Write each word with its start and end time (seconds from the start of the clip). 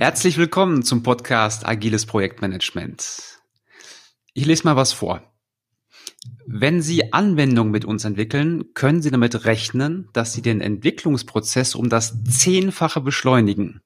Herzlich 0.00 0.38
willkommen 0.38 0.84
zum 0.84 1.02
Podcast 1.02 1.66
Agiles 1.66 2.06
Projektmanagement. 2.06 3.40
Ich 4.32 4.46
lese 4.46 4.62
mal 4.62 4.76
was 4.76 4.92
vor. 4.92 5.24
Wenn 6.46 6.82
Sie 6.82 7.12
Anwendungen 7.12 7.72
mit 7.72 7.84
uns 7.84 8.04
entwickeln, 8.04 8.72
können 8.74 9.02
Sie 9.02 9.10
damit 9.10 9.44
rechnen, 9.44 10.08
dass 10.12 10.32
Sie 10.32 10.40
den 10.40 10.60
Entwicklungsprozess 10.60 11.74
um 11.74 11.88
das 11.88 12.22
Zehnfache 12.22 13.00
beschleunigen, 13.00 13.80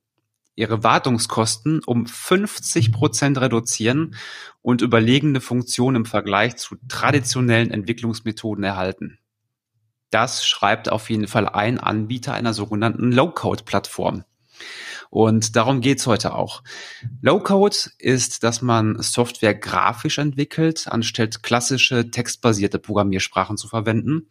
Ihre 0.55 0.85
Wartungskosten 0.85 1.81
um 1.87 2.05
50 2.05 2.93
Prozent 2.93 3.41
reduzieren 3.41 4.15
und 4.61 4.83
überlegene 4.83 5.41
Funktionen 5.41 5.97
im 5.97 6.05
Vergleich 6.05 6.57
zu 6.57 6.77
traditionellen 6.89 7.71
Entwicklungsmethoden 7.71 8.65
erhalten. 8.65 9.19
Das 10.11 10.47
schreibt 10.47 10.91
auf 10.91 11.09
jeden 11.09 11.27
Fall 11.27 11.49
ein 11.49 11.79
Anbieter 11.79 12.35
einer 12.35 12.53
sogenannten 12.53 13.13
Low-Code-Plattform. 13.13 14.25
Und 15.13 15.57
darum 15.57 15.83
geht's 15.83 16.07
heute 16.07 16.35
auch. 16.35 16.63
Low-Code 17.21 17.77
ist, 17.99 18.43
dass 18.45 18.63
man 18.63 18.97
Software 19.03 19.55
grafisch 19.55 20.17
entwickelt, 20.17 20.87
anstatt 20.89 21.43
klassische 21.43 22.11
textbasierte 22.11 22.79
Programmiersprachen 22.79 23.59
zu 23.59 23.69
verwenden. 23.69 24.31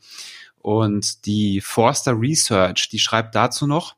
Und 0.57 1.27
die 1.27 1.61
Forster 1.61 2.19
Research, 2.19 2.89
die 2.89 2.97
schreibt 2.97 3.35
dazu 3.35 3.67
noch, 3.67 3.95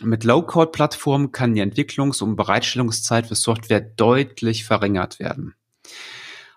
mit 0.00 0.22
Low-Code-Plattformen 0.22 1.32
kann 1.32 1.54
die 1.56 1.62
Entwicklungs- 1.62 2.22
und 2.22 2.36
Bereitstellungszeit 2.36 3.26
für 3.26 3.34
Software 3.34 3.80
deutlich 3.80 4.64
verringert 4.64 5.18
werden. 5.18 5.56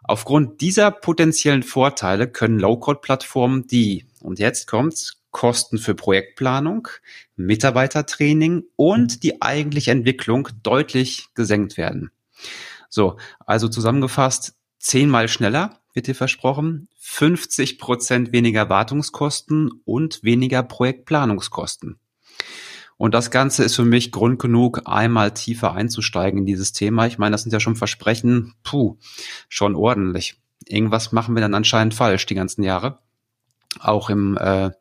Aufgrund 0.04 0.62
dieser 0.62 0.92
potenziellen 0.92 1.64
Vorteile 1.64 2.28
können 2.28 2.60
Low-Code-Plattformen 2.60 3.66
die, 3.66 4.06
und 4.22 4.38
jetzt 4.38 4.68
kommt's, 4.68 5.19
Kosten 5.32 5.78
für 5.78 5.96
Projektplanung, 5.96 6.88
Mitarbeitertraining 7.36 8.64
und 8.76 9.24
die 9.24 9.42
eigentliche 9.42 9.92
Entwicklung 9.92 10.50
deutlich 10.64 11.28
gesenkt 11.36 11.78
werden. 11.78 12.12
So, 12.90 13.18
also 13.46 13.68
zusammengefasst, 13.68 14.56
zehnmal 14.80 15.28
schneller 15.28 15.80
wird 15.94 16.08
dir 16.08 16.16
versprochen, 16.16 16.88
50 17.00 17.78
Prozent 17.78 18.32
weniger 18.32 18.70
Wartungskosten 18.70 19.72
und 19.86 20.24
weniger 20.24 20.64
Projektplanungskosten. 20.64 22.00
Und 22.98 23.14
das 23.14 23.32
Ganze 23.32 23.64
ist 23.64 23.76
für 23.76 23.86
mich 23.86 24.12
Grund 24.12 24.40
genug, 24.40 24.82
einmal 24.86 25.34
tiefer 25.34 25.74
einzusteigen 25.74 26.40
in 26.40 26.46
dieses 26.46 26.74
Thema. 26.74 27.08
Ich 27.08 27.18
meine, 27.18 27.32
das 27.32 27.44
sind 27.44 27.54
ja 27.54 27.60
schon 27.60 27.78
Versprechen, 27.78 28.56
puh, 28.64 28.98
schon 29.48 29.76
ordentlich. 29.76 30.42
Irgendwas 30.66 31.12
machen 31.12 31.36
wir 31.36 31.42
dann 31.42 31.54
anscheinend 31.54 31.94
falsch 31.94 32.26
die 32.26 32.36
ganzen 32.36 32.64
Jahre 32.64 33.00
auch 33.80 34.10
im, 34.10 34.38
äh, 34.38 34.72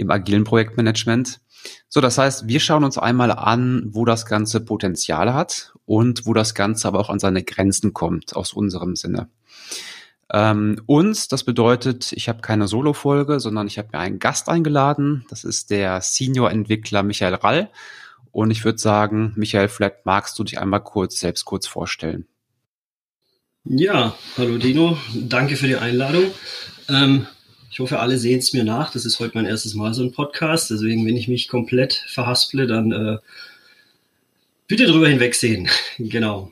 im 0.00 0.10
agilen 0.10 0.44
Projektmanagement. 0.44 1.40
So, 1.88 2.00
das 2.00 2.18
heißt, 2.18 2.48
wir 2.48 2.60
schauen 2.60 2.84
uns 2.84 2.96
einmal 2.96 3.30
an, 3.30 3.84
wo 3.90 4.04
das 4.04 4.24
Ganze 4.24 4.60
Potenzial 4.60 5.34
hat 5.34 5.74
und 5.84 6.26
wo 6.26 6.32
das 6.32 6.54
Ganze 6.54 6.88
aber 6.88 7.00
auch 7.00 7.10
an 7.10 7.18
seine 7.18 7.42
Grenzen 7.42 7.92
kommt, 7.92 8.34
aus 8.34 8.52
unserem 8.52 8.96
Sinne. 8.96 9.28
Ähm, 10.32 10.80
uns, 10.86 11.28
das 11.28 11.44
bedeutet, 11.44 12.12
ich 12.12 12.28
habe 12.28 12.40
keine 12.40 12.68
Solo-Folge, 12.68 13.40
sondern 13.40 13.66
ich 13.66 13.78
habe 13.78 13.88
mir 13.92 13.98
einen 13.98 14.20
Gast 14.20 14.48
eingeladen. 14.48 15.26
Das 15.28 15.44
ist 15.44 15.70
der 15.70 16.00
Senior-Entwickler 16.00 17.02
Michael 17.02 17.34
Rall. 17.34 17.70
Und 18.32 18.50
ich 18.50 18.64
würde 18.64 18.78
sagen, 18.78 19.32
Michael, 19.36 19.68
vielleicht 19.68 20.06
magst 20.06 20.38
du 20.38 20.44
dich 20.44 20.60
einmal 20.60 20.82
kurz 20.82 21.18
selbst 21.18 21.44
kurz 21.44 21.66
vorstellen. 21.66 22.26
Ja, 23.64 24.14
hallo 24.38 24.56
Dino, 24.56 24.96
danke 25.12 25.56
für 25.56 25.66
die 25.66 25.76
Einladung. 25.76 26.30
Ähm, 26.88 27.26
ich 27.70 27.78
hoffe, 27.78 28.00
alle 28.00 28.18
sehen 28.18 28.40
es 28.40 28.52
mir 28.52 28.64
nach. 28.64 28.92
Das 28.92 29.04
ist 29.04 29.20
heute 29.20 29.36
mein 29.36 29.46
erstes 29.46 29.74
Mal 29.74 29.94
so 29.94 30.02
ein 30.02 30.10
Podcast. 30.10 30.70
Deswegen, 30.70 31.06
wenn 31.06 31.16
ich 31.16 31.28
mich 31.28 31.46
komplett 31.46 32.02
verhasple, 32.08 32.66
dann 32.66 32.90
äh, 32.90 33.18
bitte 34.66 34.86
drüber 34.86 35.08
hinwegsehen. 35.08 35.68
genau. 35.98 36.50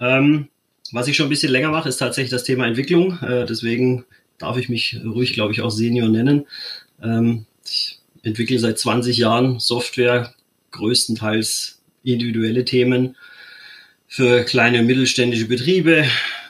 Ähm, 0.00 0.48
was 0.90 1.06
ich 1.06 1.16
schon 1.16 1.26
ein 1.26 1.30
bisschen 1.30 1.52
länger 1.52 1.70
mache, 1.70 1.88
ist 1.88 1.98
tatsächlich 1.98 2.30
das 2.30 2.42
Thema 2.42 2.66
Entwicklung. 2.66 3.18
Äh, 3.22 3.46
deswegen 3.46 4.04
darf 4.38 4.56
ich 4.56 4.68
mich 4.68 5.00
ruhig, 5.04 5.34
glaube 5.34 5.52
ich, 5.52 5.60
auch 5.60 5.70
Senior 5.70 6.08
nennen. 6.08 6.46
Ähm, 7.00 7.46
ich 7.64 8.00
entwickle 8.24 8.58
seit 8.58 8.78
20 8.78 9.16
Jahren 9.16 9.60
Software, 9.60 10.34
größtenteils 10.72 11.80
individuelle 12.02 12.64
Themen 12.64 13.16
für 14.08 14.42
kleine 14.42 14.80
und 14.80 14.86
mittelständische 14.86 15.46
Betriebe. 15.46 16.06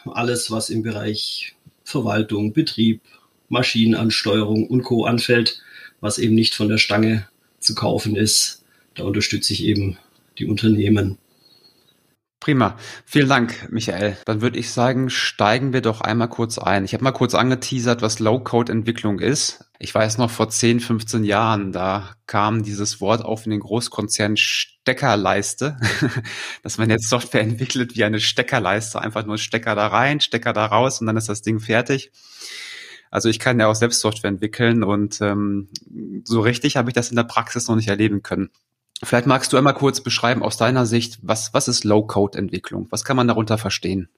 Alles, 0.06 0.50
was 0.50 0.70
im 0.70 0.82
Bereich 0.82 1.54
Verwaltung, 1.84 2.52
Betrieb, 2.54 3.02
Maschinenansteuerung 3.48 4.66
und 4.66 4.82
Co. 4.82 5.04
anfällt, 5.04 5.60
was 6.00 6.18
eben 6.18 6.34
nicht 6.34 6.54
von 6.54 6.68
der 6.68 6.78
Stange 6.78 7.28
zu 7.58 7.74
kaufen 7.74 8.16
ist. 8.16 8.64
Da 8.94 9.04
unterstütze 9.04 9.52
ich 9.52 9.64
eben 9.64 9.98
die 10.38 10.46
Unternehmen. 10.46 11.18
Prima. 12.40 12.78
Vielen 13.04 13.28
Dank, 13.28 13.72
Michael. 13.72 14.16
Dann 14.24 14.40
würde 14.40 14.58
ich 14.58 14.70
sagen, 14.70 15.10
steigen 15.10 15.72
wir 15.72 15.80
doch 15.80 16.00
einmal 16.00 16.28
kurz 16.28 16.58
ein. 16.58 16.84
Ich 16.84 16.92
habe 16.92 17.02
mal 17.02 17.12
kurz 17.12 17.34
angeteasert, 17.34 18.02
was 18.02 18.18
Low-Code-Entwicklung 18.20 19.18
ist. 19.18 19.64
Ich 19.78 19.94
weiß 19.94 20.18
noch, 20.18 20.30
vor 20.30 20.48
10, 20.48 20.80
15 20.80 21.24
Jahren, 21.24 21.72
da 21.72 22.14
kam 22.26 22.62
dieses 22.62 23.00
Wort 23.00 23.24
auf 23.24 23.46
in 23.46 23.50
den 23.50 23.60
Großkonzern 23.60 24.36
Steckerleiste, 24.36 25.78
dass 26.62 26.78
man 26.78 26.88
jetzt 26.88 27.08
Software 27.08 27.40
entwickelt 27.40 27.96
wie 27.96 28.04
eine 28.04 28.20
Steckerleiste, 28.20 29.00
einfach 29.00 29.26
nur 29.26 29.38
Stecker 29.38 29.74
da 29.74 29.88
rein, 29.88 30.20
Stecker 30.20 30.52
da 30.52 30.66
raus 30.66 31.00
und 31.00 31.06
dann 31.08 31.16
ist 31.16 31.28
das 31.28 31.42
Ding 31.42 31.58
fertig. 31.58 32.12
Also 33.16 33.30
ich 33.30 33.38
kann 33.38 33.58
ja 33.58 33.66
auch 33.66 33.74
selbst 33.74 34.00
Software 34.00 34.28
entwickeln 34.28 34.84
und 34.84 35.22
ähm, 35.22 35.68
so 36.24 36.42
richtig 36.42 36.76
habe 36.76 36.90
ich 36.90 36.94
das 36.94 37.08
in 37.08 37.16
der 37.16 37.22
Praxis 37.22 37.66
noch 37.66 37.74
nicht 37.74 37.88
erleben 37.88 38.22
können. 38.22 38.50
Vielleicht 39.02 39.26
magst 39.26 39.50
du 39.50 39.56
einmal 39.56 39.72
kurz 39.72 40.02
beschreiben 40.02 40.42
aus 40.42 40.58
deiner 40.58 40.84
Sicht, 40.84 41.20
was, 41.22 41.54
was 41.54 41.66
ist 41.66 41.84
Low-Code-Entwicklung? 41.84 42.88
Was 42.90 43.06
kann 43.06 43.16
man 43.16 43.26
darunter 43.26 43.56
verstehen? 43.56 44.10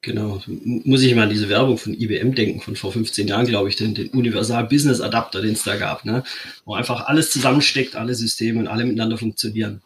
Genau, 0.00 0.42
muss 0.48 1.02
ich 1.02 1.14
mal 1.14 1.22
an 1.22 1.30
diese 1.30 1.48
Werbung 1.48 1.78
von 1.78 1.94
IBM 1.94 2.34
denken, 2.34 2.60
von 2.60 2.74
vor 2.74 2.90
15 2.90 3.28
Jahren, 3.28 3.46
glaube 3.46 3.68
ich, 3.68 3.76
den, 3.76 3.94
den 3.94 4.08
Universal 4.08 4.64
Business 4.64 5.00
Adapter, 5.00 5.40
den 5.40 5.52
es 5.52 5.62
da 5.62 5.76
gab, 5.76 6.04
ne? 6.04 6.24
wo 6.64 6.74
einfach 6.74 7.06
alles 7.06 7.30
zusammensteckt, 7.30 7.94
alle 7.94 8.16
Systeme 8.16 8.58
und 8.58 8.66
alle 8.66 8.84
miteinander 8.84 9.16
funktionieren. 9.16 9.80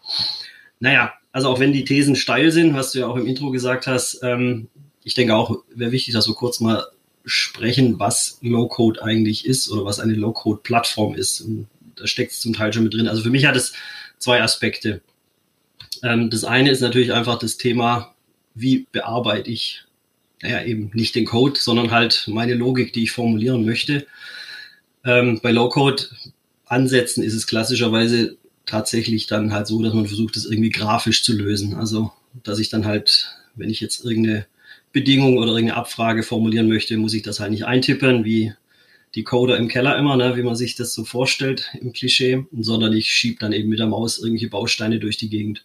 Naja, 0.81 1.13
also 1.33 1.51
auch 1.51 1.61
wenn 1.61 1.75
die 1.75 1.85
Thesen 1.85 2.17
steil 2.17 2.51
sind, 2.51 2.73
was 2.73 2.93
du 2.93 3.01
ja 3.01 3.09
auch 3.09 3.17
im 3.17 3.27
Intro 3.27 3.51
gesagt 3.51 3.87
hast, 3.87 4.21
ähm, 4.23 4.69
ich 5.05 5.13
denke 5.13 5.37
auch, 5.37 5.65
wäre 5.75 5.93
wichtig, 5.93 6.15
dass 6.15 6.29
wir 6.29 6.35
kurz 6.35 6.61
mal 6.61 6.87
sprechen, 7.25 7.99
was 7.99 8.39
Low-Code 8.43 9.03
eigentlich 9.03 9.47
ist 9.47 9.71
oder 9.71 9.85
was 9.85 10.01
eine 10.01 10.15
Low-Code-Plattform 10.15 11.15
ist. 11.15 11.41
Und 11.41 11.69
da 11.97 12.07
steckt 12.07 12.33
es 12.33 12.41
zum 12.41 12.53
Teil 12.53 12.73
schon 12.73 12.85
mit 12.85 12.95
drin. 12.95 13.09
Also 13.09 13.23
für 13.23 13.31
mich 13.31 13.47
hat 13.47 13.57
es 13.57 13.73
zwei 14.19 14.43
Aspekte. 14.43 15.01
Ähm, 16.03 16.31
das 16.31 16.45
eine 16.45 16.71
ist 16.71 16.81
natürlich 16.81 17.13
einfach 17.13 17.39
das 17.39 17.57
Thema, 17.57 18.15
wie 18.55 18.87
bearbeite 18.91 19.51
ich, 19.51 19.85
naja, 20.43 20.65
eben 20.65 20.91
nicht 20.95 21.15
den 21.15 21.25
Code, 21.25 21.59
sondern 21.59 21.91
halt 21.91 22.25
meine 22.29 22.55
Logik, 22.55 22.93
die 22.93 23.05
ich 23.05 23.13
formulieren 23.13 23.65
möchte. 23.65 24.07
Ähm, 25.05 25.41
bei 25.43 25.53
Low-Code-Ansätzen 25.53 27.23
ist 27.23 27.35
es 27.35 27.47
klassischerweise 27.47 28.37
tatsächlich 28.67 29.27
dann 29.27 29.53
halt 29.53 29.67
so, 29.67 29.83
dass 29.83 29.95
man 29.95 30.07
versucht, 30.07 30.37
das 30.37 30.45
irgendwie 30.45 30.71
grafisch 30.71 31.25
zu 31.25 31.33
lösen. 31.33 31.75
Also, 31.75 32.13
dass 32.43 32.59
ich 32.59 32.69
dann 32.69 32.85
halt, 32.85 33.29
wenn 33.55 33.71
ich 33.71 33.81
jetzt 33.81 34.05
irgendeine 34.05 34.47
Bedingung 34.93 35.39
oder 35.39 35.53
irgendeine 35.53 35.77
Abfrage 35.77 36.23
formulieren 36.23 36.69
möchte, 36.69 36.97
muss 36.97 37.15
ich 37.15 37.23
das 37.23 37.41
halt 37.41 37.51
nicht 37.51 37.65
eintippen, 37.65 38.25
wie 38.25 38.53
die 39.15 39.25
Coder 39.25 39.59
im 39.59 39.69
Keller 39.69 39.99
immer, 39.99 40.17
ne, 40.17 40.37
wie 40.37 40.43
man 40.43 40.57
sich 40.57 40.75
das 40.75 40.95
so 40.95 41.05
vorstellt 41.05 41.71
im 41.81 41.93
Klischee, 41.93 42.47
sondern 42.59 42.93
ich 42.93 43.11
schiebe 43.11 43.39
dann 43.41 43.53
eben 43.53 43.69
mit 43.69 43.79
der 43.79 43.87
Maus 43.87 44.19
irgendwelche 44.19 44.49
Bausteine 44.49 44.99
durch 44.99 45.17
die 45.17 45.29
Gegend. 45.29 45.65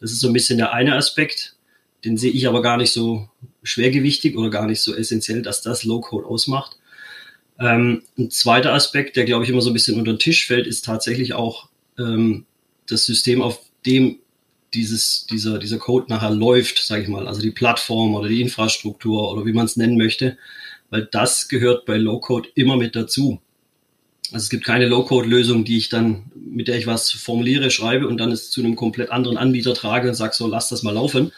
Das 0.00 0.12
ist 0.12 0.20
so 0.20 0.28
ein 0.28 0.32
bisschen 0.32 0.58
der 0.58 0.72
eine 0.72 0.96
Aspekt, 0.96 1.56
den 2.04 2.16
sehe 2.16 2.32
ich 2.32 2.48
aber 2.48 2.62
gar 2.62 2.76
nicht 2.76 2.92
so 2.92 3.28
schwergewichtig 3.62 4.36
oder 4.36 4.50
gar 4.50 4.66
nicht 4.66 4.80
so 4.80 4.94
essentiell, 4.94 5.42
dass 5.42 5.62
das 5.62 5.84
Low-Code 5.84 6.26
ausmacht. 6.26 6.78
Ähm, 7.58 8.02
ein 8.18 8.30
zweiter 8.30 8.72
Aspekt, 8.72 9.16
der 9.16 9.24
glaube 9.24 9.44
ich 9.44 9.50
immer 9.50 9.60
so 9.60 9.70
ein 9.70 9.74
bisschen 9.74 9.98
unter 9.98 10.12
den 10.12 10.18
Tisch 10.18 10.46
fällt, 10.46 10.66
ist 10.66 10.84
tatsächlich 10.84 11.34
auch 11.34 11.68
ähm, 11.98 12.46
das 12.88 13.04
System, 13.04 13.42
auf 13.42 13.60
dem 13.86 14.18
dieses, 14.74 15.26
dieser, 15.26 15.58
dieser 15.58 15.78
Code 15.78 16.06
nachher 16.08 16.30
läuft, 16.30 16.78
sage 16.78 17.02
ich 17.02 17.08
mal, 17.08 17.26
also 17.26 17.40
die 17.40 17.50
Plattform 17.50 18.14
oder 18.14 18.28
die 18.28 18.40
Infrastruktur 18.40 19.32
oder 19.32 19.44
wie 19.46 19.52
man 19.52 19.66
es 19.66 19.76
nennen 19.76 19.96
möchte, 19.96 20.36
weil 20.90 21.08
das 21.10 21.48
gehört 21.48 21.86
bei 21.86 21.96
Low-Code 21.96 22.50
immer 22.54 22.76
mit 22.76 22.96
dazu. 22.96 23.40
Also 24.32 24.44
es 24.44 24.50
gibt 24.50 24.64
keine 24.64 24.86
Low-Code-Lösung, 24.86 25.64
die 25.64 25.78
ich 25.78 25.88
dann, 25.88 26.30
mit 26.34 26.68
der 26.68 26.78
ich 26.78 26.86
was 26.86 27.10
formuliere, 27.10 27.70
schreibe 27.70 28.06
und 28.06 28.18
dann 28.18 28.30
es 28.30 28.50
zu 28.50 28.60
einem 28.60 28.76
komplett 28.76 29.10
anderen 29.10 29.36
Anbieter 29.36 29.74
trage 29.74 30.08
und 30.08 30.14
sage, 30.14 30.34
so 30.34 30.46
lass 30.46 30.68
das 30.68 30.82
mal 30.82 30.94
laufen, 30.94 31.32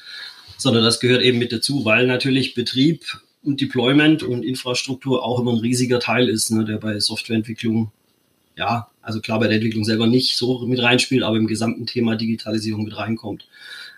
sondern 0.59 0.85
das 0.85 1.01
gehört 1.01 1.23
eben 1.23 1.39
mit 1.39 1.53
dazu, 1.53 1.85
weil 1.85 2.07
natürlich 2.07 2.55
Betrieb 2.55 3.05
und 3.43 3.61
Deployment 3.61 4.23
und 4.23 4.45
Infrastruktur 4.45 5.25
auch 5.25 5.41
immer 5.41 5.53
ein 5.53 5.59
riesiger 5.59 6.01
Teil 6.01 6.29
ist, 6.29 6.51
ne, 6.51 6.65
der 6.65 6.77
bei 6.77 7.01
Softwareentwicklung 7.01 7.91
ja, 8.57 8.89
also 9.01 9.21
klar 9.21 9.41
bei 9.41 9.47
der 9.47 9.57
Entwicklung 9.57 9.85
selber 9.85 10.07
nicht 10.07 10.37
so 10.37 10.67
mit 10.67 10.81
reinspielt, 10.83 11.23
aber 11.23 11.37
im 11.37 11.47
gesamten 11.47 11.87
Thema 11.87 12.17
Digitalisierung 12.17 12.85
mit 12.85 12.97
reinkommt. 12.97 13.47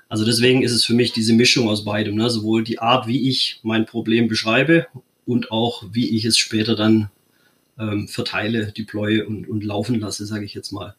Also 0.08 0.24
deswegen 0.24 0.62
ist 0.62 0.72
es 0.72 0.84
für 0.84 0.94
mich 0.94 1.12
diese 1.12 1.32
Mischung 1.32 1.68
aus 1.68 1.84
beidem, 1.84 2.14
ne? 2.14 2.30
sowohl 2.30 2.62
die 2.62 2.78
Art, 2.78 3.06
wie 3.06 3.28
ich 3.28 3.60
mein 3.62 3.86
Problem 3.86 4.28
beschreibe 4.28 4.86
und 5.26 5.50
auch, 5.50 5.84
wie 5.90 6.16
ich 6.16 6.24
es 6.24 6.38
später 6.38 6.76
dann 6.76 7.10
ähm, 7.78 8.08
verteile, 8.08 8.72
deploye 8.72 9.22
und, 9.22 9.48
und 9.48 9.64
laufen 9.64 9.98
lasse, 9.98 10.26
sage 10.26 10.44
ich 10.44 10.54
jetzt 10.54 10.72
mal. 10.72 10.94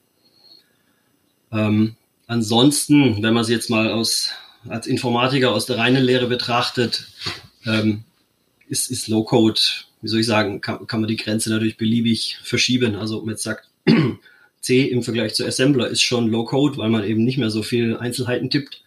Ähm, 1.52 1.96
ansonsten, 2.28 3.22
wenn 3.24 3.34
man 3.34 3.44
es 3.44 3.50
jetzt 3.50 3.70
mal 3.70 3.90
aus, 3.92 4.32
als 4.68 4.88
Informatiker 4.88 5.52
aus 5.52 5.66
der 5.66 5.78
reinen 5.78 6.04
Lehre 6.04 6.28
betrachtet, 6.28 7.08
ähm, 7.66 8.04
ist, 8.68 8.90
ist 8.90 9.08
Low-Code, 9.08 9.60
wie 10.06 10.10
soll 10.10 10.20
ich 10.20 10.28
sagen, 10.28 10.62
kann, 10.62 10.86
kann 10.86 11.02
man 11.02 11.08
die 11.08 11.16
Grenze 11.16 11.50
natürlich 11.50 11.78
beliebig 11.78 12.38
verschieben. 12.44 12.96
Also 12.96 13.18
ob 13.18 13.26
man 13.26 13.34
jetzt 13.34 13.42
sagt, 13.42 13.68
C 14.62 14.84
im 14.84 15.02
Vergleich 15.02 15.34
zu 15.34 15.44
Assembler 15.44 15.88
ist 15.88 16.04
schon 16.04 16.30
Low-Code, 16.30 16.78
weil 16.78 16.92
man 16.92 17.04
eben 17.04 17.24
nicht 17.24 17.40
mehr 17.40 17.50
so 17.50 17.64
viel 17.64 17.98
Einzelheiten 17.98 18.52
tippt. 18.52 18.84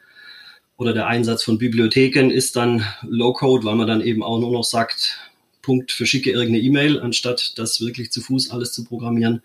Oder 0.76 0.92
der 0.92 1.08
Einsatz 1.08 1.42
von 1.42 1.58
Bibliotheken 1.58 2.30
ist 2.30 2.54
dann 2.54 2.84
Low-Code, 3.02 3.64
weil 3.64 3.74
man 3.74 3.88
dann 3.88 4.00
eben 4.00 4.22
auch 4.22 4.38
nur 4.38 4.52
noch 4.52 4.62
sagt, 4.62 5.18
Punkt, 5.60 5.90
verschicke 5.90 6.30
irgendeine 6.30 6.60
E-Mail, 6.60 7.00
anstatt 7.00 7.58
das 7.58 7.80
wirklich 7.80 8.12
zu 8.12 8.20
Fuß 8.20 8.52
alles 8.52 8.70
zu 8.70 8.84
programmieren. 8.84 9.42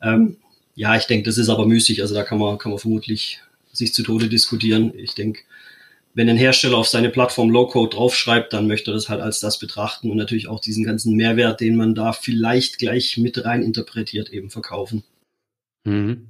Ähm, 0.00 0.36
ja, 0.76 0.94
ich 0.94 1.06
denke, 1.08 1.24
das 1.24 1.36
ist 1.36 1.48
aber 1.48 1.66
müßig. 1.66 2.00
Also 2.00 2.14
da 2.14 2.22
kann 2.22 2.38
man, 2.38 2.58
kann 2.58 2.70
man 2.70 2.78
vermutlich 2.78 3.40
sich 3.72 3.92
zu 3.92 4.04
Tode 4.04 4.28
diskutieren. 4.28 4.92
Ich 4.96 5.16
denke, 5.16 5.40
wenn 6.14 6.28
ein 6.28 6.36
Hersteller 6.36 6.76
auf 6.76 6.88
seine 6.88 7.10
Plattform 7.10 7.50
Low-Code 7.50 7.94
draufschreibt, 7.94 8.52
dann 8.52 8.66
möchte 8.66 8.90
er 8.90 8.94
das 8.94 9.08
halt 9.08 9.20
als 9.20 9.40
das 9.40 9.58
betrachten 9.58 10.10
und 10.10 10.16
natürlich 10.16 10.48
auch 10.48 10.60
diesen 10.60 10.84
ganzen 10.84 11.14
Mehrwert, 11.14 11.60
den 11.60 11.76
man 11.76 11.94
da 11.94 12.12
vielleicht 12.12 12.78
gleich 12.78 13.18
mit 13.18 13.44
rein 13.44 13.62
interpretiert, 13.62 14.30
eben 14.30 14.50
verkaufen. 14.50 15.04
Mhm. 15.84 16.28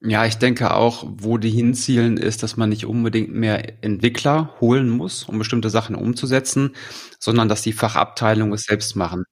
Ja, 0.00 0.24
ich 0.26 0.36
denke 0.36 0.74
auch, 0.74 1.04
wo 1.08 1.38
die 1.38 1.50
hinzielen, 1.50 2.18
ist, 2.18 2.44
dass 2.44 2.56
man 2.56 2.68
nicht 2.68 2.86
unbedingt 2.86 3.34
mehr 3.34 3.82
Entwickler 3.82 4.54
holen 4.60 4.88
muss, 4.88 5.24
um 5.24 5.38
bestimmte 5.38 5.70
Sachen 5.70 5.96
umzusetzen, 5.96 6.76
sondern 7.18 7.48
dass 7.48 7.62
die 7.62 7.72
Fachabteilungen 7.72 8.54
es 8.54 8.62
selbst 8.62 8.94
machen. 8.94 9.24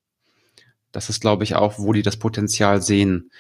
Das 0.91 1.09
ist, 1.09 1.21
glaube 1.21 1.45
ich, 1.45 1.55
auch, 1.55 1.79
wo 1.79 1.93
die 1.93 2.03
das 2.03 2.17
Potenzial 2.17 2.83
sehen. 2.83 3.31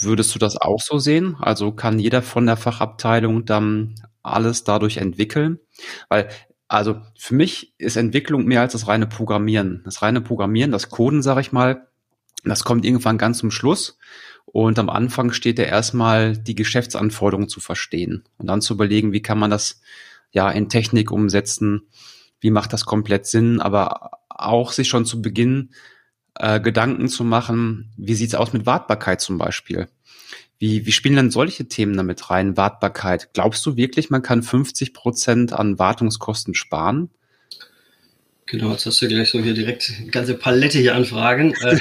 Würdest 0.00 0.34
du 0.34 0.40
das 0.40 0.56
auch 0.56 0.80
so 0.80 0.98
sehen? 0.98 1.36
Also 1.38 1.70
kann 1.70 2.00
jeder 2.00 2.22
von 2.22 2.46
der 2.46 2.56
Fachabteilung 2.56 3.44
dann 3.44 3.94
alles 4.24 4.64
dadurch 4.64 4.96
entwickeln? 4.96 5.60
Weil, 6.08 6.28
also 6.66 7.00
für 7.16 7.34
mich 7.34 7.74
ist 7.78 7.96
Entwicklung 7.96 8.44
mehr 8.46 8.62
als 8.62 8.72
das 8.72 8.88
reine 8.88 9.06
Programmieren. 9.06 9.82
Das 9.84 10.02
reine 10.02 10.20
Programmieren, 10.20 10.72
das 10.72 10.88
Coden, 10.90 11.22
sage 11.22 11.40
ich 11.40 11.52
mal, 11.52 11.86
das 12.44 12.64
kommt 12.64 12.84
irgendwann 12.84 13.18
ganz 13.18 13.38
zum 13.38 13.50
Schluss. 13.50 13.98
Und 14.46 14.78
am 14.78 14.90
Anfang 14.90 15.32
steht 15.32 15.58
ja 15.58 15.64
erstmal 15.64 16.36
die 16.36 16.54
Geschäftsanforderungen 16.54 17.48
zu 17.48 17.60
verstehen 17.60 18.24
und 18.38 18.46
dann 18.46 18.60
zu 18.60 18.74
überlegen, 18.74 19.12
wie 19.12 19.22
kann 19.22 19.38
man 19.38 19.50
das 19.50 19.80
ja 20.30 20.50
in 20.50 20.68
Technik 20.68 21.10
umsetzen, 21.10 21.88
wie 22.40 22.50
macht 22.50 22.72
das 22.72 22.84
komplett 22.84 23.26
Sinn, 23.26 23.60
aber 23.60 24.10
auch 24.28 24.72
sich 24.72 24.88
schon 24.88 25.06
zu 25.06 25.22
Beginn 25.22 25.70
äh, 26.34 26.60
Gedanken 26.60 27.08
zu 27.08 27.24
machen, 27.24 27.92
wie 27.96 28.14
sieht's 28.14 28.34
aus 28.34 28.52
mit 28.52 28.66
Wartbarkeit 28.66 29.20
zum 29.20 29.38
Beispiel? 29.38 29.88
Wie, 30.58 30.86
wie 30.86 30.92
spielen 30.92 31.16
denn 31.16 31.30
solche 31.30 31.66
Themen 31.66 31.96
damit 31.96 32.30
rein? 32.30 32.56
Wartbarkeit. 32.56 33.30
Glaubst 33.34 33.66
du 33.66 33.76
wirklich, 33.76 34.10
man 34.10 34.22
kann 34.22 34.42
50 34.42 34.94
Prozent 34.94 35.52
an 35.52 35.78
Wartungskosten 35.78 36.54
sparen? 36.54 37.10
Genau, 38.46 38.72
jetzt 38.72 38.86
hast 38.86 39.00
du 39.00 39.08
gleich 39.08 39.30
so 39.30 39.40
hier 39.40 39.54
direkt 39.54 39.92
eine 39.98 40.10
ganze 40.10 40.34
Palette 40.34 40.78
hier 40.78 40.94
an 40.94 41.04
Fragen. 41.04 41.54
Äh, 41.64 41.78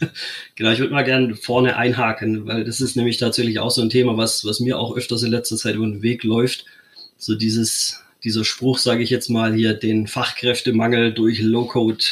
genau, 0.56 0.72
ich 0.72 0.80
würde 0.80 0.92
mal 0.92 1.04
gerne 1.04 1.36
vorne 1.36 1.76
einhaken, 1.76 2.46
weil 2.46 2.64
das 2.64 2.80
ist 2.80 2.96
nämlich 2.96 3.16
tatsächlich 3.18 3.60
auch 3.60 3.70
so 3.70 3.80
ein 3.80 3.90
Thema, 3.90 4.16
was, 4.16 4.44
was 4.44 4.58
mir 4.58 4.78
auch 4.78 4.96
öfters 4.96 5.22
in 5.22 5.30
letzter 5.30 5.56
Zeit 5.56 5.76
über 5.76 5.86
den 5.86 6.02
Weg 6.02 6.24
läuft. 6.24 6.64
So 7.16 7.36
dieses, 7.36 8.02
dieser 8.24 8.44
Spruch, 8.44 8.78
sage 8.78 9.04
ich 9.04 9.10
jetzt 9.10 9.30
mal 9.30 9.54
hier, 9.54 9.72
den 9.72 10.08
Fachkräftemangel 10.08 11.14
durch 11.14 11.40
Low-Code 11.40 12.04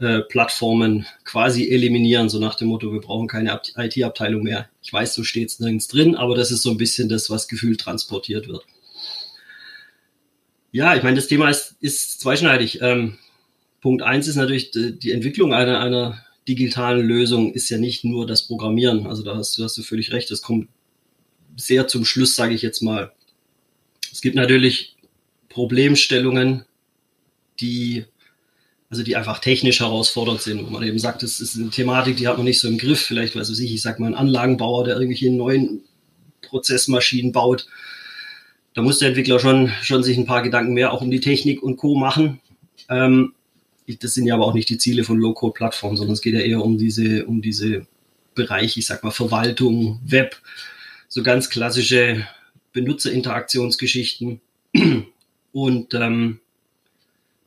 äh, 0.00 0.20
Plattformen 0.22 1.06
quasi 1.24 1.70
eliminieren, 1.70 2.28
so 2.28 2.38
nach 2.38 2.54
dem 2.54 2.68
Motto, 2.68 2.92
wir 2.92 3.00
brauchen 3.00 3.28
keine 3.28 3.60
IT-Abteilung 3.76 4.42
mehr. 4.42 4.68
Ich 4.82 4.92
weiß, 4.92 5.14
so 5.14 5.24
steht 5.24 5.50
es 5.50 5.60
nirgends 5.60 5.88
drin, 5.88 6.14
aber 6.14 6.34
das 6.34 6.50
ist 6.50 6.62
so 6.62 6.70
ein 6.70 6.78
bisschen 6.78 7.08
das, 7.08 7.28
was 7.28 7.48
gefühlt 7.48 7.80
transportiert 7.80 8.48
wird. 8.48 8.64
Ja, 10.72 10.96
ich 10.96 11.02
meine, 11.02 11.16
das 11.16 11.26
Thema 11.26 11.50
ist, 11.50 11.76
ist 11.80 12.20
zweischneidig. 12.20 12.80
Ähm, 12.80 13.18
Punkt 13.80 14.02
eins 14.02 14.26
ist 14.26 14.36
natürlich, 14.36 14.70
die, 14.70 15.10
Entwicklung 15.12 15.52
einer, 15.52 15.80
einer 15.80 16.24
digitalen 16.48 17.06
Lösung 17.06 17.52
ist 17.52 17.68
ja 17.68 17.76
nicht 17.76 18.04
nur 18.04 18.26
das 18.26 18.46
Programmieren. 18.46 19.06
Also 19.06 19.22
da 19.22 19.36
hast, 19.36 19.58
du 19.58 19.64
hast 19.64 19.76
du 19.76 19.82
völlig 19.82 20.12
recht. 20.12 20.30
Das 20.30 20.42
kommt 20.42 20.68
sehr 21.56 21.88
zum 21.88 22.04
Schluss, 22.04 22.36
sage 22.36 22.54
ich 22.54 22.62
jetzt 22.62 22.82
mal. 22.82 23.12
Es 24.12 24.20
gibt 24.20 24.36
natürlich 24.36 24.96
Problemstellungen, 25.48 26.64
die 27.60 28.06
also 28.90 29.04
die 29.04 29.16
einfach 29.16 29.38
technisch 29.38 29.80
herausfordernd 29.80 30.42
sind, 30.42 30.66
wo 30.66 30.70
man 30.70 30.82
eben 30.82 30.98
sagt, 30.98 31.22
das 31.22 31.40
ist 31.40 31.56
eine 31.56 31.70
Thematik, 31.70 32.16
die 32.16 32.26
hat 32.26 32.36
man 32.36 32.44
nicht 32.44 32.58
so 32.58 32.66
im 32.66 32.76
Griff. 32.76 33.00
Vielleicht, 33.00 33.36
weiß 33.36 33.56
ich, 33.60 33.72
ich 33.72 33.82
sag 33.82 34.00
mal, 34.00 34.08
ein 34.08 34.16
Anlagenbauer, 34.16 34.84
der 34.84 34.94
irgendwelche 34.96 35.30
neuen 35.30 35.84
Prozessmaschinen 36.42 37.30
baut. 37.30 37.68
Da 38.74 38.82
muss 38.82 38.98
der 38.98 39.08
Entwickler 39.08 39.38
schon, 39.38 39.72
schon 39.82 40.02
sich 40.02 40.18
ein 40.18 40.26
paar 40.26 40.42
Gedanken 40.42 40.74
mehr 40.74 40.92
auch 40.92 41.02
um 41.02 41.10
die 41.10 41.20
Technik 41.20 41.62
und 41.62 41.76
Co. 41.76 41.94
machen. 41.94 42.40
Ähm, 42.88 43.32
das 44.00 44.14
sind 44.14 44.26
ja 44.26 44.34
aber 44.34 44.46
auch 44.46 44.54
nicht 44.54 44.68
die 44.68 44.78
Ziele 44.78 45.04
von 45.04 45.18
Low-Code-Plattformen, 45.18 45.96
sondern 45.96 46.14
es 46.14 46.20
geht 46.20 46.34
ja 46.34 46.40
eher 46.40 46.62
um 46.64 46.76
diese, 46.76 47.26
um 47.26 47.42
diese 47.42 47.86
Bereiche, 48.34 48.80
ich 48.80 48.86
sag 48.86 49.04
mal, 49.04 49.10
Verwaltung, 49.10 50.00
Web, 50.04 50.36
so 51.08 51.22
ganz 51.22 51.48
klassische 51.48 52.26
Benutzerinteraktionsgeschichten. 52.72 54.40
Und 55.52 55.94
ähm, 55.94 56.40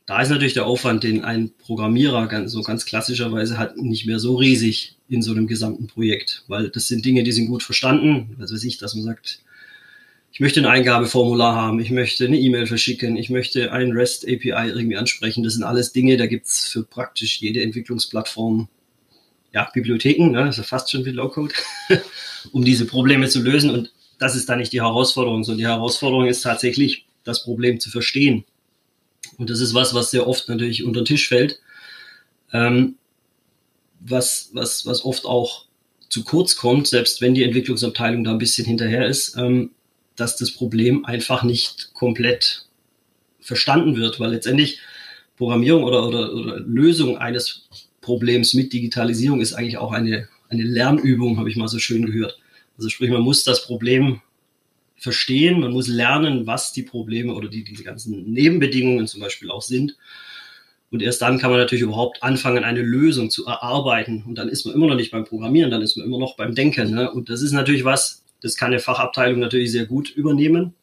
da 0.05 0.21
ist 0.21 0.29
natürlich 0.29 0.53
der 0.53 0.65
Aufwand, 0.65 1.03
den 1.03 1.23
ein 1.23 1.51
Programmierer 1.57 2.27
ganz, 2.27 2.51
so 2.51 2.61
ganz 2.61 2.85
klassischerweise 2.85 3.57
hat, 3.57 3.77
nicht 3.77 4.05
mehr 4.05 4.19
so 4.19 4.35
riesig 4.35 4.97
in 5.07 5.21
so 5.21 5.31
einem 5.31 5.47
gesamten 5.47 5.87
Projekt, 5.87 6.43
weil 6.47 6.69
das 6.69 6.87
sind 6.87 7.05
Dinge, 7.05 7.23
die 7.23 7.31
sind 7.31 7.47
gut 7.47 7.63
verstanden. 7.63 8.35
Was 8.37 8.53
weiß 8.53 8.63
ich, 8.65 8.77
dass 8.77 8.95
man 8.95 9.05
sagt, 9.05 9.39
ich 10.33 10.39
möchte 10.41 10.59
ein 10.59 10.65
Eingabeformular 10.65 11.55
haben, 11.55 11.79
ich 11.79 11.91
möchte 11.91 12.25
eine 12.25 12.37
E-Mail 12.37 12.67
verschicken, 12.67 13.15
ich 13.15 13.29
möchte 13.29 13.71
ein 13.71 13.91
REST 13.91 14.25
API 14.25 14.69
irgendwie 14.69 14.97
ansprechen. 14.97 15.43
Das 15.43 15.53
sind 15.53 15.63
alles 15.63 15.93
Dinge, 15.93 16.17
da 16.17 16.25
gibt's 16.25 16.67
für 16.67 16.83
praktisch 16.83 17.39
jede 17.39 17.61
Entwicklungsplattform 17.61 18.67
ja, 19.53 19.69
Bibliotheken, 19.73 20.31
ne, 20.31 20.51
ja 20.53 20.63
fast 20.63 20.91
schon 20.91 21.05
wie 21.05 21.11
Low-Code, 21.11 21.53
um 22.51 22.65
diese 22.65 22.85
Probleme 22.85 23.29
zu 23.29 23.41
lösen. 23.41 23.69
Und 23.69 23.93
das 24.19 24.35
ist 24.35 24.49
da 24.49 24.55
nicht 24.55 24.73
die 24.73 24.81
Herausforderung, 24.81 25.43
sondern 25.43 25.59
die 25.59 25.67
Herausforderung 25.67 26.25
ist 26.25 26.41
tatsächlich, 26.41 27.05
das 27.23 27.43
Problem 27.43 27.79
zu 27.79 27.89
verstehen 27.89 28.43
und 29.37 29.49
das 29.49 29.59
ist 29.59 29.73
was, 29.73 29.93
was 29.93 30.11
sehr 30.11 30.27
oft 30.27 30.47
natürlich 30.49 30.83
unter 30.83 31.01
den 31.01 31.05
Tisch 31.05 31.27
fällt, 31.27 31.59
ähm, 32.51 32.95
was, 33.99 34.49
was, 34.53 34.85
was 34.85 35.03
oft 35.05 35.25
auch 35.25 35.65
zu 36.09 36.23
kurz 36.23 36.55
kommt, 36.55 36.87
selbst 36.87 37.21
wenn 37.21 37.33
die 37.33 37.43
Entwicklungsabteilung 37.43 38.23
da 38.23 38.31
ein 38.31 38.37
bisschen 38.37 38.65
hinterher 38.65 39.07
ist, 39.07 39.35
ähm, 39.37 39.71
dass 40.15 40.37
das 40.37 40.51
Problem 40.51 41.05
einfach 41.05 41.43
nicht 41.43 41.93
komplett 41.93 42.67
verstanden 43.39 43.95
wird, 43.97 44.19
weil 44.19 44.31
letztendlich 44.31 44.79
Programmierung 45.37 45.83
oder, 45.83 46.07
oder, 46.07 46.33
oder 46.33 46.59
Lösung 46.59 47.17
eines 47.17 47.67
Problems 48.01 48.53
mit 48.53 48.73
Digitalisierung 48.73 49.41
ist 49.41 49.53
eigentlich 49.53 49.77
auch 49.77 49.91
eine, 49.91 50.27
eine 50.49 50.63
Lernübung, 50.63 51.39
habe 51.39 51.49
ich 51.49 51.55
mal 51.55 51.67
so 51.67 51.79
schön 51.79 52.05
gehört. 52.05 52.37
Also 52.77 52.89
sprich, 52.89 53.09
man 53.09 53.21
muss 53.21 53.43
das 53.43 53.65
Problem 53.65 54.21
verstehen, 55.03 55.59
man 55.59 55.73
muss 55.73 55.89
lernen, 55.89 56.47
was 56.47 56.71
die 56.71 56.81
Probleme 56.81 57.33
oder 57.33 57.49
die, 57.49 57.65
diese 57.65 57.83
ganzen 57.83 58.31
Nebenbedingungen 58.31 59.05
zum 59.05 59.19
Beispiel 59.19 59.51
auch 59.51 59.61
sind. 59.61 59.97
Und 60.91 61.01
erst 61.01 61.21
dann 61.21 61.39
kann 61.39 61.49
man 61.51 61.59
natürlich 61.59 61.81
überhaupt 61.81 62.23
anfangen, 62.23 62.63
eine 62.63 62.81
Lösung 62.81 63.29
zu 63.29 63.45
erarbeiten. 63.45 64.23
Und 64.25 64.35
dann 64.37 64.47
ist 64.47 64.65
man 64.65 64.73
immer 64.73 64.87
noch 64.87 64.95
nicht 64.95 65.11
beim 65.11 65.25
Programmieren, 65.25 65.71
dann 65.71 65.81
ist 65.81 65.97
man 65.97 66.05
immer 66.05 66.19
noch 66.19 66.37
beim 66.37 66.55
Denken. 66.55 66.91
Ne? 66.91 67.11
Und 67.11 67.29
das 67.29 67.41
ist 67.41 67.51
natürlich 67.51 67.83
was, 67.83 68.23
das 68.41 68.55
kann 68.55 68.67
eine 68.71 68.79
Fachabteilung 68.79 69.41
natürlich 69.41 69.73
sehr 69.73 69.85
gut 69.85 70.09
übernehmen, 70.09 70.73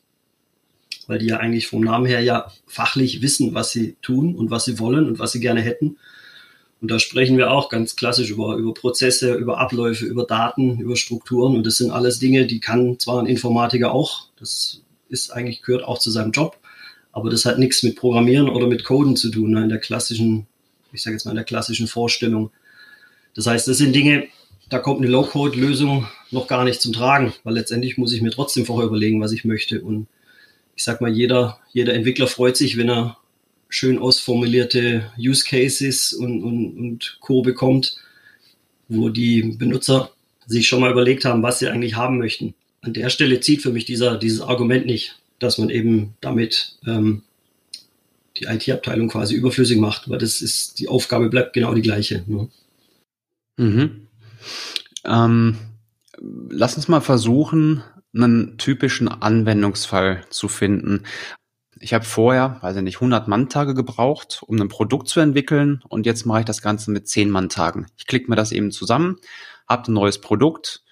weil 1.06 1.18
die 1.18 1.26
ja 1.26 1.38
eigentlich 1.38 1.66
vom 1.66 1.80
Namen 1.80 2.04
her 2.04 2.20
ja 2.20 2.52
fachlich 2.66 3.22
wissen, 3.22 3.54
was 3.54 3.72
sie 3.72 3.96
tun 4.02 4.34
und 4.34 4.50
was 4.50 4.66
sie 4.66 4.78
wollen 4.78 5.06
und 5.06 5.18
was 5.18 5.32
sie 5.32 5.40
gerne 5.40 5.62
hätten. 5.62 5.96
Und 6.80 6.90
da 6.90 6.98
sprechen 6.98 7.36
wir 7.36 7.50
auch 7.50 7.68
ganz 7.68 7.94
klassisch 7.94 8.30
über, 8.30 8.56
über 8.56 8.72
Prozesse, 8.72 9.34
über 9.34 9.58
Abläufe, 9.58 10.06
über 10.06 10.24
Daten, 10.24 10.80
über 10.80 10.96
Strukturen. 10.96 11.54
Und 11.54 11.66
das 11.66 11.76
sind 11.76 11.90
alles 11.90 12.18
Dinge, 12.18 12.46
die 12.46 12.60
kann 12.60 12.98
zwar 12.98 13.20
ein 13.20 13.26
Informatiker 13.26 13.92
auch, 13.92 14.28
das 14.38 14.80
ist 15.10 15.30
eigentlich, 15.30 15.62
gehört 15.62 15.84
auch 15.84 15.98
zu 15.98 16.10
seinem 16.10 16.32
Job, 16.32 16.56
aber 17.12 17.28
das 17.28 17.44
hat 17.44 17.58
nichts 17.58 17.82
mit 17.82 17.96
Programmieren 17.96 18.48
oder 18.48 18.66
mit 18.66 18.84
Coden 18.84 19.16
zu 19.16 19.30
tun, 19.30 19.50
ne, 19.50 19.64
in 19.64 19.68
der 19.68 19.78
klassischen, 19.78 20.46
ich 20.92 21.02
sage 21.02 21.16
jetzt 21.16 21.24
mal 21.24 21.32
in 21.32 21.36
der 21.36 21.44
klassischen 21.44 21.86
Vorstellung. 21.86 22.50
Das 23.34 23.46
heißt, 23.46 23.68
das 23.68 23.78
sind 23.78 23.94
Dinge, 23.94 24.28
da 24.70 24.78
kommt 24.78 25.00
eine 25.00 25.10
Low-Code-Lösung 25.10 26.06
noch 26.30 26.46
gar 26.46 26.64
nicht 26.64 26.80
zum 26.80 26.92
Tragen, 26.92 27.34
weil 27.42 27.54
letztendlich 27.54 27.98
muss 27.98 28.12
ich 28.12 28.22
mir 28.22 28.30
trotzdem 28.30 28.64
vorher 28.64 28.86
überlegen, 28.86 29.20
was 29.20 29.32
ich 29.32 29.44
möchte. 29.44 29.82
Und 29.82 30.06
ich 30.76 30.84
sag 30.84 31.00
mal, 31.00 31.10
jeder, 31.10 31.58
jeder 31.72 31.92
Entwickler 31.92 32.28
freut 32.28 32.56
sich, 32.56 32.76
wenn 32.76 32.88
er 32.88 33.18
schön 33.70 33.98
ausformulierte 33.98 35.10
Use 35.18 35.44
Cases 35.44 36.12
und, 36.12 36.42
und, 36.42 36.76
und 36.76 37.18
Co. 37.20 37.40
bekommt, 37.40 37.96
wo 38.88 39.08
die 39.08 39.54
Benutzer 39.56 40.10
sich 40.46 40.68
schon 40.68 40.80
mal 40.80 40.90
überlegt 40.90 41.24
haben, 41.24 41.42
was 41.42 41.60
sie 41.60 41.68
eigentlich 41.68 41.94
haben 41.94 42.18
möchten. 42.18 42.54
An 42.82 42.92
der 42.92 43.08
Stelle 43.08 43.40
zieht 43.40 43.62
für 43.62 43.70
mich 43.70 43.84
dieser, 43.84 44.18
dieses 44.18 44.40
Argument 44.40 44.84
nicht, 44.84 45.20
dass 45.38 45.58
man 45.58 45.70
eben 45.70 46.14
damit 46.20 46.76
ähm, 46.86 47.22
die 48.36 48.44
IT-Abteilung 48.44 49.08
quasi 49.08 49.34
überflüssig 49.34 49.78
macht, 49.78 50.10
weil 50.10 50.18
das 50.18 50.42
ist, 50.42 50.78
die 50.80 50.88
Aufgabe 50.88 51.28
bleibt 51.30 51.52
genau 51.52 51.72
die 51.74 51.82
gleiche. 51.82 52.24
Ne? 52.26 52.48
Mhm. 53.56 54.06
Ähm, 55.04 55.56
lass 56.18 56.76
uns 56.76 56.88
mal 56.88 57.00
versuchen, 57.00 57.82
einen 58.14 58.58
typischen 58.58 59.08
Anwendungsfall 59.08 60.24
zu 60.30 60.48
finden. 60.48 61.04
Ich 61.82 61.94
habe 61.94 62.04
vorher, 62.04 62.58
weiß 62.60 62.76
ich 62.76 62.82
nicht, 62.82 62.96
100 62.96 63.26
Mann-Tage 63.26 63.72
gebraucht, 63.72 64.42
um 64.46 64.60
ein 64.60 64.68
Produkt 64.68 65.08
zu 65.08 65.18
entwickeln 65.18 65.82
und 65.88 66.04
jetzt 66.04 66.26
mache 66.26 66.40
ich 66.40 66.44
das 66.44 66.60
Ganze 66.60 66.90
mit 66.90 67.08
10 67.08 67.30
Mann-Tagen. 67.30 67.86
Ich 67.96 68.06
klicke 68.06 68.30
mir 68.30 68.36
das 68.36 68.52
eben 68.52 68.70
zusammen, 68.70 69.16
habe 69.66 69.90
ein 69.90 69.94
neues 69.94 70.20
Produkt, 70.20 70.84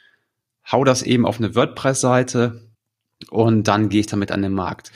hau 0.70 0.84
das 0.84 1.02
eben 1.02 1.26
auf 1.26 1.38
eine 1.38 1.54
WordPress-Seite 1.54 2.62
und 3.28 3.68
dann 3.68 3.90
gehe 3.90 4.00
ich 4.00 4.06
damit 4.06 4.32
an 4.32 4.40
den 4.40 4.54
Markt. 4.54 4.90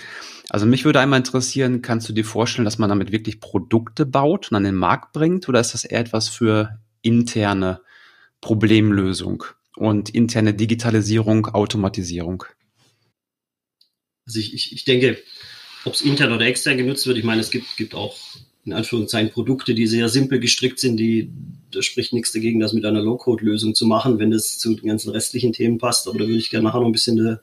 Also 0.49 0.65
mich 0.65 0.87
würde 0.87 1.01
einmal 1.01 1.19
interessieren, 1.19 1.83
kannst 1.83 2.09
du 2.09 2.15
dir 2.15 2.25
vorstellen, 2.25 2.65
dass 2.65 2.79
man 2.79 2.89
damit 2.89 3.13
wirklich 3.13 3.41
Produkte 3.41 4.07
baut 4.07 4.51
und 4.51 4.57
an 4.57 4.65
den 4.65 4.75
Markt 4.75 5.13
bringt 5.13 5.47
oder 5.47 5.61
ist 5.61 5.75
das 5.75 5.85
eher 5.85 6.01
etwas 6.01 6.31
für 6.31 6.79
interne 7.03 7.83
Problemlösung 8.41 9.45
und 9.77 10.09
interne 10.09 10.55
Digitalisierung, 10.55 11.49
Automatisierung? 11.49 12.45
Also 14.27 14.39
ich, 14.39 14.55
ich, 14.55 14.73
ich 14.73 14.85
denke, 14.85 15.19
ob 15.85 15.95
es 15.95 16.03
intern 16.03 16.33
oder 16.33 16.47
extern 16.47 16.77
genutzt 16.77 17.07
wird, 17.07 17.19
ich 17.19 17.25
meine, 17.25 17.41
es 17.41 17.51
gibt, 17.51 17.77
gibt 17.77 17.95
auch 17.95 18.17
in 18.65 18.73
Anführungszeichen 18.73 19.33
Produkte, 19.33 19.75
die 19.75 19.87
sehr 19.87 20.09
simpel 20.09 20.39
gestrickt 20.39 20.79
sind, 20.79 20.97
die, 20.97 21.31
da 21.73 21.83
spricht 21.83 22.13
nichts 22.13 22.33
dagegen, 22.33 22.61
das 22.61 22.73
mit 22.73 22.85
einer 22.85 23.03
Low-Code-Lösung 23.03 23.75
zu 23.75 23.87
machen, 23.87 24.19
wenn 24.19 24.31
das 24.31 24.59
zu 24.59 24.75
den 24.75 24.89
ganzen 24.89 25.11
restlichen 25.11 25.53
Themen 25.53 25.79
passt. 25.79 26.07
Aber 26.07 26.19
da 26.19 26.27
würde 26.27 26.39
ich 26.39 26.51
gerne 26.51 26.65
nachher 26.65 26.79
noch 26.81 26.87
ein 26.87 26.93
bisschen 26.93 27.17
de, 27.17 27.37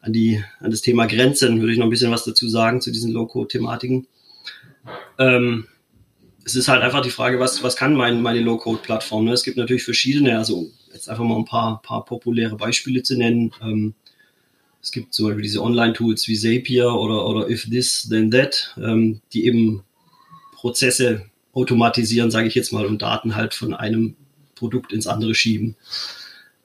an, 0.00 0.12
die, 0.12 0.42
an 0.60 0.70
das 0.70 0.80
Thema 0.80 1.06
Grenzen, 1.06 1.60
würde 1.60 1.72
ich 1.72 1.78
noch 1.78 1.86
ein 1.86 1.90
bisschen 1.90 2.10
was 2.10 2.24
dazu 2.24 2.48
sagen, 2.48 2.80
zu 2.80 2.90
diesen 2.90 3.12
Low-Code-Thematiken. 3.12 4.06
Ähm, 5.18 5.66
es 6.44 6.56
ist 6.56 6.68
halt 6.68 6.82
einfach 6.82 7.02
die 7.02 7.10
Frage, 7.10 7.38
was, 7.38 7.62
was 7.62 7.76
kann 7.76 7.94
mein, 7.94 8.22
meine 8.22 8.40
Low-Code-Plattform? 8.40 9.26
Ne? 9.26 9.32
Es 9.32 9.44
gibt 9.44 9.58
natürlich 9.58 9.84
verschiedene, 9.84 10.38
also 10.38 10.70
jetzt 10.92 11.10
einfach 11.10 11.24
mal 11.24 11.36
ein 11.36 11.44
paar, 11.44 11.82
paar 11.82 12.04
populäre 12.04 12.56
Beispiele 12.56 13.02
zu 13.02 13.16
nennen. 13.16 13.52
Ähm, 13.62 13.94
es 14.82 14.90
gibt 14.90 15.14
zum 15.14 15.26
Beispiel 15.26 15.42
diese 15.42 15.62
Online-Tools 15.62 16.26
wie 16.26 16.36
Zapier 16.36 16.92
oder, 16.92 17.26
oder 17.26 17.48
If 17.48 17.70
This, 17.70 18.08
Then 18.08 18.30
That, 18.32 18.74
ähm, 18.76 19.20
die 19.32 19.46
eben 19.46 19.84
Prozesse 20.54 21.26
automatisieren, 21.52 22.30
sage 22.30 22.48
ich 22.48 22.54
jetzt 22.54 22.72
mal, 22.72 22.86
und 22.86 23.00
Daten 23.00 23.36
halt 23.36 23.54
von 23.54 23.74
einem 23.74 24.16
Produkt 24.56 24.92
ins 24.92 25.06
andere 25.06 25.34
schieben. 25.34 25.76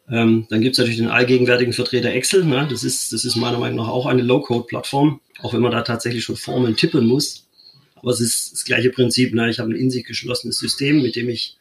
Ähm, 0.09 0.47
dann 0.49 0.61
gibt 0.61 0.73
es 0.73 0.79
natürlich 0.79 0.97
den 0.97 1.09
allgegenwärtigen 1.09 1.73
Vertreter 1.73 2.09
Excel. 2.09 2.43
Ne? 2.43 2.67
Das, 2.69 2.83
ist, 2.83 3.13
das 3.13 3.23
ist 3.23 3.35
meiner 3.35 3.59
Meinung 3.59 3.77
nach 3.77 3.89
auch 3.89 4.05
eine 4.07 4.23
Low-Code-Plattform, 4.23 5.19
auch 5.41 5.53
wenn 5.53 5.61
man 5.61 5.71
da 5.71 5.81
tatsächlich 5.81 6.23
schon 6.23 6.37
Formeln 6.37 6.75
tippen 6.75 7.05
muss. 7.05 7.47
Aber 7.95 8.11
es 8.11 8.21
ist 8.21 8.53
das 8.53 8.65
gleiche 8.65 8.89
Prinzip. 8.89 9.33
Ne? 9.33 9.49
Ich 9.49 9.59
habe 9.59 9.69
ein 9.71 9.75
in 9.75 9.91
sich 9.91 10.05
geschlossenes 10.05 10.57
System, 10.57 11.01
mit 11.01 11.15
dem 11.15 11.29
ich 11.29 11.57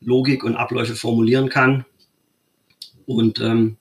Logik 0.00 0.44
und 0.44 0.56
Abläufe 0.56 0.96
formulieren 0.96 1.48
kann. 1.48 1.84
Und 3.06 3.40
ähm, 3.40 3.76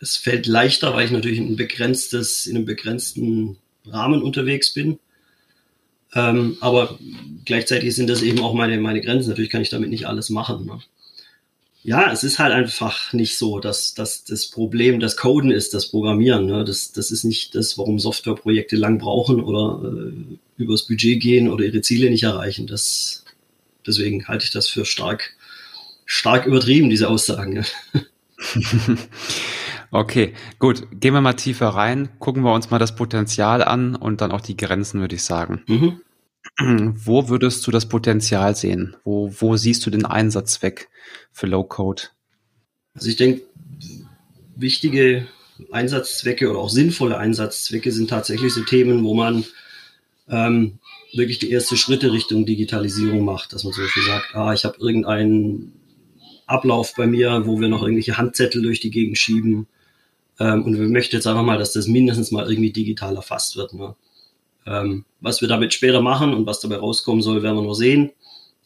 es 0.00 0.16
fällt 0.16 0.46
leichter, 0.46 0.94
weil 0.94 1.04
ich 1.04 1.10
natürlich 1.10 1.38
in, 1.38 1.52
ein 1.52 1.56
begrenztes, 1.56 2.46
in 2.46 2.56
einem 2.56 2.64
begrenzten 2.64 3.58
Rahmen 3.86 4.22
unterwegs 4.22 4.72
bin. 4.72 4.98
Ähm, 6.14 6.56
aber 6.60 6.98
gleichzeitig 7.44 7.94
sind 7.94 8.10
das 8.10 8.22
eben 8.22 8.40
auch 8.40 8.54
meine, 8.54 8.78
meine 8.80 9.00
Grenzen. 9.00 9.28
Natürlich 9.28 9.50
kann 9.50 9.62
ich 9.62 9.70
damit 9.70 9.90
nicht 9.90 10.06
alles 10.06 10.30
machen. 10.30 10.66
Ne? 10.66 10.80
Ja, 11.82 12.10
es 12.12 12.24
ist 12.24 12.38
halt 12.38 12.52
einfach 12.52 13.12
nicht 13.12 13.36
so, 13.36 13.60
dass, 13.60 13.94
dass 13.94 14.24
das 14.24 14.48
Problem 14.48 15.00
das 15.00 15.16
Coden 15.16 15.50
ist, 15.50 15.72
das 15.72 15.90
Programmieren. 15.90 16.46
Ne? 16.46 16.64
Das, 16.64 16.92
das 16.92 17.10
ist 17.10 17.24
nicht 17.24 17.54
das, 17.54 17.78
warum 17.78 17.98
Softwareprojekte 17.98 18.76
lang 18.76 18.98
brauchen 18.98 19.40
oder 19.40 19.82
äh, 19.84 20.12
übers 20.56 20.86
Budget 20.86 21.20
gehen 21.22 21.48
oder 21.48 21.64
ihre 21.64 21.82
Ziele 21.82 22.10
nicht 22.10 22.24
erreichen. 22.24 22.66
Das, 22.66 23.24
deswegen 23.86 24.26
halte 24.28 24.46
ich 24.46 24.50
das 24.50 24.66
für 24.66 24.84
stark, 24.84 25.34
stark 26.06 26.46
übertrieben, 26.46 26.90
diese 26.90 27.08
Aussagen. 27.08 27.52
Ne? 27.52 27.64
Okay, 29.92 30.34
gut. 30.58 30.86
Gehen 30.92 31.14
wir 31.14 31.20
mal 31.20 31.32
tiefer 31.32 31.68
rein, 31.68 32.10
gucken 32.18 32.44
wir 32.44 32.52
uns 32.52 32.70
mal 32.70 32.78
das 32.78 32.94
Potenzial 32.94 33.62
an 33.62 33.96
und 33.96 34.20
dann 34.20 34.30
auch 34.30 34.40
die 34.40 34.56
Grenzen, 34.56 35.00
würde 35.00 35.16
ich 35.16 35.24
sagen. 35.24 35.62
Mhm. 35.66 36.00
Wo 37.04 37.28
würdest 37.28 37.66
du 37.66 37.70
das 37.70 37.88
Potenzial 37.88 38.54
sehen? 38.54 38.96
Wo, 39.04 39.32
wo 39.38 39.56
siehst 39.56 39.84
du 39.84 39.90
den 39.90 40.06
Einsatzzweck 40.06 40.88
für 41.32 41.46
Low 41.46 41.64
Code? 41.64 42.02
Also 42.94 43.08
ich 43.08 43.16
denke, 43.16 43.42
wichtige 44.56 45.26
Einsatzzwecke 45.70 46.50
oder 46.50 46.60
auch 46.60 46.70
sinnvolle 46.70 47.18
Einsatzzwecke 47.18 47.92
sind 47.92 48.10
tatsächlich 48.10 48.54
so 48.54 48.62
Themen, 48.62 49.04
wo 49.04 49.14
man 49.14 49.44
ähm, 50.28 50.78
wirklich 51.12 51.38
die 51.38 51.52
ersten 51.52 51.76
Schritte 51.76 52.12
Richtung 52.12 52.46
Digitalisierung 52.46 53.24
macht, 53.24 53.52
dass 53.52 53.64
man 53.64 53.72
zum 53.72 53.84
Beispiel 53.84 54.04
sagt, 54.04 54.34
ah, 54.34 54.52
ich 54.52 54.64
habe 54.64 54.78
irgendeinen 54.78 55.72
Ablauf 56.46 56.94
bei 56.96 57.06
mir, 57.06 57.42
wo 57.46 57.60
wir 57.60 57.68
noch 57.68 57.82
irgendwelche 57.82 58.16
Handzettel 58.16 58.62
durch 58.62 58.80
die 58.80 58.90
Gegend 58.90 59.18
schieben 59.18 59.66
ähm, 60.40 60.64
und 60.64 60.80
wir 60.80 60.88
möchten 60.88 61.14
jetzt 61.14 61.26
einfach 61.26 61.44
mal, 61.44 61.58
dass 61.58 61.74
das 61.74 61.86
mindestens 61.86 62.32
mal 62.32 62.48
irgendwie 62.48 62.72
digital 62.72 63.14
erfasst 63.14 63.56
wird. 63.56 63.74
Ne? 63.74 63.94
Ähm, 64.66 65.04
was 65.20 65.42
wir 65.42 65.48
damit 65.48 65.74
später 65.74 66.00
machen 66.00 66.34
und 66.34 66.46
was 66.46 66.60
dabei 66.60 66.76
rauskommen 66.76 67.22
soll, 67.22 67.42
werden 67.42 67.56
wir 67.56 67.62
noch 67.62 67.74
sehen. 67.74 68.10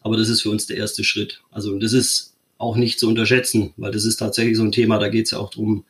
Aber 0.01 0.17
das 0.17 0.29
ist 0.29 0.43
für 0.43 0.51
uns 0.51 0.67
der 0.67 0.77
erste 0.77 1.03
Schritt. 1.03 1.43
Also 1.51 1.79
das 1.79 1.93
ist 1.93 2.35
auch 2.59 2.77
nicht 2.77 3.01
zu 3.01 3.09
unterschätzen, 3.09 3.75
weil 3.77 3.91
das 3.91 4.05
ist 4.05 4.17
tatsächlich 4.17 4.57
so 4.57 4.63
ein 4.63 4.73
Thema, 4.73 4.99
da 4.99 5.09
geht 5.09 5.25
es 5.25 5.33
ja 5.33 5.39
auch 5.39 5.51
darum, 5.51 5.85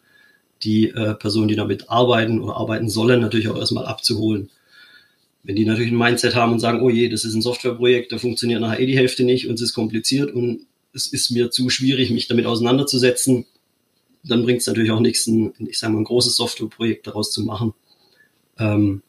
die 0.63 0.89
äh, 0.89 1.15
Personen, 1.15 1.49
die 1.49 1.57
damit 1.57 1.91
arbeiten 1.91 2.41
oder 2.41 2.57
arbeiten 2.57 2.89
sollen, 2.89 3.21
natürlich 3.21 3.49
auch 3.49 3.59
erstmal 3.59 3.85
abzuholen. 3.85 4.51
Wenn 5.43 5.57
die 5.57 5.67
natürlich 5.67 5.93
ein 5.93 5.99
Mindset 5.99 6.35
haben 6.35 6.53
und 6.53 6.61
sagen, 6.61 6.81
oh 6.81 6.89
je, 6.89 7.11
das 7.11 7.27
ist 7.27 7.35
ein 7.35 7.43
Softwareprojekt, 7.43 8.13
da 8.13 8.19
funktioniert 8.19 8.63
nachher 8.63 8.81
eh 8.81 8.87
die 8.87 8.97
Hälfte 8.97 9.25
nicht 9.25 9.47
und 9.47 9.57
es 9.57 9.61
ist 9.61 9.75
kompliziert 9.75 10.33
und 10.33 10.63
es 10.95 11.07
ist 11.07 11.31
mir 11.31 11.51
zu 11.51 11.69
schwierig, 11.69 12.11
mich 12.11 12.29
damit 12.29 12.47
auseinanderzusetzen, 12.47 13.45
dann 14.25 14.43
bringt 14.43 14.61
es 14.61 14.67
natürlich 14.67 14.91
auch 14.91 15.01
nichts, 15.01 15.27
ein, 15.27 15.53
ich 15.59 15.79
sage 15.79 15.93
mal, 15.93 16.01
ein 16.01 16.05
großes 16.05 16.37
Softwareprojekt 16.37 17.07
daraus 17.07 17.31
zu 17.31 17.43
machen. 17.43 17.75
Ähm, 18.59 19.03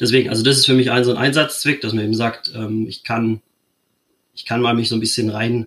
deswegen, 0.00 0.28
also 0.28 0.42
das 0.42 0.58
ist 0.58 0.66
für 0.66 0.74
mich 0.74 0.90
ein 0.90 1.04
so 1.04 1.10
ein 1.10 1.16
Einsatzzweck, 1.16 1.80
dass 1.80 1.92
man 1.92 2.04
eben 2.04 2.14
sagt, 2.14 2.52
ähm, 2.54 2.86
ich 2.88 3.02
kann, 3.02 3.42
ich 4.34 4.44
kann 4.44 4.60
mal 4.60 4.74
mich 4.74 4.88
so 4.88 4.96
ein 4.96 5.00
bisschen 5.00 5.30
rein, 5.30 5.66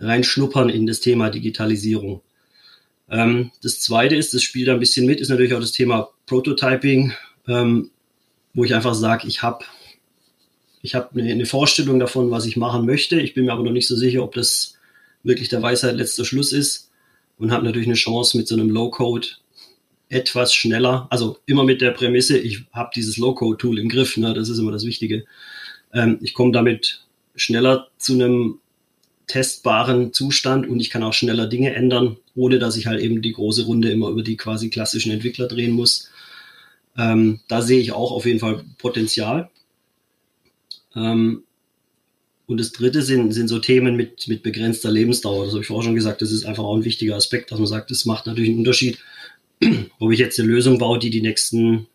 reinschnuppern 0.00 0.68
in 0.68 0.86
das 0.86 1.00
Thema 1.00 1.30
Digitalisierung. 1.30 2.22
Ähm, 3.08 3.52
das 3.62 3.80
zweite 3.80 4.16
ist, 4.16 4.34
das 4.34 4.42
spielt 4.42 4.68
ein 4.68 4.80
bisschen 4.80 5.06
mit, 5.06 5.20
ist 5.20 5.28
natürlich 5.28 5.54
auch 5.54 5.60
das 5.60 5.72
Thema 5.72 6.10
Prototyping, 6.26 7.12
ähm, 7.46 7.90
wo 8.54 8.64
ich 8.64 8.74
einfach 8.74 8.94
sage, 8.94 9.28
ich 9.28 9.42
habe 9.42 9.64
ich 10.82 10.94
hab 10.94 11.16
eine, 11.16 11.30
eine 11.30 11.46
Vorstellung 11.46 11.98
davon, 11.98 12.30
was 12.30 12.46
ich 12.46 12.56
machen 12.56 12.86
möchte. 12.86 13.20
Ich 13.20 13.34
bin 13.34 13.46
mir 13.46 13.52
aber 13.52 13.62
noch 13.62 13.72
nicht 13.72 13.88
so 13.88 13.96
sicher, 13.96 14.22
ob 14.22 14.34
das 14.34 14.74
wirklich 15.22 15.48
der 15.48 15.62
Weisheit 15.62 15.96
letzter 15.96 16.24
Schluss 16.24 16.52
ist 16.52 16.87
und 17.38 17.52
habe 17.52 17.64
natürlich 17.64 17.88
eine 17.88 17.96
Chance 17.96 18.36
mit 18.36 18.48
so 18.48 18.54
einem 18.54 18.70
Low-Code 18.70 19.28
etwas 20.08 20.54
schneller, 20.54 21.06
also 21.10 21.38
immer 21.46 21.64
mit 21.64 21.80
der 21.80 21.90
Prämisse, 21.90 22.38
ich 22.38 22.64
habe 22.72 22.90
dieses 22.94 23.16
Low-Code-Tool 23.18 23.78
im 23.78 23.88
Griff, 23.88 24.16
ne, 24.16 24.32
das 24.32 24.48
ist 24.48 24.58
immer 24.58 24.72
das 24.72 24.84
Wichtige. 24.84 25.24
Ähm, 25.92 26.18
ich 26.22 26.34
komme 26.34 26.52
damit 26.52 27.04
schneller 27.36 27.88
zu 27.98 28.14
einem 28.14 28.58
testbaren 29.26 30.12
Zustand 30.12 30.66
und 30.66 30.80
ich 30.80 30.90
kann 30.90 31.02
auch 31.02 31.12
schneller 31.12 31.46
Dinge 31.46 31.74
ändern, 31.74 32.16
ohne 32.34 32.58
dass 32.58 32.76
ich 32.76 32.86
halt 32.86 33.00
eben 33.00 33.20
die 33.20 33.32
große 33.32 33.66
Runde 33.66 33.90
immer 33.90 34.08
über 34.08 34.22
die 34.22 34.36
quasi 34.36 34.70
klassischen 34.70 35.12
Entwickler 35.12 35.46
drehen 35.46 35.72
muss. 35.72 36.10
Ähm, 36.96 37.40
da 37.46 37.60
sehe 37.60 37.78
ich 37.78 37.92
auch 37.92 38.10
auf 38.10 38.24
jeden 38.24 38.40
Fall 38.40 38.64
Potenzial. 38.78 39.50
Ähm, 40.96 41.44
und 42.48 42.58
das 42.58 42.72
dritte 42.72 43.02
sind, 43.02 43.30
sind 43.32 43.48
so 43.48 43.58
Themen 43.58 43.94
mit, 43.94 44.26
mit 44.26 44.42
begrenzter 44.42 44.90
Lebensdauer. 44.90 45.44
Das 45.44 45.52
habe 45.52 45.60
ich 45.60 45.68
vorher 45.68 45.84
schon 45.84 45.94
gesagt, 45.94 46.22
das 46.22 46.32
ist 46.32 46.46
einfach 46.46 46.64
auch 46.64 46.76
ein 46.76 46.84
wichtiger 46.84 47.14
Aspekt, 47.14 47.52
dass 47.52 47.58
man 47.58 47.68
sagt, 47.68 47.90
das 47.90 48.06
macht 48.06 48.26
natürlich 48.26 48.48
einen 48.48 48.60
Unterschied, 48.60 48.98
ob 49.98 50.10
ich 50.12 50.18
jetzt 50.18 50.40
eine 50.40 50.48
Lösung 50.48 50.78
baue, 50.78 50.98
die 50.98 51.10
die 51.10 51.20
nächsten 51.20 51.86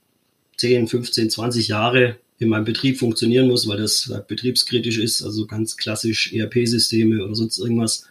10, 0.57 0.87
15, 0.87 1.31
20 1.31 1.69
Jahre 1.69 2.17
in 2.37 2.49
meinem 2.49 2.65
Betrieb 2.65 2.99
funktionieren 2.99 3.47
muss, 3.47 3.67
weil 3.67 3.79
das 3.79 4.07
halt 4.13 4.27
betriebskritisch 4.27 4.99
ist, 4.99 5.23
also 5.23 5.47
ganz 5.47 5.75
klassisch 5.75 6.31
ERP-Systeme 6.31 7.25
oder 7.25 7.33
sonst 7.33 7.57
irgendwas. 7.57 8.07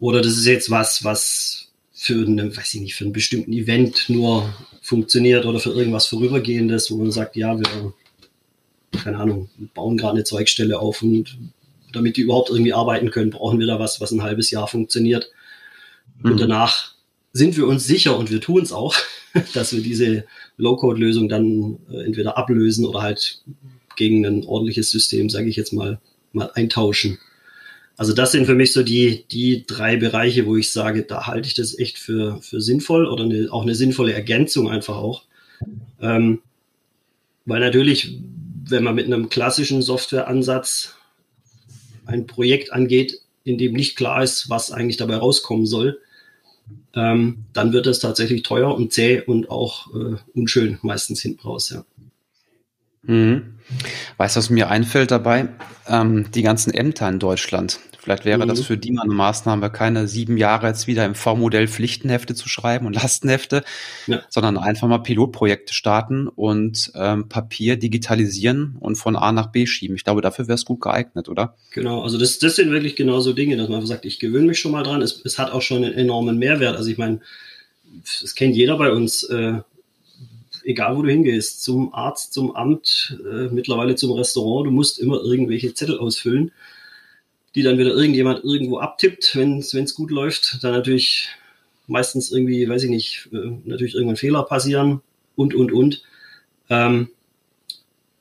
Oder 0.00 0.22
das 0.22 0.38
ist 0.38 0.46
jetzt 0.46 0.70
was, 0.70 1.04
was 1.04 1.68
für 1.92 2.26
eine, 2.26 2.56
weiß 2.56 2.74
ich 2.74 2.80
nicht, 2.80 2.94
für 2.94 3.04
einen 3.04 3.12
bestimmten 3.12 3.52
Event 3.52 4.08
nur 4.08 4.54
funktioniert 4.80 5.44
oder 5.44 5.60
für 5.60 5.72
irgendwas 5.72 6.06
Vorübergehendes, 6.06 6.90
wo 6.90 6.96
man 6.96 7.12
sagt, 7.12 7.36
ja, 7.36 7.58
wir 7.58 7.92
keine 8.92 9.18
Ahnung, 9.18 9.50
bauen 9.74 9.96
gerade 9.96 10.14
eine 10.14 10.24
Zeugstelle 10.24 10.78
auf 10.78 11.02
und 11.02 11.38
damit 11.92 12.16
die 12.16 12.22
überhaupt 12.22 12.50
irgendwie 12.50 12.72
arbeiten 12.72 13.10
können, 13.10 13.30
brauchen 13.30 13.58
wir 13.58 13.66
da 13.66 13.78
was, 13.78 14.00
was 14.00 14.12
ein 14.12 14.22
halbes 14.22 14.50
Jahr 14.50 14.66
funktioniert. 14.66 15.30
Mhm. 16.22 16.32
Und 16.32 16.40
danach 16.40 16.94
sind 17.32 17.56
wir 17.56 17.66
uns 17.66 17.86
sicher 17.86 18.16
und 18.16 18.30
wir 18.30 18.40
tun 18.40 18.62
es 18.62 18.72
auch, 18.72 18.94
dass 19.54 19.72
wir 19.74 19.82
diese 19.82 20.24
Low-Code-Lösung 20.56 21.28
dann 21.28 21.78
äh, 21.90 22.04
entweder 22.04 22.36
ablösen 22.36 22.84
oder 22.86 23.02
halt 23.02 23.42
gegen 23.96 24.24
ein 24.24 24.44
ordentliches 24.44 24.90
System, 24.90 25.28
sage 25.28 25.48
ich 25.48 25.56
jetzt 25.56 25.72
mal, 25.72 26.00
mal 26.32 26.50
eintauschen. 26.54 27.18
Also 27.96 28.14
das 28.14 28.32
sind 28.32 28.46
für 28.46 28.54
mich 28.54 28.72
so 28.72 28.82
die, 28.82 29.24
die 29.30 29.64
drei 29.66 29.96
Bereiche, 29.96 30.46
wo 30.46 30.56
ich 30.56 30.72
sage, 30.72 31.02
da 31.02 31.26
halte 31.26 31.46
ich 31.46 31.54
das 31.54 31.78
echt 31.78 31.98
für, 31.98 32.40
für 32.40 32.60
sinnvoll 32.60 33.06
oder 33.06 33.24
eine, 33.24 33.48
auch 33.50 33.62
eine 33.62 33.74
sinnvolle 33.74 34.14
Ergänzung 34.14 34.70
einfach 34.70 34.96
auch. 34.96 35.24
Ähm, 36.00 36.40
weil 37.44 37.60
natürlich, 37.60 38.18
wenn 38.68 38.84
man 38.84 38.94
mit 38.94 39.06
einem 39.06 39.28
klassischen 39.28 39.82
Softwareansatz 39.82 40.96
ein 42.06 42.26
Projekt 42.26 42.72
angeht, 42.72 43.20
in 43.44 43.58
dem 43.58 43.72
nicht 43.72 43.96
klar 43.96 44.22
ist, 44.22 44.48
was 44.50 44.70
eigentlich 44.70 44.96
dabei 44.96 45.16
rauskommen 45.16 45.66
soll, 45.66 46.00
ähm, 46.94 47.44
dann 47.52 47.72
wird 47.72 47.86
es 47.86 47.98
tatsächlich 47.98 48.42
teuer 48.42 48.74
und 48.74 48.92
zäh 48.92 49.20
und 49.20 49.50
auch 49.50 49.92
äh, 49.94 50.16
unschön 50.34 50.78
meistens 50.82 51.22
hinten 51.22 51.40
raus, 51.40 51.70
ja. 51.70 51.84
Mhm. 53.04 53.54
Weißt 54.16 54.36
du, 54.36 54.38
was 54.38 54.50
mir 54.50 54.70
einfällt 54.70 55.10
dabei? 55.10 55.48
Ähm, 55.88 56.30
die 56.30 56.42
ganzen 56.42 56.72
Ämter 56.72 57.08
in 57.08 57.18
Deutschland. 57.18 57.80
Vielleicht 58.02 58.24
wäre 58.24 58.42
mhm. 58.44 58.48
das 58.48 58.62
für 58.62 58.76
die 58.76 58.90
mal 58.90 59.02
eine 59.02 59.14
Maßnahme, 59.14 59.70
keine 59.70 60.08
sieben 60.08 60.36
Jahre 60.36 60.66
jetzt 60.66 60.88
wieder 60.88 61.06
im 61.06 61.14
V-Modell 61.14 61.68
Pflichtenhefte 61.68 62.34
zu 62.34 62.48
schreiben 62.48 62.84
und 62.86 62.94
Lastenhefte, 63.00 63.62
ja. 64.08 64.22
sondern 64.28 64.58
einfach 64.58 64.88
mal 64.88 64.98
Pilotprojekte 64.98 65.72
starten 65.72 66.26
und 66.26 66.90
ähm, 66.96 67.28
Papier 67.28 67.76
digitalisieren 67.76 68.76
und 68.80 68.96
von 68.96 69.14
A 69.14 69.30
nach 69.30 69.52
B 69.52 69.66
schieben. 69.66 69.94
Ich 69.94 70.02
glaube, 70.02 70.20
dafür 70.20 70.48
wäre 70.48 70.56
es 70.56 70.64
gut 70.64 70.80
geeignet, 70.80 71.28
oder? 71.28 71.54
Genau, 71.70 72.02
also 72.02 72.18
das, 72.18 72.40
das 72.40 72.56
sind 72.56 72.72
wirklich 72.72 72.96
genauso 72.96 73.34
Dinge, 73.34 73.56
dass 73.56 73.68
man 73.68 73.86
sagt, 73.86 74.04
ich 74.04 74.18
gewöhne 74.18 74.48
mich 74.48 74.58
schon 74.58 74.72
mal 74.72 74.82
dran. 74.82 75.00
Es, 75.00 75.22
es 75.24 75.38
hat 75.38 75.52
auch 75.52 75.62
schon 75.62 75.84
einen 75.84 75.94
enormen 75.94 76.38
Mehrwert. 76.38 76.76
Also 76.76 76.90
ich 76.90 76.98
meine, 76.98 77.20
das 78.20 78.34
kennt 78.34 78.56
jeder 78.56 78.78
bei 78.78 78.90
uns. 78.90 79.22
Äh, 79.22 79.60
egal 80.64 80.96
wo 80.96 81.02
du 81.02 81.08
hingehst, 81.08 81.62
zum 81.62 81.94
Arzt, 81.94 82.32
zum 82.32 82.56
Amt, 82.56 83.16
äh, 83.24 83.46
mittlerweile 83.52 83.94
zum 83.94 84.10
Restaurant, 84.12 84.66
du 84.66 84.72
musst 84.72 84.98
immer 84.98 85.20
irgendwelche 85.20 85.72
Zettel 85.72 85.98
ausfüllen 85.98 86.50
die 87.54 87.62
dann 87.62 87.78
wieder 87.78 87.90
irgendjemand 87.90 88.44
irgendwo 88.44 88.78
abtippt, 88.78 89.36
wenn 89.36 89.58
es 89.58 89.94
gut 89.94 90.10
läuft. 90.10 90.58
Dann 90.62 90.72
natürlich 90.72 91.28
meistens 91.86 92.30
irgendwie, 92.30 92.68
weiß 92.68 92.84
ich 92.84 92.90
nicht, 92.90 93.28
äh, 93.32 93.52
natürlich 93.64 93.94
irgendwann 93.94 94.16
Fehler 94.16 94.42
passieren 94.44 95.02
und, 95.36 95.54
und, 95.54 95.72
und. 95.72 96.02
Ähm, 96.70 97.08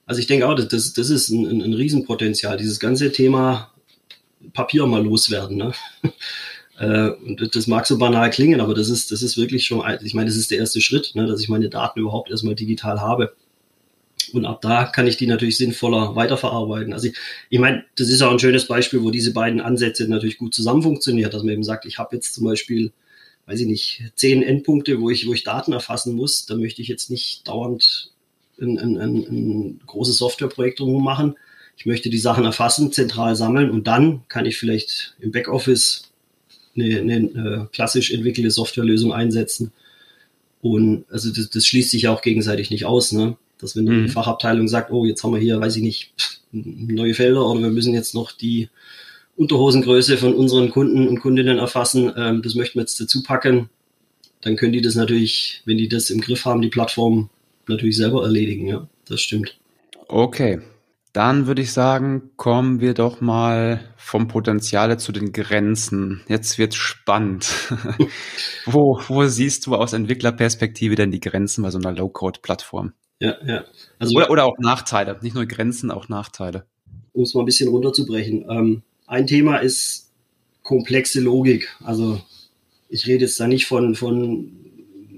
also 0.06 0.20
ich 0.20 0.28
denke 0.28 0.48
auch, 0.48 0.56
das, 0.56 0.94
das 0.94 1.10
ist 1.10 1.30
ein, 1.30 1.46
ein, 1.48 1.62
ein 1.62 1.74
Riesenpotenzial, 1.74 2.58
dieses 2.58 2.80
ganze 2.80 3.12
Thema 3.12 3.72
Papier 4.54 4.86
mal 4.86 5.04
loswerden. 5.04 5.58
Ne? 5.58 5.74
äh, 6.80 7.10
und 7.12 7.56
das 7.56 7.68
mag 7.68 7.86
so 7.86 7.98
banal 7.98 8.30
klingen, 8.30 8.60
aber 8.60 8.74
das 8.74 8.90
ist, 8.90 9.12
das 9.12 9.22
ist 9.22 9.38
wirklich 9.38 9.66
schon, 9.66 9.84
ich 10.04 10.14
meine, 10.14 10.30
das 10.30 10.38
ist 10.38 10.52
der 10.52 10.58
erste 10.58 10.82
Schritt, 10.82 11.12
ne, 11.16 11.28
dass 11.28 11.42
ich 11.42 11.50
meine 11.50 11.70
Daten 11.70 12.00
überhaupt 12.00 12.30
erstmal 12.30 12.56
digital 12.56 13.00
habe. 13.00 13.34
Und 14.34 14.46
ab 14.46 14.62
da 14.62 14.86
kann 14.86 15.08
ich 15.08 15.18
die 15.18 15.28
natürlich 15.28 15.58
sinnvoller 15.58 16.16
weiterverarbeiten. 16.16 16.94
Also 16.94 17.08
ich, 17.08 17.16
ich 17.50 17.60
meine, 17.60 17.84
das 17.96 18.10
ist 18.10 18.22
auch 18.22 18.32
ein 18.32 18.40
schönes 18.40 18.68
Beispiel, 18.68 19.02
wo 19.04 19.12
diese 19.12 19.34
beiden 19.34 19.62
Ansätze 19.62 20.08
natürlich 20.08 20.38
gut 20.38 20.54
zusammen 20.54 20.84
funktioniert, 20.84 21.34
dass 21.34 21.44
man 21.44 21.54
eben 21.54 21.64
sagt, 21.64 21.86
ich 21.86 21.98
habe 21.98 22.16
jetzt 22.16 22.34
zum 22.34 22.46
Beispiel, 22.46 22.92
weiß 23.46 23.62
ich 23.62 23.68
nicht, 23.68 24.04
zehn 24.16 24.44
Endpunkte, 24.44 25.00
wo 25.02 25.10
ich, 25.10 25.28
wo 25.28 25.34
ich 25.34 25.44
Daten 25.44 25.74
erfassen 25.74 26.16
muss. 26.16 26.46
Da 26.46 26.56
möchte 26.56 26.82
ich 26.82 26.88
jetzt 26.88 27.10
nicht 27.10 27.48
dauernd 27.48 28.12
ein, 28.60 28.78
ein, 28.78 28.98
ein, 28.98 29.16
ein 29.16 29.80
großes 29.86 30.18
Softwareprojekt 30.18 30.80
drum 30.80 31.04
machen. 31.04 31.36
Ich 31.78 31.86
möchte 31.86 32.10
die 32.10 32.20
Sachen 32.20 32.46
erfassen, 32.46 32.92
zentral 32.92 33.36
sammeln 33.36 33.72
und 33.72 33.88
dann 33.88 34.22
kann 34.28 34.46
ich 34.46 34.58
vielleicht 34.58 35.16
im 35.20 35.32
Backoffice 35.32 36.12
eine, 36.76 37.00
eine, 37.00 37.16
eine 37.16 37.70
klassisch 37.72 38.12
entwickelte 38.12 38.52
Softwarelösung 38.52 39.14
einsetzen. 39.14 39.72
Und 40.62 41.06
also 41.10 41.32
das, 41.32 41.50
das 41.50 41.66
schließt 41.66 41.92
sich 41.92 42.04
ja 42.04 42.12
auch 42.12 42.22
gegenseitig 42.22 42.70
nicht 42.70 42.86
aus. 42.86 43.12
Ne? 43.12 43.38
Dass 43.62 43.76
wenn 43.76 43.86
mhm. 43.86 44.06
die 44.06 44.12
Fachabteilung 44.12 44.68
sagt, 44.68 44.92
oh, 44.92 45.06
jetzt 45.06 45.24
haben 45.24 45.34
wir 45.34 45.40
hier, 45.40 45.62
weiß 45.62 45.76
ich 45.78 45.84
nicht, 45.84 46.14
neue 46.52 47.14
Felder 47.14 47.46
oder 47.46 47.62
wir 47.62 47.70
müssen 47.70 47.94
jetzt 47.94 48.14
noch 48.14 48.32
die 48.32 48.70
Unterhosengröße 49.38 50.18
von 50.18 50.34
unseren 50.34 50.70
Kunden 50.70 51.08
und 51.08 51.20
Kundinnen 51.20 51.58
erfassen, 51.58 52.12
ähm, 52.18 52.42
das 52.42 52.56
möchten 52.56 52.76
wir 52.76 52.84
jetzt 52.84 53.00
dazu 53.00 53.24
packen, 53.24 53.70
dann 54.42 54.56
können 54.56 54.74
die 54.74 54.82
das 54.82 54.96
natürlich, 54.96 55.62
wenn 55.66 55.78
die 55.78 55.88
das 55.88 56.10
im 56.10 56.22
Griff 56.22 56.46
haben, 56.46 56.62
die 56.62 56.70
Plattform 56.70 57.30
natürlich 57.68 57.98
selber 57.98 58.24
erledigen, 58.24 58.68
ja, 58.68 58.88
das 59.08 59.22
stimmt. 59.22 59.58
Okay, 60.08 60.60
dann 61.14 61.46
würde 61.46 61.62
ich 61.62 61.74
sagen, 61.74 62.32
kommen 62.38 62.80
wir 62.80 62.94
doch 62.94 63.20
mal 63.20 63.82
vom 63.98 64.28
Potenziale 64.28 64.98
zu 64.98 65.12
den 65.12 65.34
Grenzen. 65.34 66.22
Jetzt 66.28 66.58
wird 66.58 66.74
spannend. 66.74 67.50
wo, 68.66 69.00
wo 69.08 69.26
siehst 69.26 69.68
du 69.68 69.76
aus 69.76 69.94
Entwicklerperspektive 69.94 70.96
denn 70.96 71.12
die 71.12 71.20
Grenzen 71.20 71.64
bei 71.64 71.70
so 71.70 71.80
einer 71.80 71.92
Low-Code-Plattform? 71.92 72.94
Ja, 73.22 73.38
ja. 73.46 73.66
Also, 74.00 74.16
oder, 74.16 74.32
oder 74.32 74.46
auch 74.46 74.58
Nachteile, 74.58 75.18
nicht 75.22 75.36
nur 75.36 75.46
Grenzen, 75.46 75.92
auch 75.92 76.10
Nachteile. 76.10 76.66
Um 77.14 77.22
es 77.22 77.36
mal 77.36 77.44
ein 77.44 77.46
bisschen 77.46 77.70
runterzubrechen. 77.70 78.46
Ähm, 78.50 78.82
ein 79.06 79.28
Thema 79.28 79.58
ist 79.58 80.12
komplexe 80.64 81.22
Logik. 81.22 81.70
Also 81.84 82.20
ich 82.90 83.06
rede 83.06 83.26
jetzt 83.26 83.40
da 83.40 83.48
nicht 83.48 83.68
von, 83.68 83.94
von, 83.94 84.52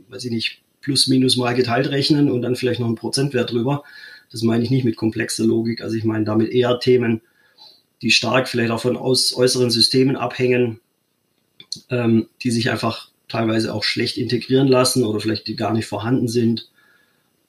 weiß 0.09 0.25
ich 0.25 0.31
nicht, 0.31 0.61
plus 0.81 1.07
minus 1.07 1.37
mal 1.37 1.55
geteilt 1.55 1.89
rechnen 1.91 2.29
und 2.29 2.41
dann 2.41 2.57
vielleicht 2.57 2.81
noch 2.81 2.87
einen 2.87 2.95
Prozentwert 2.95 3.51
drüber. 3.51 3.83
Das 4.31 4.41
meine 4.41 4.63
ich 4.63 4.69
nicht 4.69 4.83
mit 4.83 4.97
komplexer 4.97 5.45
Logik. 5.45 5.81
Also 5.81 5.95
ich 5.95 6.03
meine 6.03 6.25
damit 6.25 6.51
eher 6.51 6.79
Themen, 6.79 7.21
die 8.01 8.11
stark 8.11 8.49
vielleicht 8.49 8.71
auch 8.71 8.81
von 8.81 8.97
aus, 8.97 9.33
äußeren 9.33 9.71
Systemen 9.71 10.17
abhängen, 10.17 10.81
ähm, 11.89 12.27
die 12.41 12.51
sich 12.51 12.69
einfach 12.69 13.09
teilweise 13.29 13.73
auch 13.73 13.85
schlecht 13.85 14.17
integrieren 14.17 14.67
lassen 14.67 15.05
oder 15.05 15.21
vielleicht 15.21 15.47
die 15.47 15.55
gar 15.55 15.71
nicht 15.71 15.85
vorhanden 15.85 16.27
sind. 16.27 16.69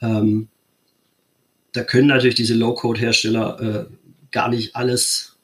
Ähm, 0.05 0.49
da 1.73 1.83
können 1.83 2.09
natürlich 2.09 2.37
diese 2.37 2.55
Low-Code-Hersteller 2.55 3.89
äh, 3.91 3.95
gar 4.31 4.49
nicht 4.49 4.77
alles 4.77 5.37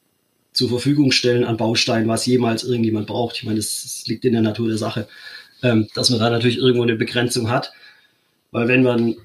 zur 0.53 0.69
Verfügung 0.69 1.11
stellen 1.11 1.43
an 1.43 1.57
Bausteinen, 1.57 2.07
was 2.07 2.25
jemals 2.25 2.63
irgendjemand 2.63 3.07
braucht. 3.07 3.37
Ich 3.37 3.43
meine, 3.43 3.57
das, 3.57 3.81
das 3.83 4.07
liegt 4.07 4.25
in 4.25 4.33
der 4.33 4.41
Natur 4.41 4.67
der 4.67 4.77
Sache, 4.77 5.07
ähm, 5.63 5.87
dass 5.95 6.09
man 6.09 6.19
da 6.19 6.29
natürlich 6.29 6.57
irgendwo 6.57 6.83
eine 6.83 6.95
Begrenzung 6.95 7.49
hat. 7.49 7.73
Weil 8.51 8.67
wenn 8.67 8.83
man 8.83 9.15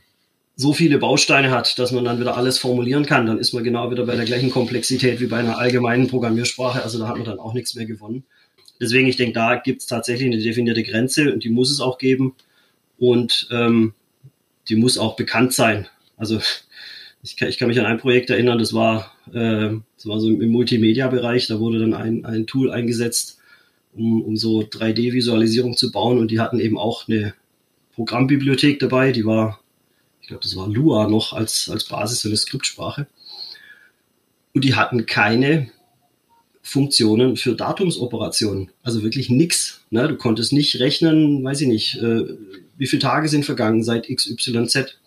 so 0.57 0.73
viele 0.73 0.99
Bausteine 0.99 1.51
hat, 1.51 1.79
dass 1.79 1.93
man 1.93 2.05
dann 2.05 2.19
wieder 2.19 2.37
alles 2.37 2.59
formulieren 2.59 3.05
kann, 3.05 3.27
dann 3.27 3.39
ist 3.39 3.53
man 3.53 3.65
genau 3.65 3.91
wieder 3.91 4.07
bei 4.07 4.17
der 4.17 4.25
gleichen 4.25 4.51
Komplexität 4.51 5.21
wie 5.21 5.27
bei 5.27 5.39
einer 5.39 5.59
allgemeinen 5.59 6.07
Programmiersprache. 6.07 6.83
Also 6.83 6.99
da 6.99 7.09
hat 7.09 7.17
man 7.17 7.27
dann 7.27 7.39
auch 7.39 7.53
nichts 7.53 7.75
mehr 7.75 7.87
gewonnen. 7.87 8.25
Deswegen, 8.81 9.07
ich 9.07 9.17
denke, 9.17 9.35
da 9.35 9.57
gibt 9.57 9.83
es 9.83 9.87
tatsächlich 9.87 10.27
eine 10.27 10.43
definierte 10.43 10.83
Grenze 10.83 11.33
und 11.33 11.45
die 11.45 11.51
muss 11.51 11.71
es 11.71 11.81
auch 11.81 11.99
geben. 11.99 12.35
Und 12.99 13.49
ähm, 13.51 13.95
die 14.69 14.77
muss 14.77 14.99
auch 14.99 15.17
bekannt 15.17 15.53
sein. 15.53 15.87
Also 16.17 16.41
ich 17.23 17.37
kann, 17.37 17.49
ich 17.49 17.59
kann 17.59 17.69
mich 17.69 17.79
an 17.79 17.87
ein 17.87 17.99
Projekt 17.99 18.31
erinnern, 18.31 18.59
das 18.59 18.73
war, 18.73 19.13
äh, 19.29 19.71
das 19.97 20.07
war 20.07 20.21
so 20.21 20.29
im 20.29 20.51
Multimedia-Bereich, 20.51 21.47
da 21.47 21.59
wurde 21.59 21.81
dann 21.81 21.95
ein, 21.95 22.25
ein 22.25 22.47
Tool 22.47 22.71
eingesetzt, 22.71 23.39
um, 23.95 24.23
um 24.23 24.37
so 24.37 24.61
3D-Visualisierung 24.61 25.77
zu 25.77 25.91
bauen 25.91 26.19
und 26.19 26.31
die 26.31 26.41
hatten 26.41 26.61
eben 26.61 26.79
auch 26.79 27.09
eine 27.09 27.35
Programmbibliothek 27.95 28.79
dabei, 28.79 29.11
die 29.11 29.25
war, 29.25 29.61
ich 30.21 30.29
glaube, 30.29 30.43
das 30.43 30.55
war 30.55 30.69
Lua 30.69 31.09
noch 31.09 31.33
als, 31.33 31.71
als 31.71 31.85
Basis 31.85 32.21
für 32.21 32.29
eine 32.29 32.37
Skriptsprache. 32.37 33.07
Und 34.53 34.65
die 34.65 34.75
hatten 34.75 35.07
keine 35.07 35.71
Funktionen 36.63 37.37
für 37.37 37.55
Datumsoperationen. 37.55 38.71
Also 38.83 39.03
wirklich 39.03 39.31
nix. 39.31 39.76
Ne? 39.91 40.09
Du 40.09 40.17
konntest 40.17 40.53
nicht 40.53 40.79
rechnen, 40.81 41.43
weiß 41.45 41.61
ich 41.63 41.69
nicht, 41.69 41.97
äh, 41.97 42.25
wie 42.77 42.87
viele 42.87 43.03
Tage 43.03 43.29
sind 43.29 43.45
vergangen 43.45 43.83
seit 43.83 44.09
XYZ. 44.09 44.99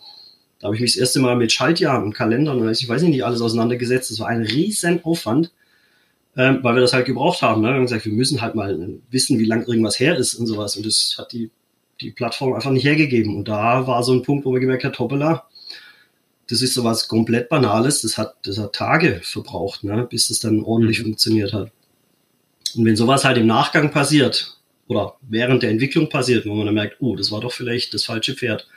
Da 0.59 0.65
habe 0.65 0.75
ich 0.75 0.81
mich 0.81 0.93
das 0.93 0.99
erste 0.99 1.19
Mal 1.19 1.35
mit 1.35 1.51
Schaltjahren 1.51 2.03
und 2.03 2.13
Kalendern 2.13 2.59
und 2.59 2.69
ich 2.69 2.87
weiß 2.87 3.01
nicht, 3.03 3.23
alles 3.23 3.41
auseinandergesetzt. 3.41 4.11
Das 4.11 4.19
war 4.19 4.27
ein 4.27 4.41
riesen 4.41 5.03
Aufwand, 5.03 5.51
ähm, 6.35 6.59
weil 6.61 6.75
wir 6.75 6.81
das 6.81 6.93
halt 6.93 7.05
gebraucht 7.05 7.41
haben. 7.41 7.61
Ne? 7.61 7.69
Wir 7.69 7.75
haben 7.75 7.83
gesagt, 7.83 8.05
wir 8.05 8.13
müssen 8.13 8.41
halt 8.41 8.55
mal 8.55 8.77
wissen, 9.09 9.39
wie 9.39 9.45
lang 9.45 9.65
irgendwas 9.67 9.99
her 9.99 10.17
ist 10.17 10.35
und 10.35 10.47
sowas. 10.47 10.75
Und 10.75 10.85
das 10.85 11.15
hat 11.17 11.31
die, 11.31 11.49
die 12.01 12.11
Plattform 12.11 12.53
einfach 12.53 12.71
nicht 12.71 12.85
hergegeben. 12.85 13.37
Und 13.37 13.47
da 13.47 13.87
war 13.87 14.03
so 14.03 14.13
ein 14.13 14.23
Punkt, 14.23 14.45
wo 14.45 14.53
wir 14.53 14.59
gemerkt 14.59 14.83
haben, 14.83 14.97
hoppala, 14.97 15.45
das 16.49 16.61
ist 16.61 16.73
sowas 16.73 17.07
komplett 17.07 17.47
Banales, 17.47 18.01
das 18.01 18.17
hat, 18.17 18.35
das 18.43 18.57
hat 18.57 18.73
Tage 18.73 19.21
verbraucht, 19.23 19.83
ne, 19.83 20.07
bis 20.09 20.29
es 20.31 20.39
dann 20.39 20.63
ordentlich 20.63 20.99
mhm. 20.99 21.03
funktioniert 21.03 21.53
hat. 21.53 21.71
Und 22.75 22.85
wenn 22.85 22.95
sowas 22.95 23.23
halt 23.23 23.37
im 23.37 23.47
Nachgang 23.47 23.91
passiert 23.91 24.58
oder 24.89 25.15
während 25.21 25.63
der 25.63 25.69
Entwicklung 25.69 26.10
passiert, 26.10 26.45
wo 26.45 26.56
man 26.56 26.65
dann 26.65 26.75
merkt, 26.75 26.97
oh, 26.99 27.15
das 27.15 27.32
war 27.32 27.39
doch 27.39 27.54
vielleicht 27.54 27.93
das 27.93 28.04
falsche 28.04 28.34
Pferd, 28.34 28.67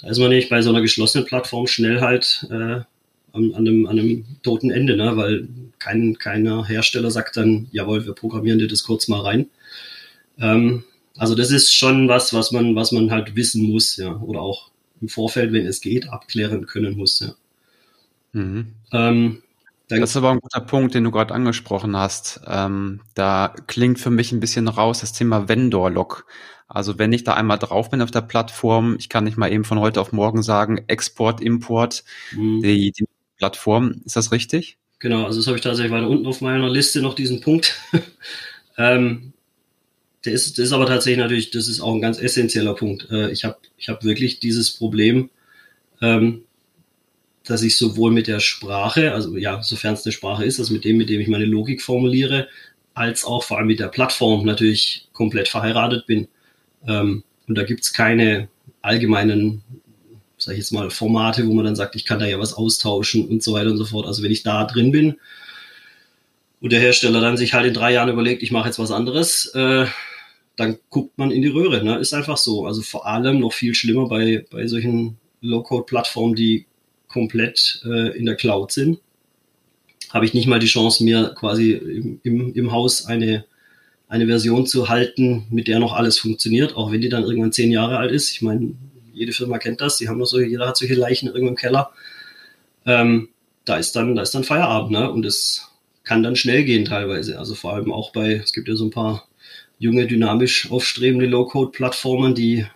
da 0.00 0.08
ist 0.08 0.18
man 0.18 0.30
nicht 0.30 0.48
bei 0.48 0.62
so 0.62 0.70
einer 0.70 0.80
geschlossenen 0.80 1.26
Plattform 1.26 1.66
schnell 1.66 2.00
halt 2.00 2.46
äh, 2.50 2.54
an, 2.54 2.86
an, 3.32 3.54
einem, 3.54 3.86
an 3.86 3.98
einem 3.98 4.24
toten 4.42 4.70
Ende, 4.70 4.96
ne? 4.96 5.16
weil 5.16 5.48
kein, 5.78 6.18
keiner 6.18 6.66
Hersteller 6.66 7.10
sagt 7.10 7.36
dann, 7.36 7.68
jawohl, 7.72 8.06
wir 8.06 8.14
programmieren 8.14 8.58
dir 8.58 8.68
das 8.68 8.84
kurz 8.84 9.06
mal 9.06 9.20
rein. 9.20 9.50
Ähm, 10.38 10.84
also 11.18 11.34
das 11.34 11.50
ist 11.50 11.74
schon 11.74 12.08
was, 12.08 12.32
was 12.32 12.52
man, 12.52 12.74
was 12.74 12.92
man 12.92 13.10
halt 13.10 13.36
wissen 13.36 13.70
muss, 13.70 13.98
ja, 13.98 14.16
oder 14.16 14.40
auch 14.40 14.70
im 15.02 15.10
Vorfeld, 15.10 15.52
wenn 15.52 15.66
es 15.66 15.82
geht, 15.82 16.08
abklären 16.08 16.66
können 16.66 16.96
muss. 16.96 17.20
Ja. 17.20 17.34
Mhm. 18.32 18.72
Ähm, 18.92 19.42
das 19.98 20.10
ist 20.10 20.16
aber 20.16 20.30
ein 20.30 20.40
guter 20.40 20.60
Punkt, 20.60 20.94
den 20.94 21.04
du 21.04 21.10
gerade 21.10 21.34
angesprochen 21.34 21.96
hast. 21.96 22.40
Ähm, 22.46 23.00
da 23.14 23.54
klingt 23.66 23.98
für 23.98 24.10
mich 24.10 24.32
ein 24.32 24.40
bisschen 24.40 24.68
raus 24.68 25.00
das 25.00 25.12
Thema 25.12 25.48
Vendor-Log. 25.48 26.26
Also 26.68 26.98
wenn 26.98 27.12
ich 27.12 27.24
da 27.24 27.34
einmal 27.34 27.58
drauf 27.58 27.90
bin 27.90 28.00
auf 28.00 28.12
der 28.12 28.20
Plattform, 28.20 28.96
ich 28.98 29.08
kann 29.08 29.24
nicht 29.24 29.36
mal 29.36 29.52
eben 29.52 29.64
von 29.64 29.80
heute 29.80 30.00
auf 30.00 30.12
morgen 30.12 30.42
sagen, 30.42 30.84
Export, 30.86 31.40
Import, 31.40 32.04
mhm. 32.32 32.62
die, 32.62 32.92
die 32.92 33.06
Plattform. 33.38 34.02
Ist 34.04 34.14
das 34.14 34.30
richtig? 34.30 34.78
Genau, 35.00 35.24
also 35.24 35.40
das 35.40 35.46
habe 35.48 35.56
ich 35.56 35.62
tatsächlich 35.62 35.92
weiter 35.92 36.08
unten 36.08 36.26
auf 36.26 36.40
meiner 36.42 36.68
Liste 36.68 37.02
noch 37.02 37.14
diesen 37.14 37.40
Punkt. 37.40 37.74
ähm, 38.78 39.32
der 40.24 40.34
ist, 40.34 40.58
das 40.58 40.66
ist 40.66 40.72
aber 40.72 40.86
tatsächlich 40.86 41.18
natürlich, 41.18 41.50
das 41.50 41.66
ist 41.66 41.80
auch 41.80 41.94
ein 41.94 42.02
ganz 42.02 42.20
essentieller 42.20 42.74
Punkt. 42.74 43.08
Äh, 43.10 43.30
ich 43.30 43.44
habe 43.44 43.56
ich 43.76 43.88
hab 43.88 44.04
wirklich 44.04 44.38
dieses 44.38 44.70
Problem, 44.70 45.30
ähm, 46.02 46.44
dass 47.50 47.62
ich 47.62 47.76
sowohl 47.76 48.12
mit 48.12 48.28
der 48.28 48.38
Sprache, 48.38 49.12
also 49.12 49.36
ja, 49.36 49.60
sofern 49.60 49.94
es 49.94 50.06
eine 50.06 50.12
Sprache 50.12 50.44
ist, 50.44 50.60
also 50.60 50.72
mit 50.72 50.84
dem, 50.84 50.98
mit 50.98 51.08
dem 51.10 51.20
ich 51.20 51.26
meine 51.26 51.46
Logik 51.46 51.82
formuliere, 51.82 52.46
als 52.94 53.24
auch 53.24 53.42
vor 53.42 53.58
allem 53.58 53.66
mit 53.66 53.80
der 53.80 53.88
Plattform 53.88 54.46
natürlich 54.46 55.08
komplett 55.12 55.48
verheiratet 55.48 56.06
bin. 56.06 56.28
Ähm, 56.86 57.24
und 57.48 57.58
da 57.58 57.64
gibt's 57.64 57.92
keine 57.92 58.48
allgemeinen, 58.82 59.62
sag 60.38 60.52
ich 60.52 60.58
jetzt 60.58 60.70
mal, 60.70 60.90
Formate, 60.90 61.44
wo 61.48 61.52
man 61.52 61.64
dann 61.64 61.74
sagt, 61.74 61.96
ich 61.96 62.04
kann 62.04 62.20
da 62.20 62.26
ja 62.26 62.38
was 62.38 62.54
austauschen 62.54 63.26
und 63.26 63.42
so 63.42 63.54
weiter 63.54 63.70
und 63.70 63.78
so 63.78 63.84
fort. 63.84 64.06
Also 64.06 64.22
wenn 64.22 64.30
ich 64.30 64.44
da 64.44 64.64
drin 64.64 64.92
bin 64.92 65.16
und 66.60 66.70
der 66.70 66.80
Hersteller 66.80 67.20
dann 67.20 67.36
sich 67.36 67.52
halt 67.52 67.66
in 67.66 67.74
drei 67.74 67.92
Jahren 67.92 68.10
überlegt, 68.10 68.44
ich 68.44 68.52
mache 68.52 68.68
jetzt 68.68 68.78
was 68.78 68.92
anderes, 68.92 69.46
äh, 69.56 69.86
dann 70.54 70.78
guckt 70.88 71.18
man 71.18 71.32
in 71.32 71.42
die 71.42 71.48
Röhre. 71.48 71.82
Ne? 71.82 71.98
Ist 71.98 72.14
einfach 72.14 72.36
so. 72.36 72.64
Also 72.66 72.82
vor 72.82 73.06
allem 73.06 73.40
noch 73.40 73.52
viel 73.52 73.74
schlimmer 73.74 74.08
bei, 74.08 74.44
bei 74.52 74.68
solchen 74.68 75.18
Low-Code-Plattformen, 75.40 76.36
die 76.36 76.66
komplett 77.12 77.82
äh, 77.84 78.16
in 78.16 78.26
der 78.26 78.36
Cloud 78.36 78.72
sind. 78.72 79.00
Habe 80.10 80.24
ich 80.24 80.34
nicht 80.34 80.46
mal 80.46 80.58
die 80.58 80.66
Chance, 80.66 81.04
mir 81.04 81.34
quasi 81.36 81.72
im, 81.72 82.20
im, 82.22 82.54
im 82.54 82.72
Haus 82.72 83.06
eine, 83.06 83.44
eine 84.08 84.26
Version 84.26 84.66
zu 84.66 84.88
halten, 84.88 85.46
mit 85.50 85.68
der 85.68 85.78
noch 85.78 85.92
alles 85.92 86.18
funktioniert, 86.18 86.76
auch 86.76 86.90
wenn 86.90 87.00
die 87.00 87.08
dann 87.08 87.24
irgendwann 87.24 87.52
zehn 87.52 87.70
Jahre 87.70 87.98
alt 87.98 88.10
ist. 88.10 88.32
Ich 88.32 88.42
meine, 88.42 88.74
jede 89.12 89.32
Firma 89.32 89.58
kennt 89.58 89.80
das, 89.80 89.98
die 89.98 90.08
haben 90.08 90.18
noch 90.18 90.26
so, 90.26 90.40
jeder 90.40 90.66
hat 90.66 90.76
solche 90.76 90.94
Leichen 90.94 91.28
irgendwo 91.28 91.48
im 91.48 91.56
Keller. 91.56 91.90
Ähm, 92.86 93.28
da 93.64 93.76
ist 93.76 93.94
dann, 93.94 94.14
da 94.16 94.22
ist 94.22 94.34
dann 94.34 94.44
Feierabend, 94.44 94.92
ne? 94.92 95.10
Und 95.10 95.24
es 95.26 95.68
kann 96.02 96.22
dann 96.22 96.34
schnell 96.34 96.64
gehen 96.64 96.84
teilweise. 96.84 97.38
Also 97.38 97.54
vor 97.54 97.74
allem 97.74 97.92
auch 97.92 98.12
bei, 98.12 98.34
es 98.34 98.52
gibt 98.52 98.68
ja 98.68 98.74
so 98.74 98.86
ein 98.86 98.90
paar 98.90 99.28
junge, 99.78 100.06
dynamisch 100.06 100.70
aufstrebende 100.70 101.26
Low-Code-Plattformen, 101.26 102.34
die 102.34 102.66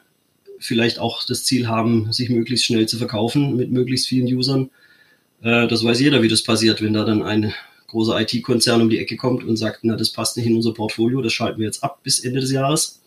vielleicht 0.64 0.98
auch 0.98 1.24
das 1.24 1.44
Ziel 1.44 1.68
haben, 1.68 2.12
sich 2.12 2.30
möglichst 2.30 2.66
schnell 2.66 2.86
zu 2.86 2.96
verkaufen 2.96 3.56
mit 3.56 3.70
möglichst 3.70 4.08
vielen 4.08 4.26
Usern. 4.26 4.70
Äh, 5.42 5.68
das 5.68 5.84
weiß 5.84 6.00
jeder, 6.00 6.22
wie 6.22 6.28
das 6.28 6.42
passiert, 6.42 6.82
wenn 6.82 6.94
da 6.94 7.04
dann 7.04 7.22
ein 7.22 7.52
großer 7.88 8.20
IT-Konzern 8.20 8.80
um 8.80 8.90
die 8.90 8.98
Ecke 8.98 9.16
kommt 9.16 9.44
und 9.44 9.56
sagt, 9.56 9.80
na, 9.82 9.94
das 9.94 10.10
passt 10.10 10.36
nicht 10.36 10.46
in 10.46 10.56
unser 10.56 10.72
Portfolio, 10.72 11.22
das 11.22 11.32
schalten 11.32 11.60
wir 11.60 11.66
jetzt 11.66 11.84
ab 11.84 12.00
bis 12.02 12.18
Ende 12.18 12.40
des 12.40 12.50
Jahres. 12.50 13.02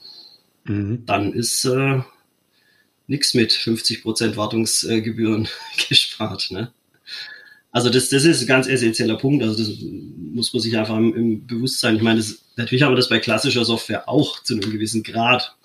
Mhm. 0.66 1.04
Dann 1.06 1.34
ist 1.34 1.66
äh, 1.66 2.02
nichts 3.08 3.34
mit 3.34 3.52
50% 3.52 4.36
Wartungsgebühren 4.36 5.48
gespart. 5.90 6.52
Ne? 6.52 6.72
Also 7.72 7.90
das, 7.90 8.10
das 8.10 8.26
ist 8.26 8.42
ein 8.42 8.48
ganz 8.48 8.68
essentieller 8.68 9.18
Punkt. 9.18 9.44
Also 9.44 9.58
das 9.58 9.72
muss 10.34 10.54
man 10.54 10.62
sich 10.62 10.78
einfach 10.78 10.98
im, 10.98 11.14
im 11.16 11.48
Bewusstsein. 11.48 11.96
Ich 11.96 12.02
meine, 12.02 12.20
das, 12.20 12.40
natürlich 12.56 12.84
haben 12.84 12.92
wir 12.92 12.98
das 12.98 13.10
bei 13.10 13.20
klassischer 13.20 13.66
Software 13.66 14.08
auch 14.08 14.42
zu 14.44 14.54
einem 14.54 14.72
gewissen 14.72 15.04
Grad, 15.04 15.56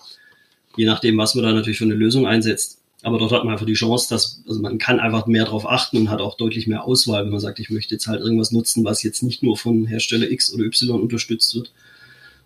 je 0.75 0.85
nachdem, 0.85 1.17
was 1.17 1.35
man 1.35 1.43
da 1.43 1.53
natürlich 1.53 1.77
für 1.77 1.85
eine 1.85 1.93
Lösung 1.93 2.27
einsetzt. 2.27 2.79
Aber 3.01 3.17
dort 3.17 3.33
hat 3.33 3.43
man 3.43 3.53
einfach 3.53 3.65
die 3.65 3.73
Chance, 3.73 4.07
dass 4.09 4.41
also 4.47 4.61
man 4.61 4.77
kann 4.77 4.99
einfach 4.99 5.27
mehr 5.27 5.43
darauf 5.43 5.69
achten 5.69 5.97
und 5.97 6.09
hat 6.09 6.21
auch 6.21 6.37
deutlich 6.37 6.67
mehr 6.67 6.85
Auswahl, 6.85 7.25
wenn 7.25 7.31
man 7.31 7.41
sagt, 7.41 7.59
ich 7.59 7.69
möchte 7.69 7.95
jetzt 7.95 8.07
halt 8.07 8.21
irgendwas 8.21 8.51
nutzen, 8.51 8.85
was 8.85 9.03
jetzt 9.03 9.23
nicht 9.23 9.43
nur 9.43 9.57
von 9.57 9.85
Hersteller 9.85 10.31
X 10.31 10.53
oder 10.53 10.63
Y 10.63 11.01
unterstützt 11.01 11.53
wird 11.53 11.73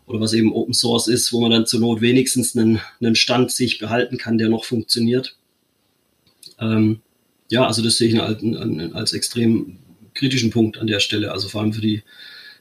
oder 0.07 0.19
was 0.19 0.33
eben 0.33 0.51
Open 0.53 0.73
Source 0.73 1.07
ist, 1.07 1.31
wo 1.31 1.41
man 1.41 1.51
dann 1.51 1.67
zur 1.67 1.79
Not 1.79 2.01
wenigstens 2.01 2.57
einen, 2.57 2.79
einen 2.99 3.15
Stand 3.15 3.51
sich 3.51 3.77
behalten 3.77 4.17
kann, 4.17 4.39
der 4.39 4.49
noch 4.49 4.65
funktioniert. 4.65 5.35
Ähm, 6.59 7.01
ja, 7.49 7.67
also 7.67 7.83
das 7.83 7.97
sehe 7.97 8.09
ich 8.09 8.19
als, 8.19 8.41
als 8.93 9.13
extrem 9.13 9.77
kritischen 10.15 10.49
Punkt 10.49 10.79
an 10.79 10.87
der 10.87 10.99
Stelle, 10.99 11.31
also 11.31 11.49
vor 11.49 11.61
allem 11.61 11.73
für 11.73 11.81
die 11.81 12.01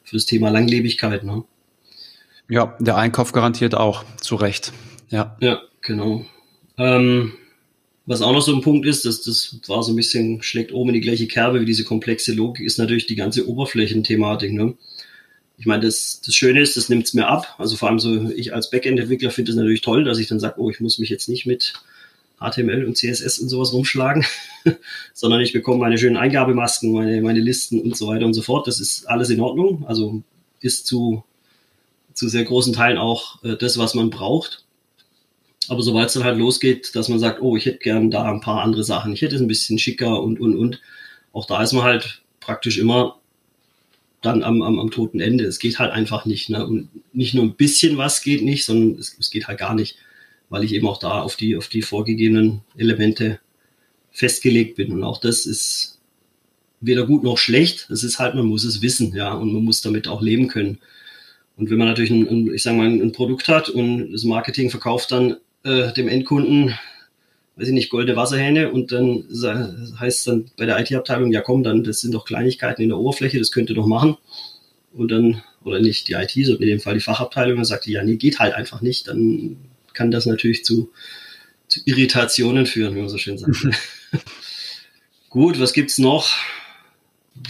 für 0.06 0.16
das 0.16 0.24
Thema 0.24 0.50
Langlebigkeit. 0.50 1.24
Ne? 1.24 1.44
Ja, 2.48 2.76
der 2.78 2.96
Einkauf 2.96 3.32
garantiert 3.32 3.74
auch, 3.74 4.04
zu 4.20 4.36
Recht. 4.36 4.72
Ja, 5.10 5.36
ja 5.40 5.62
genau. 5.80 6.24
Ähm, 6.78 7.32
was 8.06 8.22
auch 8.22 8.32
noch 8.32 8.42
so 8.42 8.54
ein 8.54 8.62
Punkt 8.62 8.86
ist, 8.86 9.04
dass 9.04 9.22
das 9.22 9.58
war 9.66 9.82
so 9.82 9.92
ein 9.92 9.96
bisschen, 9.96 10.42
schlägt 10.42 10.72
oben 10.72 10.90
in 10.90 10.94
die 10.94 11.00
gleiche 11.00 11.26
Kerbe 11.26 11.60
wie 11.60 11.64
diese 11.64 11.84
komplexe 11.84 12.32
Logik, 12.32 12.64
ist 12.64 12.78
natürlich 12.78 13.06
die 13.06 13.16
ganze 13.16 13.48
Oberflächenthematik. 13.48 14.52
Ne? 14.52 14.74
Ich 15.58 15.66
meine, 15.66 15.84
das, 15.84 16.20
das 16.24 16.34
Schöne 16.34 16.60
ist, 16.60 16.76
das 16.76 16.88
nimmt 16.88 17.06
es 17.06 17.14
mir 17.14 17.26
ab. 17.26 17.56
Also 17.58 17.76
vor 17.76 17.88
allem 17.88 17.98
so, 17.98 18.30
ich 18.30 18.54
als 18.54 18.70
Backend-Entwickler 18.70 19.30
finde 19.30 19.50
es 19.50 19.56
natürlich 19.56 19.80
toll, 19.80 20.04
dass 20.04 20.18
ich 20.18 20.28
dann 20.28 20.38
sage, 20.38 20.60
oh, 20.60 20.70
ich 20.70 20.80
muss 20.80 20.98
mich 20.98 21.08
jetzt 21.08 21.28
nicht 21.28 21.46
mit 21.46 21.72
HTML 22.38 22.84
und 22.84 22.96
CSS 22.96 23.38
und 23.38 23.48
sowas 23.48 23.72
rumschlagen, 23.72 24.24
sondern 25.14 25.40
ich 25.40 25.52
bekomme 25.52 25.78
meine 25.78 25.98
schönen 25.98 26.16
Eingabemasken, 26.18 26.92
meine, 26.92 27.22
meine 27.22 27.40
Listen 27.40 27.80
und 27.80 27.96
so 27.96 28.08
weiter 28.08 28.26
und 28.26 28.34
so 28.34 28.42
fort. 28.42 28.66
Das 28.66 28.78
ist 28.78 29.06
alles 29.08 29.30
in 29.30 29.40
Ordnung. 29.40 29.84
Also 29.88 30.22
ist 30.60 30.86
zu, 30.86 31.24
zu 32.12 32.28
sehr 32.28 32.44
großen 32.44 32.74
Teilen 32.74 32.98
auch 32.98 33.42
äh, 33.42 33.56
das, 33.56 33.78
was 33.78 33.94
man 33.94 34.10
braucht. 34.10 34.65
Aber 35.68 35.82
sobald 35.82 36.08
es 36.08 36.14
dann 36.14 36.24
halt 36.24 36.38
losgeht, 36.38 36.94
dass 36.94 37.08
man 37.08 37.18
sagt, 37.18 37.40
oh, 37.40 37.56
ich 37.56 37.66
hätte 37.66 37.78
gern 37.78 38.10
da 38.10 38.24
ein 38.30 38.40
paar 38.40 38.62
andere 38.62 38.84
Sachen, 38.84 39.12
ich 39.12 39.22
hätte 39.22 39.36
es 39.36 39.40
ein 39.40 39.48
bisschen 39.48 39.78
schicker 39.78 40.22
und, 40.22 40.40
und, 40.40 40.56
und, 40.56 40.80
auch 41.32 41.46
da 41.46 41.62
ist 41.62 41.72
man 41.72 41.84
halt 41.84 42.22
praktisch 42.40 42.78
immer 42.78 43.18
dann 44.22 44.42
am, 44.42 44.62
am, 44.62 44.78
am 44.78 44.90
toten 44.90 45.20
Ende. 45.20 45.44
Es 45.44 45.58
geht 45.58 45.78
halt 45.78 45.92
einfach 45.92 46.24
nicht. 46.24 46.48
Ne? 46.48 46.66
Und 46.66 46.88
nicht 47.12 47.34
nur 47.34 47.44
ein 47.44 47.56
bisschen 47.56 47.98
was 47.98 48.22
geht 48.22 48.42
nicht, 48.42 48.64
sondern 48.64 48.98
es, 48.98 49.16
es 49.18 49.30
geht 49.30 49.46
halt 49.46 49.58
gar 49.58 49.74
nicht 49.74 49.96
weil 50.48 50.64
ich 50.64 50.72
eben 50.72 50.86
auch 50.86 50.98
da 50.98 51.22
auf 51.22 51.36
die, 51.36 51.56
auf 51.56 51.68
die 51.68 51.82
vorgegebenen 51.82 52.62
Elemente 52.76 53.40
festgelegt 54.10 54.76
bin. 54.76 54.92
Und 54.92 55.04
auch 55.04 55.20
das 55.20 55.46
ist 55.46 56.00
weder 56.80 57.06
gut 57.06 57.24
noch 57.24 57.38
schlecht. 57.38 57.88
Es 57.90 58.04
ist 58.04 58.18
halt, 58.18 58.34
man 58.34 58.46
muss 58.46 58.64
es 58.64 58.82
wissen, 58.82 59.14
ja, 59.14 59.32
und 59.32 59.52
man 59.52 59.64
muss 59.64 59.82
damit 59.82 60.08
auch 60.08 60.22
leben 60.22 60.48
können. 60.48 60.78
Und 61.56 61.70
wenn 61.70 61.78
man 61.78 61.88
natürlich 61.88 62.10
ein, 62.10 62.28
ein 62.28 62.54
ich 62.54 62.62
sage 62.62 62.76
mal, 62.76 62.86
ein 62.86 63.12
Produkt 63.12 63.48
hat 63.48 63.68
und 63.68 64.12
das 64.12 64.24
Marketing 64.24 64.70
verkauft 64.70 65.10
dann 65.10 65.36
äh, 65.66 65.92
dem 65.92 66.08
Endkunden, 66.08 66.78
weiß 67.56 67.68
ich 67.68 67.74
nicht, 67.74 67.90
goldene 67.90 68.16
Wasserhähne 68.16 68.70
und 68.70 68.92
dann 68.92 69.24
heißt 69.98 70.18
es 70.18 70.24
dann 70.24 70.50
bei 70.56 70.64
der 70.64 70.78
IT-Abteilung, 70.78 71.32
ja 71.32 71.40
komm, 71.40 71.62
dann, 71.64 71.82
das 71.82 72.00
sind 72.00 72.14
doch 72.14 72.24
Kleinigkeiten 72.24 72.82
in 72.82 72.90
der 72.90 72.98
Oberfläche, 72.98 73.38
das 73.38 73.50
könnt 73.50 73.70
ihr 73.70 73.74
doch 73.74 73.86
machen. 73.86 74.16
Und 74.92 75.10
dann, 75.10 75.42
oder 75.64 75.80
nicht 75.80 76.08
die 76.08 76.12
IT, 76.12 76.30
sondern 76.30 76.62
in 76.62 76.68
dem 76.68 76.80
Fall 76.80 76.94
die 76.94 77.00
Fachabteilung, 77.00 77.56
dann 77.56 77.64
sagt 77.64 77.86
die, 77.86 77.92
ja, 77.92 78.04
nee, 78.04 78.16
geht 78.16 78.38
halt 78.38 78.54
einfach 78.54 78.80
nicht, 78.80 79.08
dann 79.08 79.56
kann 79.92 80.10
das 80.10 80.26
natürlich 80.26 80.64
zu, 80.64 80.92
zu 81.68 81.80
Irritationen 81.84 82.66
führen, 82.66 82.94
wie 82.94 83.00
man 83.00 83.08
so 83.08 83.18
schön 83.18 83.36
sagt. 83.36 83.56
Gut, 85.30 85.58
was 85.58 85.72
gibt's 85.72 85.98
noch? 85.98 86.30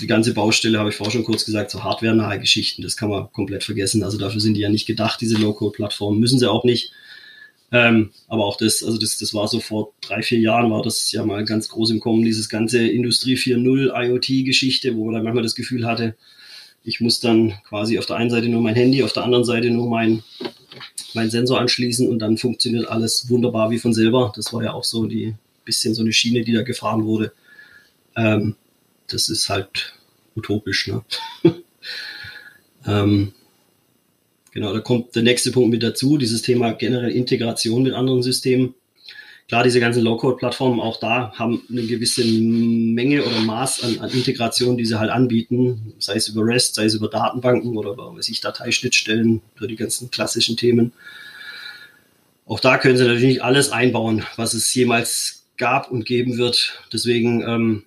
Die 0.00 0.06
ganze 0.08 0.34
Baustelle 0.34 0.78
habe 0.78 0.88
ich 0.88 0.96
vorher 0.96 1.12
schon 1.12 1.24
kurz 1.24 1.44
gesagt, 1.44 1.70
so 1.70 1.84
hardware-nahe 1.84 2.40
Geschichten, 2.40 2.82
das 2.82 2.96
kann 2.96 3.10
man 3.10 3.30
komplett 3.32 3.62
vergessen. 3.62 4.02
Also 4.02 4.18
dafür 4.18 4.40
sind 4.40 4.54
die 4.54 4.62
ja 4.62 4.68
nicht 4.68 4.86
gedacht, 4.86 5.20
diese 5.20 5.36
Low-Code-Plattformen, 5.36 6.18
müssen 6.18 6.38
sie 6.38 6.50
auch 6.50 6.64
nicht. 6.64 6.92
Ähm, 7.78 8.10
aber 8.28 8.46
auch 8.46 8.56
das, 8.56 8.82
also 8.82 8.96
das, 8.96 9.18
das 9.18 9.34
war 9.34 9.48
so 9.48 9.60
vor 9.60 9.92
drei, 10.00 10.22
vier 10.22 10.38
Jahren, 10.38 10.70
war 10.70 10.82
das 10.82 11.12
ja 11.12 11.26
mal 11.26 11.44
ganz 11.44 11.68
groß 11.68 11.90
im 11.90 12.00
Kommen, 12.00 12.24
dieses 12.24 12.48
ganze 12.48 12.86
Industrie 12.86 13.34
4.0 13.34 13.92
IoT-Geschichte, 13.92 14.96
wo 14.96 15.04
man 15.04 15.14
dann 15.14 15.24
manchmal 15.24 15.42
das 15.42 15.54
Gefühl 15.54 15.86
hatte, 15.86 16.16
ich 16.84 17.00
muss 17.00 17.20
dann 17.20 17.52
quasi 17.68 17.98
auf 17.98 18.06
der 18.06 18.16
einen 18.16 18.30
Seite 18.30 18.48
nur 18.48 18.62
mein 18.62 18.76
Handy, 18.76 19.02
auf 19.02 19.12
der 19.12 19.24
anderen 19.24 19.44
Seite 19.44 19.68
nur 19.70 19.90
mein 19.90 20.22
meinen 21.12 21.30
Sensor 21.30 21.60
anschließen 21.60 22.08
und 22.08 22.18
dann 22.20 22.38
funktioniert 22.38 22.88
alles 22.88 23.28
wunderbar 23.28 23.70
wie 23.70 23.78
von 23.78 23.92
selber. 23.92 24.32
Das 24.36 24.52
war 24.52 24.62
ja 24.62 24.72
auch 24.72 24.84
so 24.84 25.06
die 25.06 25.34
bisschen 25.64 25.94
so 25.94 26.02
eine 26.02 26.12
Schiene, 26.12 26.44
die 26.44 26.52
da 26.52 26.62
gefahren 26.62 27.04
wurde. 27.04 27.32
Ähm, 28.16 28.56
das 29.08 29.28
ist 29.28 29.50
halt 29.50 29.94
utopisch. 30.34 30.88
Ne? 30.88 31.04
ähm, 32.86 33.32
genau, 34.56 34.72
da 34.72 34.80
kommt 34.80 35.14
der 35.14 35.22
nächste 35.22 35.52
Punkt 35.52 35.70
mit 35.70 35.82
dazu, 35.82 36.16
dieses 36.16 36.40
Thema 36.40 36.72
generell 36.72 37.10
Integration 37.10 37.82
mit 37.82 37.92
anderen 37.92 38.22
Systemen. 38.22 38.74
Klar, 39.48 39.62
diese 39.62 39.80
ganzen 39.80 40.02
Low-Code-Plattformen 40.02 40.80
auch 40.80 40.98
da 40.98 41.32
haben 41.34 41.62
eine 41.70 41.82
gewisse 41.82 42.24
Menge 42.24 43.22
oder 43.22 43.38
Maß 43.40 43.84
an, 43.84 43.98
an, 43.98 44.10
Integration, 44.10 44.78
die 44.78 44.86
sie 44.86 44.98
halt 44.98 45.10
anbieten, 45.10 45.92
sei 45.98 46.14
es 46.14 46.28
über 46.28 46.42
REST, 46.42 46.74
sei 46.74 46.86
es 46.86 46.94
über 46.94 47.08
Datenbanken 47.08 47.76
oder 47.76 47.98
weiß 47.98 48.30
ich, 48.30 48.40
Dateischnittstellen 48.40 49.42
oder 49.58 49.66
die 49.66 49.76
ganzen 49.76 50.10
klassischen 50.10 50.56
Themen. 50.56 50.94
Auch 52.46 52.58
da 52.58 52.78
können 52.78 52.96
sie 52.96 53.04
natürlich 53.04 53.24
nicht 53.24 53.44
alles 53.44 53.70
einbauen, 53.70 54.24
was 54.36 54.54
es 54.54 54.74
jemals 54.74 55.44
gab 55.58 55.90
und 55.90 56.06
geben 56.06 56.38
wird. 56.38 56.80
Deswegen 56.92 57.42
ähm, 57.42 57.82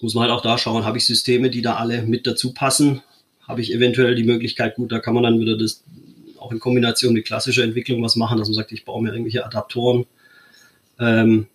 muss 0.00 0.14
man 0.14 0.22
halt 0.22 0.32
auch 0.32 0.42
da 0.42 0.56
schauen, 0.56 0.84
habe 0.84 0.98
ich 0.98 1.04
Systeme, 1.04 1.50
die 1.50 1.62
da 1.62 1.74
alle 1.74 2.02
mit 2.02 2.28
dazu 2.28 2.54
passen? 2.54 3.02
Habe 3.46 3.60
ich 3.60 3.72
eventuell 3.72 4.14
die 4.14 4.24
Möglichkeit, 4.24 4.76
gut, 4.76 4.92
da 4.92 4.98
kann 4.98 5.14
man 5.14 5.22
dann 5.22 5.40
wieder 5.40 5.56
das 5.56 5.84
auch 6.38 6.52
in 6.52 6.60
Kombination 6.60 7.14
mit 7.14 7.26
klassischer 7.26 7.64
Entwicklung 7.64 8.02
was 8.02 8.16
machen, 8.16 8.38
dass 8.38 8.48
man 8.48 8.54
sagt, 8.54 8.72
ich 8.72 8.84
baue 8.84 9.02
mir 9.02 9.12
irgendwelche 9.12 9.44
Adaptoren 9.46 10.06
ähm, 10.98 11.46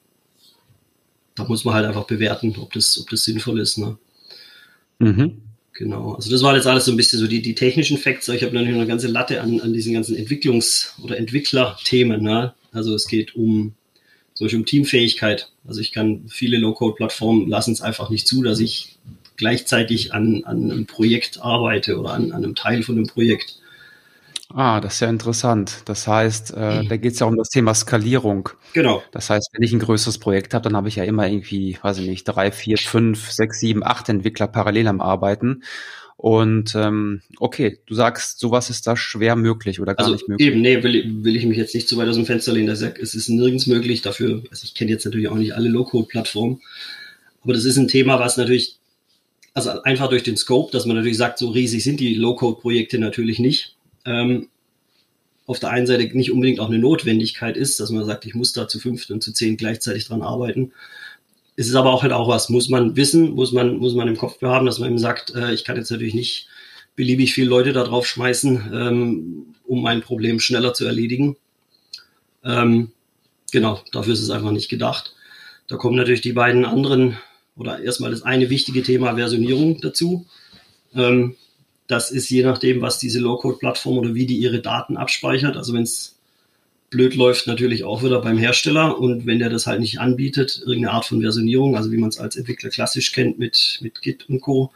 da 1.35 1.45
muss 1.45 1.63
man 1.65 1.73
halt 1.73 1.85
einfach 1.85 2.05
bewerten, 2.05 2.55
ob 2.59 2.73
das, 2.73 2.99
ob 2.99 3.09
das 3.09 3.23
sinnvoll 3.23 3.59
ist. 3.59 3.77
Ne? 3.77 3.97
Mhm. 4.99 5.41
Genau. 5.73 6.13
Also 6.13 6.29
das 6.29 6.43
war 6.43 6.55
jetzt 6.55 6.67
alles 6.67 6.85
so 6.85 6.91
ein 6.91 6.97
bisschen 6.97 7.19
so 7.19 7.27
die, 7.27 7.41
die 7.41 7.55
technischen 7.55 7.97
Facts. 7.97 8.27
Ich 8.27 8.43
habe 8.43 8.53
natürlich 8.53 8.73
noch 8.73 8.81
eine 8.81 8.89
ganze 8.89 9.07
Latte 9.07 9.41
an, 9.41 9.61
an 9.61 9.71
diesen 9.71 9.93
ganzen 9.93 10.17
Entwicklungs- 10.17 10.99
oder 11.01 11.17
Entwicklerthemen. 11.17 12.21
Ne? 12.21 12.53
Also 12.73 12.93
es 12.93 13.07
geht 13.07 13.35
um 13.35 13.73
zum 14.33 14.45
Beispiel 14.45 14.59
um 14.59 14.65
Teamfähigkeit. 14.65 15.51
Also 15.65 15.79
ich 15.79 15.93
kann 15.93 16.25
viele 16.27 16.57
Low-Code-Plattformen 16.57 17.47
lassen 17.47 17.71
es 17.71 17.81
einfach 17.81 18.09
nicht 18.09 18.27
zu, 18.27 18.43
dass 18.43 18.59
ich 18.59 18.97
gleichzeitig 19.39 20.13
an, 20.13 20.43
an 20.45 20.71
einem 20.71 20.85
Projekt 20.85 21.41
arbeite 21.41 21.97
oder 21.97 22.11
an, 22.11 22.31
an 22.31 22.43
einem 22.43 22.53
Teil 22.53 22.83
von 22.83 22.95
einem 22.95 23.07
Projekt. 23.07 23.55
Ah, 24.53 24.81
das 24.81 24.95
ist 24.95 24.99
ja 24.99 25.09
interessant. 25.09 25.83
Das 25.85 26.07
heißt, 26.07 26.51
äh, 26.51 26.83
da 26.85 26.97
geht 26.97 27.13
es 27.13 27.19
ja 27.19 27.27
um 27.27 27.37
das 27.37 27.49
Thema 27.49 27.73
Skalierung. 27.73 28.49
Genau. 28.73 29.01
Das 29.11 29.29
heißt, 29.29 29.49
wenn 29.53 29.63
ich 29.63 29.71
ein 29.71 29.79
größeres 29.79 30.17
Projekt 30.17 30.53
habe, 30.53 30.63
dann 30.63 30.75
habe 30.75 30.87
ich 30.87 30.95
ja 30.95 31.03
immer 31.03 31.27
irgendwie, 31.27 31.77
weiß 31.81 31.99
ich 31.99 32.07
nicht, 32.07 32.25
drei, 32.25 32.51
vier, 32.51 32.77
fünf, 32.77 33.31
sechs, 33.31 33.59
sieben, 33.59 33.83
acht 33.83 34.09
Entwickler 34.09 34.47
parallel 34.47 34.87
am 34.87 35.01
Arbeiten. 35.01 35.63
Und 36.17 36.75
ähm, 36.75 37.21
okay, 37.39 37.79
du 37.85 37.93
sagst, 37.93 38.39
sowas 38.39 38.69
ist 38.69 38.87
da 38.87 38.97
schwer 38.97 39.37
möglich 39.37 39.79
oder 39.79 39.95
gar 39.95 40.05
also 40.05 40.15
nicht 40.15 40.27
möglich. 40.27 40.47
Eben, 40.49 40.61
nee, 40.61 40.83
will, 40.83 41.23
will 41.23 41.37
ich 41.37 41.45
mich 41.45 41.57
jetzt 41.57 41.73
nicht 41.73 41.87
zu 41.87 41.95
weit 41.95 42.09
aus 42.09 42.15
dem 42.15 42.25
Fenster 42.25 42.51
lehnen. 42.51 42.67
Das 42.67 42.81
ist, 42.81 42.97
es 42.97 43.15
ist 43.15 43.29
nirgends 43.29 43.67
möglich 43.67 44.01
dafür. 44.01 44.43
Also 44.51 44.65
ich 44.65 44.73
kenne 44.73 44.91
jetzt 44.91 45.05
natürlich 45.05 45.29
auch 45.29 45.35
nicht 45.35 45.53
alle 45.53 45.69
Low-Code-Plattformen, 45.69 46.59
aber 47.43 47.53
das 47.53 47.65
ist 47.65 47.77
ein 47.77 47.87
Thema, 47.87 48.19
was 48.19 48.35
natürlich, 48.35 48.78
also 49.53 49.81
einfach 49.83 50.09
durch 50.09 50.23
den 50.23 50.37
Scope, 50.37 50.71
dass 50.71 50.85
man 50.85 50.95
natürlich 50.95 51.17
sagt, 51.17 51.39
so 51.39 51.49
riesig 51.49 51.83
sind 51.83 51.99
die 51.99 52.13
Low-Code-Projekte 52.13 52.99
natürlich 52.99 53.39
nicht 53.39 53.75
ähm, 54.05 54.49
auf 55.45 55.59
der 55.59 55.71
einen 55.71 55.87
Seite 55.87 56.03
nicht 56.15 56.31
unbedingt 56.31 56.59
auch 56.59 56.67
eine 56.67 56.77
Notwendigkeit 56.77 57.57
ist, 57.57 57.79
dass 57.79 57.89
man 57.89 58.05
sagt, 58.05 58.25
ich 58.25 58.35
muss 58.35 58.53
da 58.53 58.67
zu 58.67 58.79
fünft 58.79 59.09
und 59.09 59.23
zu 59.23 59.33
zehn 59.33 59.57
gleichzeitig 59.57 60.05
dran 60.05 60.21
arbeiten. 60.21 60.73
Es 61.55 61.67
ist 61.67 61.75
aber 61.75 61.91
auch 61.91 62.03
halt 62.03 62.13
auch 62.13 62.27
was, 62.27 62.49
muss 62.49 62.69
man 62.69 62.95
wissen, 62.95 63.31
muss 63.31 63.51
man, 63.51 63.77
muss 63.77 63.95
man 63.95 64.07
im 64.07 64.17
Kopf 64.17 64.41
haben, 64.41 64.65
dass 64.65 64.79
man 64.79 64.89
eben 64.89 64.99
sagt, 64.99 65.33
äh, 65.35 65.51
ich 65.53 65.65
kann 65.65 65.75
jetzt 65.75 65.89
natürlich 65.89 66.13
nicht 66.13 66.47
beliebig 66.95 67.33
viele 67.33 67.49
Leute 67.49 67.73
da 67.73 67.83
drauf 67.83 68.05
schmeißen, 68.05 68.71
ähm, 68.73 69.55
um 69.65 69.81
mein 69.81 70.01
Problem 70.01 70.39
schneller 70.39 70.73
zu 70.73 70.85
erledigen. 70.85 71.35
Ähm, 72.43 72.91
genau, 73.51 73.81
dafür 73.91 74.13
ist 74.13 74.21
es 74.21 74.29
einfach 74.29 74.51
nicht 74.51 74.69
gedacht. 74.69 75.15
Da 75.67 75.77
kommen 75.77 75.95
natürlich 75.95 76.21
die 76.21 76.33
beiden 76.33 76.63
anderen 76.63 77.17
oder 77.59 77.83
erstmal 77.83 78.09
das 78.09 78.23
eine 78.23 78.49
wichtige 78.49 78.81
Thema 78.81 79.15
Versionierung 79.15 79.79
dazu. 79.81 80.25
Ähm, 80.95 81.35
das 81.87 82.09
ist 82.09 82.29
je 82.29 82.43
nachdem, 82.43 82.81
was 82.81 82.99
diese 82.99 83.19
Low-Code-Plattform 83.19 83.97
oder 83.97 84.15
wie 84.15 84.25
die 84.25 84.37
ihre 84.37 84.61
Daten 84.61 84.95
abspeichert. 84.95 85.57
Also 85.57 85.73
wenn 85.73 85.83
es 85.83 86.17
blöd 86.89 87.15
läuft, 87.15 87.47
natürlich 87.47 87.83
auch 87.83 88.03
wieder 88.03 88.21
beim 88.21 88.37
Hersteller. 88.37 88.97
Und 88.97 89.25
wenn 89.25 89.39
der 89.39 89.49
das 89.49 89.67
halt 89.67 89.81
nicht 89.81 89.99
anbietet, 89.99 90.59
irgendeine 90.59 90.91
Art 90.91 91.05
von 91.05 91.21
Versionierung, 91.21 91.75
also 91.75 91.91
wie 91.91 91.97
man 91.97 92.09
es 92.09 92.19
als 92.19 92.35
Entwickler 92.35 92.69
klassisch 92.69 93.11
kennt 93.11 93.37
mit, 93.39 93.79
mit 93.81 94.01
Git 94.01 94.29
und 94.29 94.39
Co., 94.39 94.71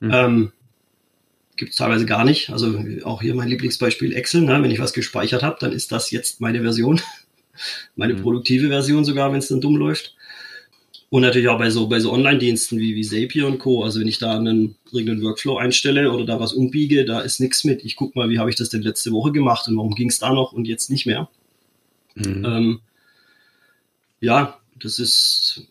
mhm. 0.00 0.10
ähm, 0.12 0.52
gibt 1.56 1.72
es 1.72 1.78
teilweise 1.78 2.06
gar 2.06 2.24
nicht. 2.24 2.50
Also 2.50 2.78
auch 3.04 3.22
hier 3.22 3.34
mein 3.34 3.48
Lieblingsbeispiel 3.48 4.14
Excel. 4.14 4.42
Ne? 4.42 4.62
Wenn 4.62 4.70
ich 4.70 4.80
was 4.80 4.92
gespeichert 4.92 5.42
habe, 5.42 5.56
dann 5.60 5.72
ist 5.72 5.92
das 5.92 6.10
jetzt 6.10 6.40
meine 6.40 6.62
Version. 6.62 7.00
meine 7.96 8.14
mhm. 8.14 8.22
produktive 8.22 8.68
Version 8.68 9.04
sogar, 9.04 9.32
wenn 9.32 9.38
es 9.38 9.48
dann 9.48 9.60
dumm 9.60 9.76
läuft. 9.76 10.14
Und 11.14 11.22
natürlich 11.22 11.46
auch 11.46 11.58
bei 11.58 11.70
so, 11.70 11.86
bei 11.86 12.00
so 12.00 12.12
Online-Diensten 12.12 12.80
wie, 12.80 12.96
wie 12.96 13.04
Zapier 13.04 13.46
und 13.46 13.60
Co. 13.60 13.84
Also 13.84 14.00
wenn 14.00 14.08
ich 14.08 14.18
da 14.18 14.36
einen 14.36 14.74
irgendeinen 14.90 15.22
Workflow 15.22 15.58
einstelle 15.58 16.10
oder 16.10 16.24
da 16.26 16.40
was 16.40 16.52
umbiege, 16.52 17.04
da 17.04 17.20
ist 17.20 17.38
nichts 17.38 17.62
mit. 17.62 17.84
Ich 17.84 17.94
gucke 17.94 18.18
mal, 18.18 18.30
wie 18.30 18.40
habe 18.40 18.50
ich 18.50 18.56
das 18.56 18.68
denn 18.68 18.82
letzte 18.82 19.12
Woche 19.12 19.30
gemacht 19.30 19.68
und 19.68 19.76
warum 19.76 19.94
ging 19.94 20.08
es 20.08 20.18
da 20.18 20.32
noch 20.32 20.52
und 20.52 20.66
jetzt 20.66 20.90
nicht 20.90 21.06
mehr. 21.06 21.28
Mhm. 22.16 22.44
Ähm, 22.44 22.80
ja, 24.18 24.58
das 24.82 24.98
ist, 24.98 25.68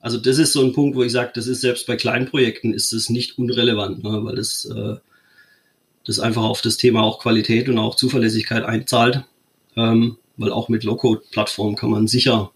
also 0.00 0.18
das 0.18 0.38
ist 0.38 0.54
so 0.54 0.64
ein 0.64 0.72
Punkt, 0.72 0.96
wo 0.96 1.04
ich 1.04 1.12
sage, 1.12 1.30
das 1.32 1.46
ist 1.46 1.60
selbst 1.60 1.86
bei 1.86 1.94
kleinen 1.94 2.26
Projekten 2.26 2.74
ist 2.74 2.92
es 2.92 3.10
nicht 3.10 3.38
unrelevant, 3.38 4.02
ne, 4.02 4.24
weil 4.24 4.34
das, 4.34 4.64
äh, 4.64 4.96
das 6.04 6.18
einfach 6.18 6.42
auf 6.42 6.62
das 6.62 6.78
Thema 6.78 7.04
auch 7.04 7.20
Qualität 7.20 7.68
und 7.68 7.78
auch 7.78 7.94
Zuverlässigkeit 7.94 8.64
einzahlt. 8.64 9.22
Ähm, 9.76 10.16
weil 10.36 10.50
auch 10.50 10.68
mit 10.68 10.82
Low-Code-Plattformen 10.82 11.76
kann 11.76 11.90
man 11.90 12.08
sicher 12.08 12.50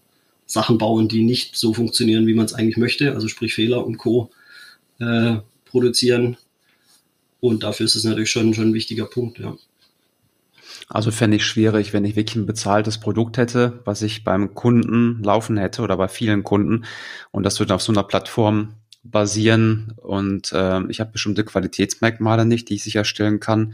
Sachen 0.45 0.77
bauen, 0.77 1.07
die 1.07 1.23
nicht 1.23 1.55
so 1.55 1.73
funktionieren, 1.73 2.27
wie 2.27 2.33
man 2.33 2.45
es 2.45 2.53
eigentlich 2.53 2.77
möchte, 2.77 3.13
also 3.13 3.27
sprich 3.27 3.53
Fehler 3.53 3.85
und 3.85 3.97
Co. 3.97 4.29
Äh, 4.99 5.37
produzieren. 5.65 6.37
Und 7.39 7.63
dafür 7.63 7.85
ist 7.85 7.95
es 7.95 8.03
natürlich 8.05 8.31
schon, 8.31 8.53
schon 8.53 8.69
ein 8.69 8.73
wichtiger 8.73 9.05
Punkt, 9.05 9.39
ja. 9.39 9.55
Also 10.87 11.11
fände 11.11 11.37
ich 11.37 11.45
schwierig, 11.45 11.93
wenn 11.93 12.05
ich 12.05 12.15
wirklich 12.15 12.35
ein 12.35 12.45
bezahltes 12.45 12.99
Produkt 12.99 13.37
hätte, 13.37 13.81
was 13.85 14.01
ich 14.03 14.23
beim 14.23 14.53
Kunden 14.53 15.23
laufen 15.23 15.57
hätte 15.57 15.81
oder 15.81 15.97
bei 15.97 16.07
vielen 16.07 16.43
Kunden 16.43 16.85
und 17.31 17.43
das 17.43 17.59
würde 17.59 17.73
auf 17.73 17.81
so 17.81 17.91
einer 17.91 18.03
Plattform 18.03 18.75
basieren 19.03 19.93
und 19.97 20.51
äh, 20.53 20.81
ich 20.89 20.99
habe 20.99 21.11
bestimmte 21.11 21.43
Qualitätsmerkmale 21.43 22.45
nicht, 22.45 22.69
die 22.69 22.75
ich 22.75 22.83
sicherstellen 22.83 23.39
kann. 23.39 23.73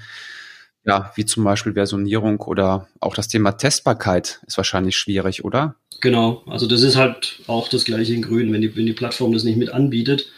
Ja, 0.85 1.11
wie 1.15 1.25
zum 1.25 1.43
Beispiel 1.43 1.73
Versionierung 1.73 2.39
oder 2.41 2.87
auch 2.99 3.13
das 3.13 3.27
Thema 3.27 3.51
Testbarkeit 3.51 4.41
ist 4.47 4.57
wahrscheinlich 4.57 4.97
schwierig, 4.97 5.45
oder? 5.45 5.75
Genau, 6.01 6.43
also 6.47 6.65
das 6.65 6.81
ist 6.81 6.95
halt 6.95 7.41
auch 7.45 7.67
das 7.69 7.85
gleiche 7.85 8.13
in 8.13 8.23
Grün. 8.23 8.51
Wenn 8.51 8.61
die, 8.61 8.75
wenn 8.75 8.87
die 8.87 8.93
Plattform 8.93 9.31
das 9.33 9.43
nicht 9.43 9.57
mit 9.57 9.69
anbietet, 9.69 10.31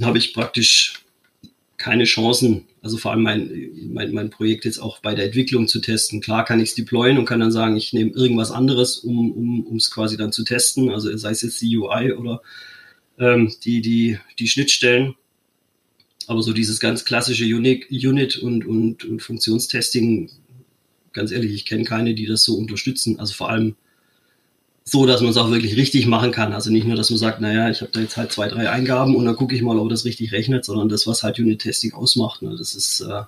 habe 0.00 0.18
ich 0.18 0.32
praktisch 0.32 1.04
keine 1.76 2.04
Chancen, 2.04 2.66
also 2.82 2.96
vor 2.96 3.10
allem 3.10 3.22
mein, 3.22 3.70
mein, 3.88 4.12
mein 4.12 4.30
Projekt 4.30 4.64
jetzt 4.64 4.78
auch 4.78 5.00
bei 5.00 5.14
der 5.14 5.26
Entwicklung 5.26 5.66
zu 5.66 5.80
testen. 5.80 6.20
Klar 6.20 6.44
kann 6.44 6.60
ich 6.60 6.70
es 6.70 6.74
deployen 6.76 7.18
und 7.18 7.24
kann 7.24 7.40
dann 7.40 7.50
sagen, 7.50 7.76
ich 7.76 7.92
nehme 7.92 8.12
irgendwas 8.12 8.52
anderes, 8.52 8.98
um 8.98 9.66
um 9.66 9.76
es 9.76 9.90
quasi 9.90 10.16
dann 10.16 10.32
zu 10.32 10.44
testen, 10.44 10.90
also 10.90 11.14
sei 11.16 11.30
es 11.30 11.42
jetzt 11.42 11.60
die 11.60 11.76
UI 11.76 12.12
oder 12.12 12.42
ähm, 13.18 13.52
die, 13.64 13.80
die, 13.80 14.18
die 14.38 14.48
Schnittstellen. 14.48 15.14
Aber 16.28 16.42
so 16.42 16.52
dieses 16.52 16.80
ganz 16.80 17.04
klassische 17.04 17.44
Unit, 17.44 18.36
und, 18.36 18.66
und, 18.66 19.04
und 19.04 19.22
Funktionstesting, 19.22 20.30
ganz 21.12 21.30
ehrlich, 21.30 21.52
ich 21.52 21.66
kenne 21.66 21.84
keine, 21.84 22.14
die 22.14 22.26
das 22.26 22.44
so 22.44 22.56
unterstützen. 22.56 23.18
Also 23.20 23.34
vor 23.34 23.50
allem 23.50 23.76
so, 24.84 25.06
dass 25.06 25.22
man 25.22 25.30
es 25.30 25.38
auch 25.38 25.50
wirklich 25.50 25.76
richtig 25.76 26.06
machen 26.06 26.30
kann. 26.30 26.52
Also 26.52 26.70
nicht 26.70 26.86
nur, 26.86 26.96
dass 26.96 27.08
man 27.08 27.18
sagt, 27.18 27.40
naja, 27.40 27.70
ich 27.70 27.80
habe 27.80 27.90
da 27.92 28.00
jetzt 28.00 28.16
halt 28.18 28.32
zwei, 28.32 28.48
drei 28.48 28.68
Eingaben 28.70 29.16
und 29.16 29.24
dann 29.24 29.36
gucke 29.36 29.54
ich 29.54 29.62
mal, 29.62 29.78
ob 29.78 29.88
das 29.88 30.04
richtig 30.04 30.32
rechnet, 30.32 30.64
sondern 30.64 30.90
das, 30.90 31.06
was 31.06 31.22
halt 31.22 31.38
Unit-Testing 31.38 31.94
ausmacht. 31.94 32.42
Ne, 32.42 32.54
das 32.56 32.74
ist, 32.74 33.00
äh, 33.00 33.22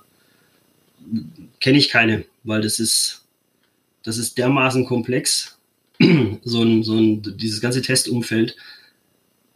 kenne 1.59 1.79
ich 1.79 1.89
keine, 1.89 2.25
weil 2.43 2.61
das 2.61 2.79
ist, 2.79 3.23
das 4.03 4.17
ist 4.17 4.37
dermaßen 4.37 4.85
komplex. 4.85 5.57
so 6.43 6.61
ein, 6.61 6.83
so 6.83 6.93
ein, 6.93 7.23
dieses 7.37 7.59
ganze 7.59 7.81
Testumfeld, 7.81 8.55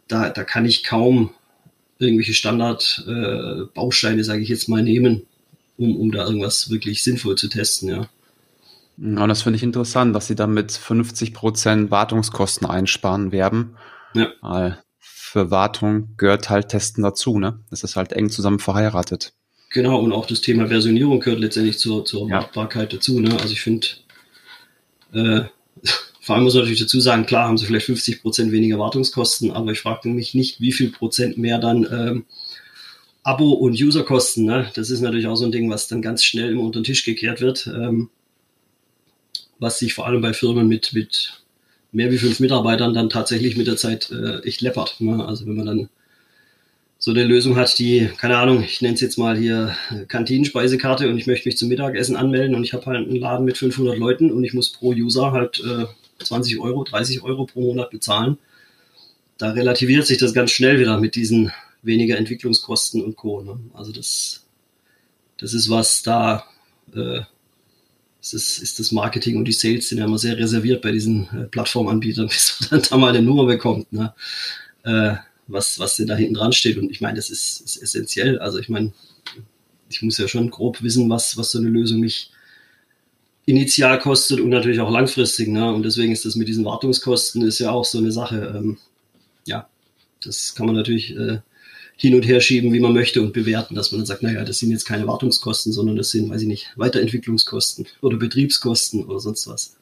da, 0.08 0.30
da 0.30 0.42
kann 0.42 0.64
ich 0.64 0.82
kaum 0.82 1.30
irgendwelche 2.02 2.34
Standard-Bausteine, 2.34 4.20
äh, 4.20 4.24
sage 4.24 4.42
ich 4.42 4.48
jetzt 4.48 4.68
mal, 4.68 4.82
nehmen, 4.82 5.22
um, 5.76 5.96
um 5.96 6.12
da 6.12 6.24
irgendwas 6.26 6.70
wirklich 6.70 7.02
sinnvoll 7.02 7.36
zu 7.36 7.48
testen, 7.48 7.88
ja. 7.88 8.08
Ja, 8.98 9.26
das 9.26 9.42
finde 9.42 9.56
ich 9.56 9.62
interessant, 9.62 10.14
dass 10.14 10.26
sie 10.26 10.34
damit 10.34 10.72
50 10.72 11.32
Prozent 11.32 11.90
Wartungskosten 11.90 12.68
einsparen 12.68 13.32
werden. 13.32 13.76
Ja. 14.14 14.28
Weil 14.42 14.82
für 14.98 15.50
Wartung 15.50 16.10
gehört 16.18 16.50
halt 16.50 16.68
Testen 16.68 17.02
dazu, 17.02 17.38
ne? 17.38 17.60
Das 17.70 17.84
ist 17.84 17.96
halt 17.96 18.12
eng 18.12 18.28
zusammen 18.28 18.58
verheiratet. 18.58 19.32
Genau, 19.70 19.98
und 19.98 20.12
auch 20.12 20.26
das 20.26 20.42
Thema 20.42 20.68
Versionierung 20.68 21.20
gehört 21.20 21.40
letztendlich 21.40 21.78
zur, 21.78 22.04
zur 22.04 22.28
ja. 22.28 22.36
Wartbarkeit 22.36 22.92
dazu, 22.92 23.18
ne? 23.18 23.32
Also 23.40 23.52
ich 23.52 23.62
finde, 23.62 23.86
äh, 25.14 25.44
vor 26.22 26.36
allem 26.36 26.44
muss 26.44 26.54
man 26.54 26.62
natürlich 26.62 26.80
dazu 26.80 27.00
sagen, 27.00 27.26
klar 27.26 27.48
haben 27.48 27.58
sie 27.58 27.66
vielleicht 27.66 27.86
50 27.86 28.22
Prozent 28.22 28.52
weniger 28.52 28.78
Wartungskosten, 28.78 29.50
aber 29.50 29.72
ich 29.72 29.80
frage 29.80 30.08
mich 30.08 30.34
nicht, 30.34 30.60
wie 30.60 30.72
viel 30.72 30.90
Prozent 30.90 31.36
mehr 31.36 31.58
dann 31.58 31.86
ähm, 31.90 32.24
Abo- 33.24 33.54
und 33.54 33.74
Userkosten, 33.74 34.44
ne? 34.44 34.70
Das 34.74 34.88
ist 34.90 35.00
natürlich 35.00 35.26
auch 35.26 35.36
so 35.36 35.44
ein 35.44 35.52
Ding, 35.52 35.68
was 35.68 35.88
dann 35.88 36.00
ganz 36.00 36.24
schnell 36.24 36.50
immer 36.50 36.62
unter 36.62 36.80
den 36.80 36.84
Tisch 36.84 37.04
gekehrt 37.04 37.40
wird. 37.40 37.66
Ähm, 37.66 38.08
was 39.58 39.78
sich 39.78 39.94
vor 39.94 40.06
allem 40.06 40.20
bei 40.20 40.32
Firmen 40.32 40.68
mit, 40.68 40.92
mit 40.92 41.42
mehr 41.92 42.10
wie 42.10 42.18
fünf 42.18 42.40
Mitarbeitern 42.40 42.94
dann 42.94 43.10
tatsächlich 43.10 43.56
mit 43.56 43.66
der 43.66 43.76
Zeit 43.76 44.10
äh, 44.10 44.40
echt 44.40 44.60
läppert. 44.60 45.00
Ne? 45.00 45.24
Also 45.24 45.46
wenn 45.46 45.56
man 45.56 45.66
dann 45.66 45.88
so 46.98 47.10
eine 47.10 47.24
Lösung 47.24 47.56
hat, 47.56 47.78
die, 47.78 48.08
keine 48.16 48.38
Ahnung, 48.38 48.62
ich 48.62 48.80
nenne 48.80 48.94
es 48.94 49.00
jetzt 49.00 49.18
mal 49.18 49.36
hier 49.36 49.74
Kantinenspeisekarte 50.08 51.08
und 51.08 51.18
ich 51.18 51.26
möchte 51.26 51.48
mich 51.48 51.58
zum 51.58 51.68
Mittagessen 51.68 52.16
anmelden 52.16 52.54
und 52.54 52.64
ich 52.64 52.74
habe 52.74 52.86
halt 52.86 53.08
einen 53.08 53.16
Laden 53.16 53.44
mit 53.44 53.58
500 53.58 53.98
Leuten 53.98 54.30
und 54.30 54.44
ich 54.44 54.54
muss 54.54 54.70
pro 54.70 54.90
User 54.90 55.32
halt 55.32 55.60
äh, 55.64 55.86
20 56.24 56.58
Euro, 56.58 56.84
30 56.84 57.22
Euro 57.22 57.46
pro 57.46 57.60
Monat 57.60 57.90
bezahlen. 57.90 58.38
Da 59.38 59.50
relativiert 59.50 60.06
sich 60.06 60.18
das 60.18 60.34
ganz 60.34 60.50
schnell 60.50 60.78
wieder 60.78 60.98
mit 61.00 61.14
diesen 61.14 61.52
weniger 61.82 62.16
Entwicklungskosten 62.16 63.02
und 63.02 63.16
Co. 63.16 63.42
Ne? 63.42 63.58
Also 63.74 63.92
das, 63.92 64.44
das 65.38 65.52
ist 65.54 65.68
was, 65.68 66.02
da 66.02 66.44
äh, 66.94 67.20
ist 68.20 68.34
das, 68.34 68.58
ist 68.58 68.78
das 68.78 68.92
Marketing 68.92 69.36
und 69.36 69.46
die 69.46 69.52
Sales 69.52 69.88
sind 69.88 69.98
ja 69.98 70.04
immer 70.04 70.18
sehr 70.18 70.38
reserviert 70.38 70.82
bei 70.82 70.92
diesen 70.92 71.28
äh, 71.32 71.44
Plattformanbietern, 71.44 72.26
bis 72.28 72.58
man 72.60 72.70
dann 72.70 72.88
da 72.88 72.96
mal 72.96 73.08
eine 73.08 73.22
Nummer 73.22 73.46
bekommt, 73.46 73.92
ne? 73.92 74.14
äh, 74.84 75.14
was, 75.48 75.78
was 75.78 75.96
denn 75.96 76.06
da 76.06 76.14
hinten 76.14 76.34
dran 76.34 76.52
steht. 76.52 76.78
Und 76.78 76.90
ich 76.90 77.00
meine, 77.00 77.16
das 77.16 77.30
ist, 77.30 77.60
ist 77.60 77.82
essentiell. 77.82 78.38
Also 78.38 78.58
ich 78.58 78.68
meine, 78.68 78.92
ich 79.90 80.02
muss 80.02 80.18
ja 80.18 80.28
schon 80.28 80.50
grob 80.50 80.82
wissen, 80.82 81.10
was, 81.10 81.36
was 81.36 81.50
so 81.50 81.58
eine 81.58 81.68
Lösung 81.68 82.00
mich 82.00 82.30
initial 83.46 83.98
kostet 83.98 84.40
und 84.40 84.50
natürlich 84.50 84.80
auch 84.80 84.90
langfristig. 84.90 85.48
Ne? 85.48 85.72
Und 85.72 85.82
deswegen 85.82 86.12
ist 86.12 86.24
das 86.24 86.36
mit 86.36 86.48
diesen 86.48 86.64
Wartungskosten 86.64 87.42
ist 87.42 87.58
ja 87.58 87.70
auch 87.70 87.84
so 87.84 87.98
eine 87.98 88.12
Sache. 88.12 88.54
Ähm, 88.56 88.78
ja, 89.44 89.68
das 90.24 90.54
kann 90.54 90.66
man 90.66 90.76
natürlich 90.76 91.16
äh, 91.16 91.38
hin 91.96 92.14
und 92.14 92.22
her 92.22 92.40
schieben, 92.40 92.72
wie 92.72 92.80
man 92.80 92.92
möchte 92.92 93.20
und 93.22 93.32
bewerten, 93.32 93.74
dass 93.74 93.92
man 93.92 94.00
dann 94.00 94.06
sagt, 94.06 94.22
naja, 94.22 94.44
das 94.44 94.58
sind 94.58 94.70
jetzt 94.70 94.86
keine 94.86 95.06
Wartungskosten, 95.06 95.72
sondern 95.72 95.96
das 95.96 96.10
sind, 96.10 96.30
weiß 96.30 96.42
ich 96.42 96.48
nicht, 96.48 96.72
Weiterentwicklungskosten 96.76 97.86
oder 98.00 98.16
Betriebskosten 98.16 99.04
oder 99.04 99.18
sonst 99.18 99.46
was. 99.48 99.76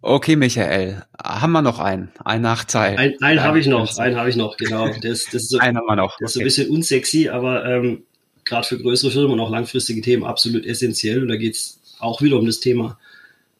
Okay, 0.00 0.34
Michael, 0.34 1.04
haben 1.22 1.52
wir 1.52 1.62
noch 1.62 1.78
einen, 1.78 2.10
einen 2.24 2.42
Nachteil? 2.42 2.96
Ein, 2.96 3.22
einen 3.22 3.40
habe 3.40 3.60
ich 3.60 3.68
noch, 3.68 3.96
einen 3.98 4.16
habe 4.16 4.28
ich 4.28 4.36
noch, 4.36 4.56
genau. 4.56 4.88
Das, 5.00 5.26
das 5.26 5.34
ist 5.34 5.50
so, 5.50 5.58
einen 5.58 5.76
haben 5.78 5.86
wir 5.86 5.94
noch. 5.94 6.16
Das 6.18 6.30
ist 6.30 6.34
so 6.34 6.40
ein 6.40 6.44
bisschen 6.44 6.70
unsexy, 6.70 7.28
aber 7.28 7.64
ähm, 7.64 8.02
gerade 8.44 8.66
für 8.66 8.78
größere 8.78 9.12
Firmen 9.12 9.32
und 9.32 9.40
auch 9.40 9.50
langfristige 9.50 10.00
Themen 10.00 10.24
absolut 10.24 10.66
essentiell. 10.66 11.22
Und 11.22 11.28
da 11.28 11.36
geht 11.36 11.54
es 11.54 11.80
auch 12.02 12.22
wieder 12.22 12.38
um 12.38 12.46
das 12.46 12.60
Thema 12.60 12.98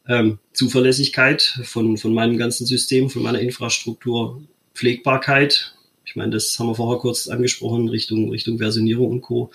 ähm, 0.07 0.39
Zuverlässigkeit 0.53 1.59
von, 1.63 1.97
von 1.97 2.13
meinem 2.13 2.37
ganzen 2.37 2.65
System, 2.65 3.09
von 3.09 3.23
meiner 3.23 3.39
Infrastruktur, 3.39 4.41
Pflegbarkeit. 4.73 5.73
Ich 6.05 6.15
meine, 6.15 6.31
das 6.31 6.57
haben 6.59 6.67
wir 6.67 6.75
vorher 6.75 6.99
kurz 6.99 7.27
angesprochen, 7.27 7.89
Richtung, 7.89 8.29
Richtung 8.29 8.57
Versionierung 8.57 9.11
und 9.11 9.21
Co. 9.21 9.51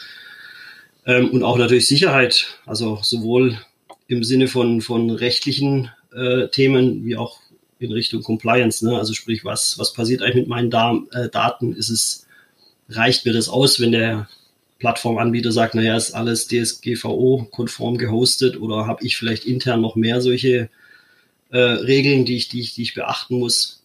Ähm, 1.07 1.31
und 1.31 1.42
auch 1.42 1.59
natürlich 1.59 1.87
Sicherheit, 1.87 2.59
also 2.66 2.98
sowohl 3.03 3.59
im 4.07 4.24
Sinne 4.24 4.48
von, 4.48 4.81
von 4.81 5.11
rechtlichen 5.11 5.90
äh, 6.14 6.48
Themen 6.48 7.05
wie 7.05 7.16
auch 7.16 7.38
in 7.79 7.92
Richtung 7.92 8.22
Compliance. 8.22 8.85
Ne? 8.85 8.96
Also 8.96 9.12
sprich, 9.12 9.44
was, 9.44 9.79
was 9.79 9.92
passiert 9.92 10.22
eigentlich 10.22 10.37
mit 10.37 10.48
meinen 10.48 10.70
da 10.70 10.98
äh, 11.12 11.29
Daten? 11.29 11.74
Ist 11.74 11.90
es, 11.90 12.27
reicht 12.88 13.27
mir 13.27 13.33
das 13.33 13.48
aus, 13.48 13.81
wenn 13.81 13.92
der 13.92 14.29
Plattformanbieter 14.78 15.52
sagt, 15.52 15.74
naja, 15.74 15.96
ist 15.96 16.12
alles 16.12 16.46
DSGVO-konform 16.48 17.98
gehostet 17.98 18.60
oder 18.60 18.86
habe 18.86 19.04
ich 19.04 19.16
vielleicht 19.16 19.44
intern 19.44 19.80
noch 19.80 19.96
mehr 19.96 20.20
solche 20.20 20.70
äh, 21.50 21.58
Regeln, 21.58 22.24
die 22.24 22.36
ich, 22.36 22.48
die, 22.48 22.60
ich, 22.60 22.74
die 22.74 22.82
ich 22.82 22.94
beachten 22.94 23.38
muss? 23.38 23.82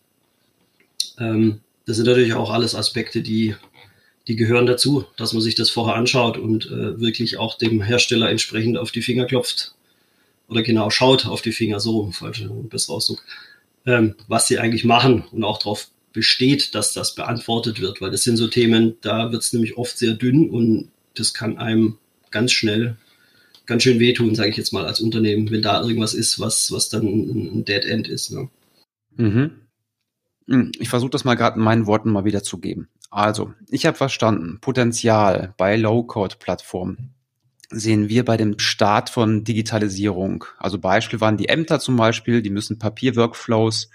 Ähm, 1.20 1.62
das 1.86 1.98
sind 1.98 2.06
natürlich 2.06 2.34
auch 2.34 2.52
alles 2.52 2.76
Aspekte, 2.76 3.22
die, 3.22 3.56
die 4.28 4.36
gehören 4.36 4.66
dazu, 4.66 5.06
dass 5.18 5.34
man 5.34 5.42
sich 5.42 5.56
das 5.56 5.70
vorher 5.70 5.96
anschaut 5.96 6.38
und 6.38 6.68
äh, 6.68 7.00
wirklich 7.00 7.38
auch 7.38 7.58
dem 7.58 7.82
Hersteller 7.82 8.30
entsprechend 8.30 8.78
auf 8.78 8.92
die 8.92 9.02
Finger 9.02 9.26
klopft 9.26 9.74
oder 10.48 10.62
genau 10.62 10.90
schaut 10.90 11.26
auf 11.26 11.42
die 11.42 11.52
Finger, 11.52 11.80
so 11.80 12.12
falscher 12.12 12.50
besser 12.50 12.94
Ausdruck, 12.94 13.24
ähm, 13.86 14.16
was 14.28 14.48
sie 14.48 14.60
eigentlich 14.60 14.86
machen 14.86 15.24
und 15.32 15.44
auch 15.44 15.58
darauf 15.58 15.88
besteht, 16.14 16.76
dass 16.76 16.94
das 16.94 17.16
beantwortet 17.16 17.82
wird, 17.82 18.00
weil 18.00 18.12
das 18.12 18.24
sind 18.24 18.38
so 18.38 18.48
Themen, 18.48 18.98
da 19.02 19.32
wird 19.32 19.42
es 19.42 19.52
nämlich 19.52 19.78
oft 19.78 19.98
sehr 19.98 20.14
dünn 20.14 20.50
und 20.50 20.90
das 21.16 21.34
kann 21.34 21.58
einem 21.58 21.98
ganz 22.32 22.52
schnell 22.52 22.98
ganz 23.66 23.84
schön 23.84 24.00
wehtun, 24.00 24.36
sage 24.36 24.50
ich 24.50 24.58
jetzt 24.58 24.74
mal, 24.74 24.86
als 24.86 25.00
Unternehmen, 25.00 25.50
wenn 25.52 25.62
da 25.62 25.82
irgendwas 25.82 26.14
ist, 26.14 26.40
was, 26.40 26.72
was 26.72 26.90
dann 26.90 27.04
ein 27.06 27.66
Dead 27.66 27.86
End 27.86 28.08
ist. 28.08 28.32
Ne? 28.32 28.50
Mhm. 29.16 29.52
Hm, 30.48 30.72
ich 30.80 30.90
versuche 30.90 31.12
das 31.12 31.24
mal 31.24 31.36
gerade 31.36 31.58
in 31.58 31.64
meinen 31.64 31.86
Worten 31.86 32.12
mal 32.12 32.26
wiederzugeben. 32.26 32.90
Also, 33.10 33.54
ich 33.70 33.86
habe 33.86 33.96
verstanden, 33.96 34.60
Potenzial 34.60 35.54
bei 35.58 35.78
Low-Code-Plattformen 35.78 37.14
sehen 37.70 38.10
wir 38.10 38.26
bei 38.26 38.38
dem 38.38 38.60
Start 38.60 39.10
von 39.10 39.44
Digitalisierung. 39.44 40.46
Also 40.60 40.78
Beispiel 40.78 41.22
waren 41.22 41.38
die 41.38 41.50
Ämter 41.50 41.80
zum 41.80 41.96
Beispiel, 41.96 42.42
die 42.42 42.52
müssen 42.52 42.78
Papierworkflows 42.78 43.90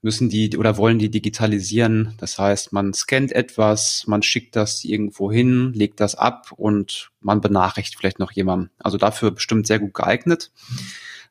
müssen 0.00 0.28
die 0.28 0.56
oder 0.56 0.76
wollen 0.76 0.98
die 0.98 1.10
digitalisieren. 1.10 2.14
Das 2.18 2.38
heißt, 2.38 2.72
man 2.72 2.94
scannt 2.94 3.32
etwas, 3.32 4.04
man 4.06 4.22
schickt 4.22 4.54
das 4.54 4.84
irgendwo 4.84 5.30
hin, 5.32 5.72
legt 5.72 6.00
das 6.00 6.14
ab 6.14 6.52
und 6.56 7.10
man 7.20 7.40
benachrichtigt 7.40 7.98
vielleicht 7.98 8.18
noch 8.18 8.32
jemanden. 8.32 8.70
Also 8.78 8.96
dafür 8.96 9.32
bestimmt 9.32 9.66
sehr 9.66 9.80
gut 9.80 9.94
geeignet. 9.94 10.52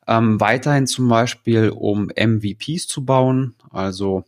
Ähm, 0.06 0.40
weiterhin 0.40 0.86
zum 0.86 1.08
Beispiel, 1.08 1.70
um 1.70 2.10
MVPs 2.14 2.88
zu 2.88 3.04
bauen, 3.04 3.54
also 3.70 4.24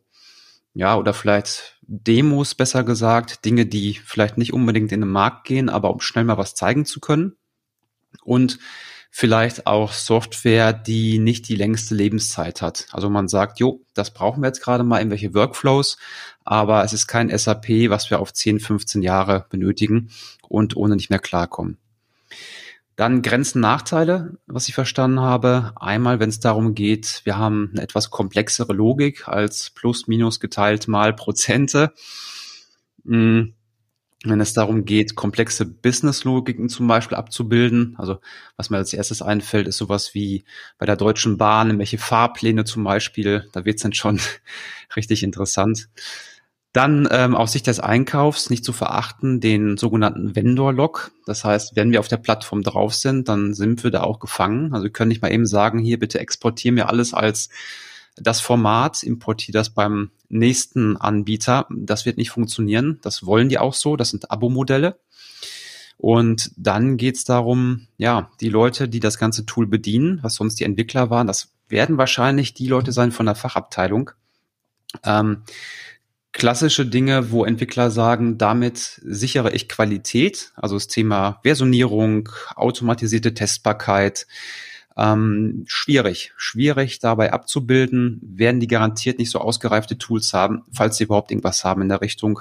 ja, 0.74 0.96
oder 0.96 1.12
vielleicht 1.12 1.78
Demos 1.82 2.54
besser 2.54 2.84
gesagt, 2.84 3.44
Dinge, 3.44 3.66
die 3.66 3.94
vielleicht 3.94 4.38
nicht 4.38 4.52
unbedingt 4.52 4.92
in 4.92 5.00
den 5.00 5.10
Markt 5.10 5.46
gehen, 5.46 5.68
aber 5.68 5.90
um 5.90 6.00
schnell 6.00 6.24
mal 6.24 6.38
was 6.38 6.54
zeigen 6.54 6.84
zu 6.84 7.00
können. 7.00 7.36
Und 8.22 8.58
vielleicht 9.10 9.66
auch 9.66 9.92
Software, 9.92 10.72
die 10.72 11.18
nicht 11.18 11.48
die 11.48 11.56
längste 11.56 11.94
Lebenszeit 11.94 12.62
hat. 12.62 12.86
Also 12.92 13.10
man 13.10 13.28
sagt, 13.28 13.58
jo, 13.58 13.80
das 13.92 14.12
brauchen 14.12 14.42
wir 14.42 14.46
jetzt 14.46 14.62
gerade 14.62 14.84
mal 14.84 14.98
in 14.98 15.10
welche 15.10 15.34
Workflows, 15.34 15.98
aber 16.44 16.84
es 16.84 16.92
ist 16.92 17.08
kein 17.08 17.36
SAP, 17.36 17.90
was 17.90 18.08
wir 18.10 18.20
auf 18.20 18.32
10, 18.32 18.60
15 18.60 19.02
Jahre 19.02 19.46
benötigen 19.50 20.10
und 20.48 20.76
ohne 20.76 20.94
nicht 20.94 21.10
mehr 21.10 21.18
klarkommen. 21.18 21.76
Dann 22.96 23.22
Grenzen, 23.22 23.60
Nachteile, 23.60 24.36
was 24.46 24.68
ich 24.68 24.74
verstanden 24.74 25.20
habe. 25.20 25.72
Einmal, 25.76 26.20
wenn 26.20 26.28
es 26.28 26.38
darum 26.38 26.74
geht, 26.74 27.22
wir 27.24 27.38
haben 27.38 27.70
eine 27.72 27.82
etwas 27.82 28.10
komplexere 28.10 28.74
Logik 28.74 29.26
als 29.26 29.70
Plus, 29.70 30.06
Minus 30.06 30.38
geteilt 30.38 30.86
mal 30.86 31.14
Prozente. 31.14 31.94
Hm, 33.06 33.54
wenn 34.24 34.40
es 34.40 34.52
darum 34.52 34.84
geht, 34.84 35.14
komplexe 35.14 35.64
Business-Logiken 35.64 36.68
zum 36.68 36.86
Beispiel 36.86 37.16
abzubilden. 37.16 37.94
Also 37.96 38.18
was 38.56 38.68
mir 38.68 38.76
als 38.76 38.92
erstes 38.92 39.22
einfällt, 39.22 39.66
ist 39.66 39.78
sowas 39.78 40.14
wie 40.14 40.44
bei 40.78 40.84
der 40.84 40.96
Deutschen 40.96 41.38
Bahn, 41.38 41.78
welche 41.78 41.96
Fahrpläne 41.96 42.64
zum 42.64 42.84
Beispiel. 42.84 43.48
Da 43.52 43.64
wird 43.64 43.76
es 43.76 43.82
dann 43.82 43.94
schon 43.94 44.20
richtig 44.96 45.22
interessant. 45.22 45.88
Dann 46.72 47.08
ähm, 47.10 47.34
aus 47.34 47.52
Sicht 47.52 47.66
des 47.66 47.80
Einkaufs 47.80 48.50
nicht 48.50 48.64
zu 48.64 48.72
verachten 48.72 49.40
den 49.40 49.76
sogenannten 49.76 50.36
Vendor-Log. 50.36 51.10
Das 51.24 51.44
heißt, 51.44 51.74
wenn 51.74 51.90
wir 51.90 51.98
auf 51.98 52.06
der 52.06 52.18
Plattform 52.18 52.62
drauf 52.62 52.94
sind, 52.94 53.28
dann 53.28 53.54
sind 53.54 53.82
wir 53.82 53.90
da 53.90 54.02
auch 54.02 54.20
gefangen. 54.20 54.72
Also 54.72 54.84
wir 54.84 54.92
können 54.92 55.08
nicht 55.08 55.22
mal 55.22 55.32
eben 55.32 55.46
sagen, 55.46 55.80
hier 55.80 55.98
bitte 55.98 56.20
exportieren 56.20 56.76
mir 56.76 56.88
alles 56.88 57.14
als 57.14 57.48
das 58.16 58.40
Format, 58.40 59.02
importiere 59.02 59.58
das 59.58 59.70
beim 59.70 60.10
nächsten 60.28 60.96
Anbieter. 60.96 61.66
Das 61.70 62.06
wird 62.06 62.16
nicht 62.16 62.30
funktionieren. 62.30 62.98
Das 63.02 63.26
wollen 63.26 63.48
die 63.48 63.58
auch 63.58 63.74
so. 63.74 63.96
Das 63.96 64.10
sind 64.10 64.30
Abo-Modelle. 64.30 64.98
Und 65.96 66.50
dann 66.56 66.96
geht 66.96 67.16
es 67.16 67.24
darum, 67.24 67.86
ja, 67.98 68.30
die 68.40 68.48
Leute, 68.48 68.88
die 68.88 69.00
das 69.00 69.18
ganze 69.18 69.44
Tool 69.44 69.66
bedienen, 69.66 70.18
was 70.22 70.34
sonst 70.34 70.58
die 70.58 70.64
Entwickler 70.64 71.10
waren, 71.10 71.26
das 71.26 71.52
werden 71.68 71.98
wahrscheinlich 71.98 72.54
die 72.54 72.68
Leute 72.68 72.92
sein 72.92 73.12
von 73.12 73.26
der 73.26 73.34
Fachabteilung. 73.34 74.10
Ähm, 75.04 75.42
klassische 76.32 76.86
Dinge, 76.86 77.30
wo 77.30 77.44
Entwickler 77.44 77.90
sagen, 77.90 78.38
damit 78.38 79.00
sichere 79.04 79.52
ich 79.52 79.68
Qualität, 79.68 80.52
also 80.56 80.76
das 80.76 80.88
Thema 80.88 81.40
Versionierung, 81.42 82.28
automatisierte 82.56 83.34
Testbarkeit, 83.34 84.26
ähm, 85.00 85.64
schwierig, 85.66 86.32
schwierig 86.36 86.98
dabei 86.98 87.32
abzubilden, 87.32 88.20
werden 88.22 88.60
die 88.60 88.66
garantiert 88.66 89.18
nicht 89.18 89.30
so 89.30 89.38
ausgereifte 89.38 89.96
Tools 89.96 90.34
haben, 90.34 90.62
falls 90.72 90.98
sie 90.98 91.04
überhaupt 91.04 91.30
irgendwas 91.30 91.64
haben 91.64 91.80
in 91.80 91.88
der 91.88 92.02
Richtung, 92.02 92.40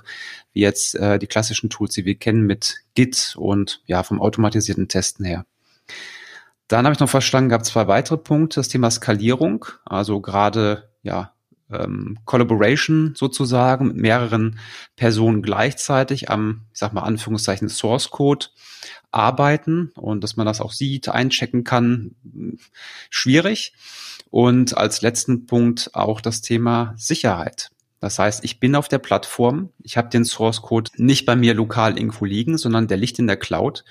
wie 0.52 0.60
jetzt 0.60 0.96
äh, 0.96 1.18
die 1.20 1.28
klassischen 1.28 1.70
Tools, 1.70 1.94
die 1.94 2.04
wir 2.04 2.16
kennen 2.16 2.46
mit 2.46 2.76
Git 2.96 3.36
und 3.38 3.82
ja, 3.86 4.04
vom 4.04 4.22
automatisierten 4.22 4.90
Testen 4.90 5.26
her. 5.26 5.46
Dann 6.68 6.86
habe 6.86 6.94
ich 6.94 7.00
noch 7.00 7.10
verstanden, 7.10 7.50
gab 7.50 7.64
zwei 7.66 7.88
weitere 7.88 8.18
Punkte, 8.18 8.60
das 8.60 8.68
Thema 8.68 8.92
Skalierung, 8.92 9.66
also 9.86 10.20
gerade 10.20 10.90
ja 11.02 11.32
ähm, 11.72 12.18
Collaboration 12.26 13.14
sozusagen 13.16 13.88
mit 13.88 13.98
mehreren 13.98 14.60
Personen 14.96 15.42
gleichzeitig 15.42 16.30
am, 16.30 16.66
ich 16.74 16.80
sag 16.80 16.94
mal 16.94 17.02
Anführungszeichen 17.02 17.70
Source 17.70 18.10
Code 18.10 18.48
arbeiten 19.12 19.92
und 19.96 20.24
dass 20.24 20.36
man 20.36 20.46
das 20.46 20.62
auch 20.62 20.72
sieht, 20.72 21.10
einchecken 21.10 21.64
kann, 21.64 22.16
schwierig. 23.10 23.74
Und 24.30 24.78
als 24.78 25.02
letzten 25.02 25.48
Punkt 25.48 25.92
auch 25.94 26.22
das 26.22 26.42
Thema 26.42 26.94
Sicherheit. 26.98 27.72
Das 28.00 28.18
heißt, 28.18 28.46
ich 28.46 28.60
bin 28.60 28.76
auf 28.76 28.88
der 28.88 29.00
Plattform, 29.00 29.72
ich 29.84 29.98
habe 29.98 30.10
den 30.10 30.24
Source 30.24 30.62
Code 30.62 30.92
nicht 30.96 31.26
bei 31.26 31.36
mir 31.36 31.54
lokal 31.54 31.98
irgendwo 31.98 32.26
liegen, 32.26 32.58
sondern 32.58 32.88
der 32.88 32.98
liegt 32.98 33.20
in 33.20 33.28
der 33.28 33.38
Cloud. 33.38 33.84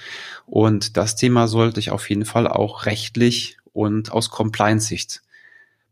Und 0.46 0.96
das 0.96 1.14
Thema 1.16 1.46
sollte 1.46 1.80
ich 1.80 1.90
auf 1.90 2.08
jeden 2.08 2.24
Fall 2.24 2.46
auch 2.46 2.86
rechtlich 2.86 3.58
und 3.72 4.10
aus 4.10 4.30
Compliance-Sicht 4.30 5.22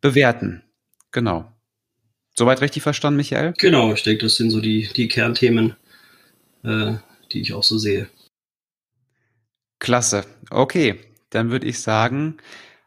bewerten. 0.01 0.63
Genau. 1.11 1.53
Soweit 2.39 2.61
richtig 2.61 2.83
verstanden, 2.83 3.17
Michael? 3.17 3.55
Genau, 3.57 3.95
ich 3.95 4.03
denke, 4.03 4.25
das 4.25 4.37
sind 4.37 4.51
so 4.51 4.61
die, 4.61 4.89
die 4.95 5.09
Kernthemen, 5.09 5.75
äh, 6.65 6.95
die 7.33 7.41
ich 7.41 7.55
auch 7.55 7.63
so 7.63 7.79
sehe. 7.79 8.09
Klasse. 9.79 10.27
Okay, 10.51 11.01
dann 11.31 11.51
würde 11.51 11.67
ich 11.67 11.81
sagen, 11.81 12.37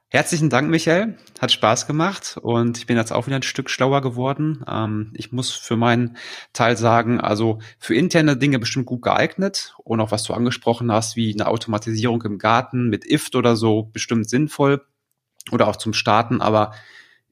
herzlichen 0.10 0.52
Dank, 0.52 0.70
Michael. 0.70 1.18
Hat 1.40 1.52
Spaß 1.52 1.88
gemacht 1.88 2.38
und 2.42 2.78
ich 2.78 2.86
bin 2.86 2.98
jetzt 2.98 3.12
auch 3.12 3.26
wieder 3.26 3.38
ein 3.38 3.44
Stück 3.44 3.72
schlauer 3.72 4.02
geworden. 4.02 4.64
Ähm, 4.68 5.14
ich 5.16 5.32
muss 5.32 5.52
für 5.52 5.78
meinen 5.78 6.18
Teil 6.54 6.78
sagen, 6.78 7.20
also 7.20 7.60
für 7.80 7.96
interne 7.96 8.38
Dinge 8.38 8.60
bestimmt 8.60 8.86
gut 8.86 9.02
geeignet 9.02 9.74
und 9.84 10.00
auch 10.00 10.12
was 10.12 10.24
du 10.24 10.34
angesprochen 10.34 10.92
hast, 10.92 11.16
wie 11.16 11.34
eine 11.34 11.48
Automatisierung 11.48 12.22
im 12.22 12.38
Garten 12.38 12.90
mit 12.90 13.04
IFT 13.04 13.36
oder 13.36 13.56
so, 13.56 13.84
bestimmt 13.84 14.30
sinnvoll 14.30 14.86
oder 15.52 15.68
auch 15.68 15.78
zum 15.78 15.94
Starten, 15.94 16.40
aber 16.42 16.74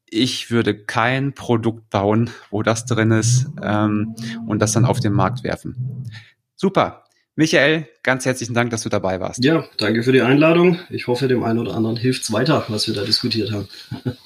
ich 0.10 0.52
würde 0.52 0.76
kein 0.76 1.34
Produkt 1.34 1.90
bauen, 1.90 2.30
wo 2.50 2.64
das 2.64 2.86
drin 2.86 3.12
ist 3.12 3.48
ähm, 3.62 4.16
und 4.48 4.60
das 4.60 4.72
dann 4.72 4.86
auf 4.86 5.00
den 5.00 5.14
Markt 5.14 5.44
werfen. 5.44 6.10
Super. 6.56 7.04
Michael, 7.36 7.88
ganz 8.02 8.26
herzlichen 8.26 8.56
Dank, 8.56 8.72
dass 8.72 8.82
du 8.82 8.90
dabei 8.90 9.20
warst. 9.20 9.44
Ja, 9.44 9.64
danke 9.78 10.02
für 10.02 10.12
die 10.12 10.22
Einladung. 10.22 10.80
Ich 10.90 11.06
hoffe, 11.06 11.28
dem 11.28 11.44
einen 11.44 11.60
oder 11.60 11.76
anderen 11.76 11.96
hilft 11.96 12.24
es 12.24 12.32
weiter, 12.32 12.66
was 12.68 12.88
wir 12.88 12.96
da 12.96 13.04
diskutiert 13.04 13.52
haben. 13.52 13.68